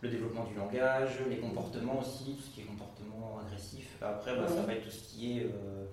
le 0.03 0.09
développement 0.09 0.45
du 0.45 0.55
langage, 0.55 1.19
les 1.29 1.39
comportements 1.39 2.01
aussi, 2.01 2.35
tout 2.37 2.43
ce 2.43 2.51
qui 2.55 2.61
est 2.61 2.65
comportement 2.65 3.39
agressif. 3.47 3.97
Après 4.03 4.37
bah, 4.37 4.47
ça 4.49 4.55
Ouais. 4.61 4.67
va 4.67 4.73
être 4.75 4.85
tout 4.85 4.91
ce 4.91 5.03
qui 5.15 5.39
est 5.39 5.45
euh, 5.45 5.87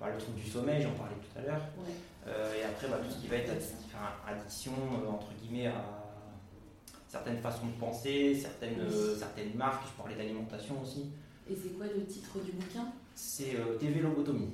bah, 0.00 0.08
le 0.12 0.18
trouble 0.18 0.38
du 0.38 0.48
sommeil, 0.48 0.82
j'en 0.82 0.92
parlais 0.92 1.14
tout 1.16 1.38
à 1.38 1.42
l'heure. 1.42 1.62
Ouais. 1.78 1.94
Euh, 2.28 2.54
et 2.60 2.64
après, 2.64 2.88
bah, 2.88 2.98
tout 3.02 3.10
ce 3.10 3.20
qui 3.20 3.28
va 3.28 3.36
être 3.36 3.52
addiction, 4.28 4.72
euh, 4.72 5.08
entre 5.10 5.28
guillemets, 5.40 5.68
à 5.68 5.84
certaines 7.08 7.38
façons 7.38 7.66
de 7.66 7.80
penser, 7.80 8.34
certaines, 8.34 8.80
Oui. 8.88 9.14
certaines 9.18 9.54
marques. 9.54 9.84
Je 9.90 9.96
parlais 10.02 10.16
d'alimentation 10.16 10.82
aussi. 10.82 11.10
Et 11.48 11.54
c'est 11.54 11.70
quoi 11.78 11.86
le 11.86 12.04
titre 12.04 12.38
du 12.44 12.52
bouquin? 12.52 12.88
C'est 13.14 13.54
euh, 13.54 13.76
TV 13.78 14.00
Lobotomie. 14.00 14.50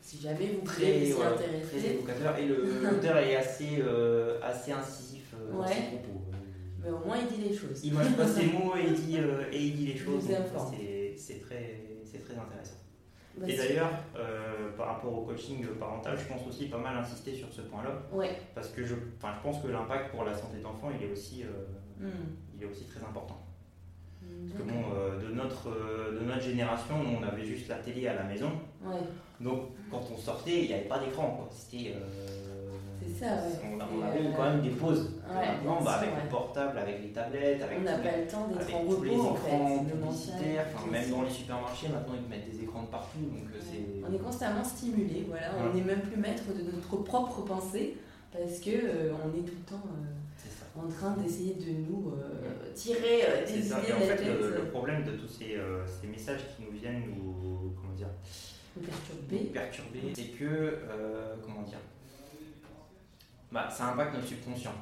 Si 0.00 0.18
jamais 0.20 0.46
vous 0.58 0.64
Très, 0.64 1.04
vous 1.04 1.16
voilà, 1.16 1.32
très 1.32 1.86
évocateur. 1.90 2.38
Et 2.38 2.46
l'auteur 2.82 3.18
est 3.18 3.36
assez, 3.36 3.82
assez 4.42 4.72
incisif 4.72 5.34
dans 5.52 5.60
Ouais. 5.60 5.68
ses 5.68 5.82
propos. 5.82 6.22
Mais 6.86 6.92
au 6.92 6.98
moins, 7.04 7.16
il 7.18 7.36
dit 7.36 7.48
les 7.48 7.54
choses. 7.56 7.80
Il 7.84 7.92
mange 7.94 8.16
pas 8.16 8.26
ses 8.26 8.46
mots 8.52 8.74
et 8.76 8.84
il 8.86 8.94
dit, 8.94 9.18
euh, 9.18 9.42
et 9.52 9.60
il 9.60 9.74
dit 9.76 9.86
les 9.86 9.96
choses. 9.98 10.24
C'est 11.16 11.40
très, 11.40 11.80
très 12.24 12.34
intéressant. 12.34 12.76
Bah, 13.38 13.46
Et 13.48 13.56
d'ailleurs, 13.56 13.90
euh, 14.16 14.70
par 14.76 14.86
rapport 14.86 15.12
au 15.18 15.22
coaching 15.26 15.66
parental, 15.78 16.16
je 16.18 16.32
pense 16.32 16.46
aussi 16.48 16.66
pas 16.66 16.78
mal 16.78 16.96
insister 16.96 17.34
sur 17.34 17.52
ce 17.52 17.62
point-là, 17.62 17.90
Ouais. 18.12 18.30
parce 18.54 18.68
que 18.68 18.82
je, 18.84 18.94
je 18.94 19.42
pense 19.42 19.62
que 19.62 19.68
l'impact 19.68 20.10
pour 20.10 20.24
la 20.24 20.34
santé 20.34 20.58
de 20.58 20.62
l'enfant, 20.62 20.90
il 20.98 21.06
est 21.06 21.10
aussi, 21.12 21.42
euh, 21.42 21.46
Hmm. 21.98 22.08
il 22.56 22.62
est 22.62 22.66
aussi 22.66 22.84
très 22.84 23.00
important. 23.04 23.38
Hmm, 24.22 24.48
Parce 24.48 24.60
que 24.62 24.68
bon, 24.68 24.82
euh, 24.94 25.18
de 25.28 25.34
notre, 25.34 25.68
de 26.14 26.20
notre 26.24 26.42
génération, 26.42 27.02
nous, 27.02 27.18
on 27.20 27.22
avait 27.22 27.44
juste 27.44 27.68
la 27.68 27.76
télé 27.76 28.06
à 28.06 28.14
la 28.14 28.24
maison, 28.24 28.50
Ouais, 28.84 29.00
donc 29.40 29.70
quand 29.90 30.02
on 30.12 30.16
sortait, 30.18 30.62
il 30.62 30.68
n'y 30.68 30.74
avait 30.74 30.88
pas 30.88 30.98
d'écran. 30.98 31.46
C'était, 31.50 31.94
c'est 33.06 33.24
ça, 33.24 33.34
ouais. 33.34 33.78
on, 33.80 33.98
on 33.98 34.02
avait 34.02 34.26
euh, 34.26 34.32
quand 34.36 34.44
même 34.50 34.60
des 34.62 34.70
pauses. 34.70 35.10
ouais, 35.28 35.46
Maintenant, 35.46 35.80
bah, 35.82 35.92
avec 35.92 36.10
ouais. 36.10 36.22
le 36.24 36.28
portable, 36.28 36.78
avec 36.78 37.02
les 37.02 37.08
tablettes, 37.10 37.62
avec 37.62 37.78
On 37.78 37.80
tous 37.80 37.84
n'a 37.86 37.96
les- 37.98 38.02
pas 38.10 38.16
le 38.16 38.26
temps 38.26 38.46
d'être 38.48 38.60
avec 38.60 38.74
en 38.74 38.84
tous 38.84 39.02
les 39.02 39.10
repos 39.10 39.22
en 39.28 39.34
fait. 39.34 39.48
écrans 39.48 39.68
mental. 39.68 39.86
publicitaires, 39.86 40.66
enfin, 40.74 40.90
même 40.90 41.10
dans 41.10 41.22
les 41.22 41.30
supermarchés 41.30 41.88
maintenant 41.88 42.14
ils 42.16 42.24
te 42.24 42.30
mettent 42.30 42.50
des 42.50 42.62
écrans 42.62 42.82
de 42.82 42.88
partout, 42.88 43.18
donc 43.18 43.48
euh. 43.54 44.06
On 44.08 44.14
est 44.14 44.18
constamment 44.18 44.64
stimulé, 44.64 45.26
voilà. 45.28 45.48
On 45.60 45.74
n'est 45.74 45.82
même 45.84 46.00
plus 46.00 46.16
maître 46.16 46.44
de 46.48 46.62
notre 46.74 46.96
propre 47.04 47.42
pensée 47.42 47.96
parce 48.32 48.58
que 48.60 48.70
euh, 48.70 49.12
on 49.24 49.28
est 49.36 49.42
tout 49.42 49.54
le 49.56 49.64
temps 49.70 49.82
euh, 49.86 50.80
en 50.84 50.88
train 50.88 51.16
d'essayer 51.16 51.54
de 51.54 51.70
nous 51.88 52.12
euh, 52.12 52.72
tirer 52.74 53.22
euh, 53.26 53.46
des 53.46 53.66
idées 53.66 53.74
Et 53.88 53.92
en 53.94 54.00
fait, 54.00 54.24
le, 54.24 54.50
le 54.56 54.64
problème 54.70 55.04
de 55.04 55.12
tous 55.12 55.26
ces, 55.28 55.56
euh, 55.56 55.84
ces 55.86 56.06
messages 56.06 56.40
qui 56.54 56.64
nous 56.64 56.78
viennent 56.78 57.02
nous, 57.08 57.72
comment 57.80 57.94
dire, 57.96 58.08
nous 58.76 58.82
perturber. 58.82 59.38
perturber, 59.52 60.00
c'est 60.14 60.36
que, 60.38 60.44
euh, 60.44 61.34
comment 61.42 61.62
dire, 61.62 61.78
bah, 63.56 63.70
ça 63.70 63.86
impacte 63.92 64.12
notre 64.14 64.26
subconscient. 64.26 64.74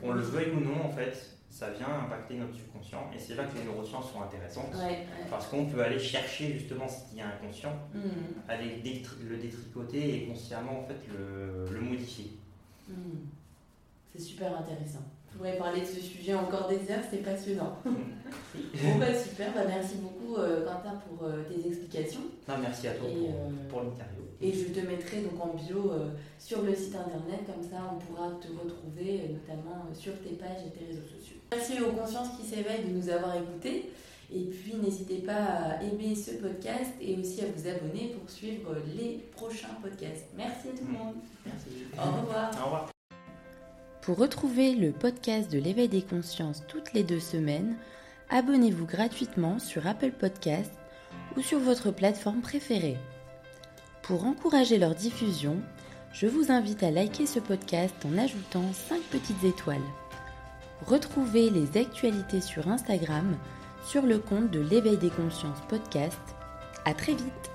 Qu'on 0.00 0.12
le 0.12 0.20
veuille 0.22 0.50
ou 0.50 0.60
non, 0.60 0.86
en 0.86 0.90
fait, 0.90 1.14
ça 1.50 1.70
vient 1.70 1.86
impacter 2.04 2.34
notre 2.34 2.54
subconscient. 2.54 3.10
Et 3.14 3.18
c'est 3.18 3.36
là 3.36 3.44
que 3.44 3.56
les 3.56 3.64
neurosciences 3.64 4.10
sont 4.10 4.20
intéressantes. 4.22 4.74
Ouais, 4.74 4.80
ouais. 4.90 5.06
Parce 5.30 5.46
qu'on 5.46 5.66
peut 5.66 5.80
aller 5.80 5.98
chercher 6.00 6.52
justement 6.54 6.88
ce 6.88 7.08
qui 7.10 7.20
est 7.20 7.22
inconscient, 7.22 7.74
Hmm, 7.94 8.40
aller 8.48 8.82
le 9.22 9.36
détricoter 9.36 10.16
et 10.16 10.26
consciemment 10.26 10.80
en 10.80 10.84
fait 10.84 10.98
le, 11.12 11.66
le 11.72 11.80
modifier. 11.80 12.32
hmm. 12.88 12.94
C'est 14.12 14.20
super 14.22 14.56
intéressant. 14.58 15.04
Je 15.32 15.36
pourrais 15.38 15.56
parler 15.56 15.80
de 15.82 15.86
ce 15.86 16.00
sujet 16.00 16.34
encore 16.34 16.68
des 16.68 16.76
heures, 16.90 17.04
c'est 17.10 17.22
passionnant. 17.22 17.76
bon 17.84 18.98
bah 18.98 19.14
super, 19.14 19.52
bah, 19.54 19.60
merci 19.68 19.96
beaucoup 19.96 20.36
euh, 20.36 20.64
Quentin 20.64 21.00
pour 21.06 21.26
euh, 21.26 21.42
tes 21.44 21.68
explications. 21.68 22.22
Non, 22.48 22.54
merci 22.60 22.88
à 22.88 22.92
toi 22.92 23.08
Et, 23.08 23.14
pour, 23.14 23.28
euh, 23.28 23.68
pour 23.68 23.80
l'interview. 23.82 24.24
Et 24.40 24.52
je 24.52 24.64
te 24.68 24.86
mettrai 24.86 25.20
donc 25.20 25.40
en 25.40 25.54
bio 25.54 25.90
euh, 25.92 26.10
sur 26.38 26.62
le 26.62 26.74
site 26.74 26.94
internet, 26.94 27.40
comme 27.46 27.62
ça 27.62 27.76
on 27.92 27.98
pourra 27.98 28.30
te 28.40 28.48
retrouver 28.48 29.30
notamment 29.30 29.86
sur 29.94 30.12
tes 30.22 30.30
pages 30.34 30.62
et 30.66 30.70
tes 30.78 30.86
réseaux 30.86 31.06
sociaux. 31.06 31.36
Merci 31.52 31.80
aux 31.82 31.92
consciences 31.92 32.36
qui 32.38 32.46
s'éveillent 32.46 32.84
de 32.88 32.94
nous 32.94 33.08
avoir 33.08 33.36
écoutés. 33.36 33.90
Et 34.30 34.44
puis 34.44 34.74
n'hésitez 34.76 35.18
pas 35.18 35.32
à 35.32 35.82
aimer 35.82 36.14
ce 36.14 36.32
podcast 36.32 36.90
et 37.00 37.16
aussi 37.16 37.40
à 37.40 37.44
vous 37.46 37.66
abonner 37.66 38.14
pour 38.18 38.28
suivre 38.28 38.74
les 38.94 39.24
prochains 39.34 39.74
podcasts. 39.82 40.26
Merci 40.36 40.68
à 40.68 40.72
tout 40.72 40.84
le 40.86 40.92
monde. 40.98 41.14
Merci. 41.46 41.68
Au 41.96 42.20
revoir. 42.20 42.50
Au 42.60 42.64
revoir. 42.64 42.97
Pour 44.08 44.16
retrouver 44.16 44.74
le 44.74 44.90
podcast 44.90 45.52
de 45.52 45.58
l'éveil 45.58 45.88
des 45.88 46.00
consciences 46.00 46.62
toutes 46.66 46.94
les 46.94 47.02
deux 47.02 47.20
semaines, 47.20 47.76
abonnez-vous 48.30 48.86
gratuitement 48.86 49.58
sur 49.58 49.86
Apple 49.86 50.12
Podcast 50.12 50.72
ou 51.36 51.42
sur 51.42 51.58
votre 51.58 51.90
plateforme 51.90 52.40
préférée. 52.40 52.96
Pour 54.00 54.24
encourager 54.24 54.78
leur 54.78 54.94
diffusion, 54.94 55.58
je 56.14 56.26
vous 56.26 56.50
invite 56.50 56.82
à 56.82 56.90
liker 56.90 57.26
ce 57.26 57.38
podcast 57.38 57.94
en 58.06 58.16
ajoutant 58.16 58.72
5 58.72 58.98
petites 59.10 59.44
étoiles. 59.44 59.84
Retrouvez 60.86 61.50
les 61.50 61.78
actualités 61.78 62.40
sur 62.40 62.66
Instagram 62.66 63.36
sur 63.84 64.06
le 64.06 64.20
compte 64.20 64.50
de 64.50 64.60
l'éveil 64.60 64.96
des 64.96 65.10
consciences 65.10 65.60
podcast. 65.68 66.18
À 66.86 66.94
très 66.94 67.12
vite 67.12 67.50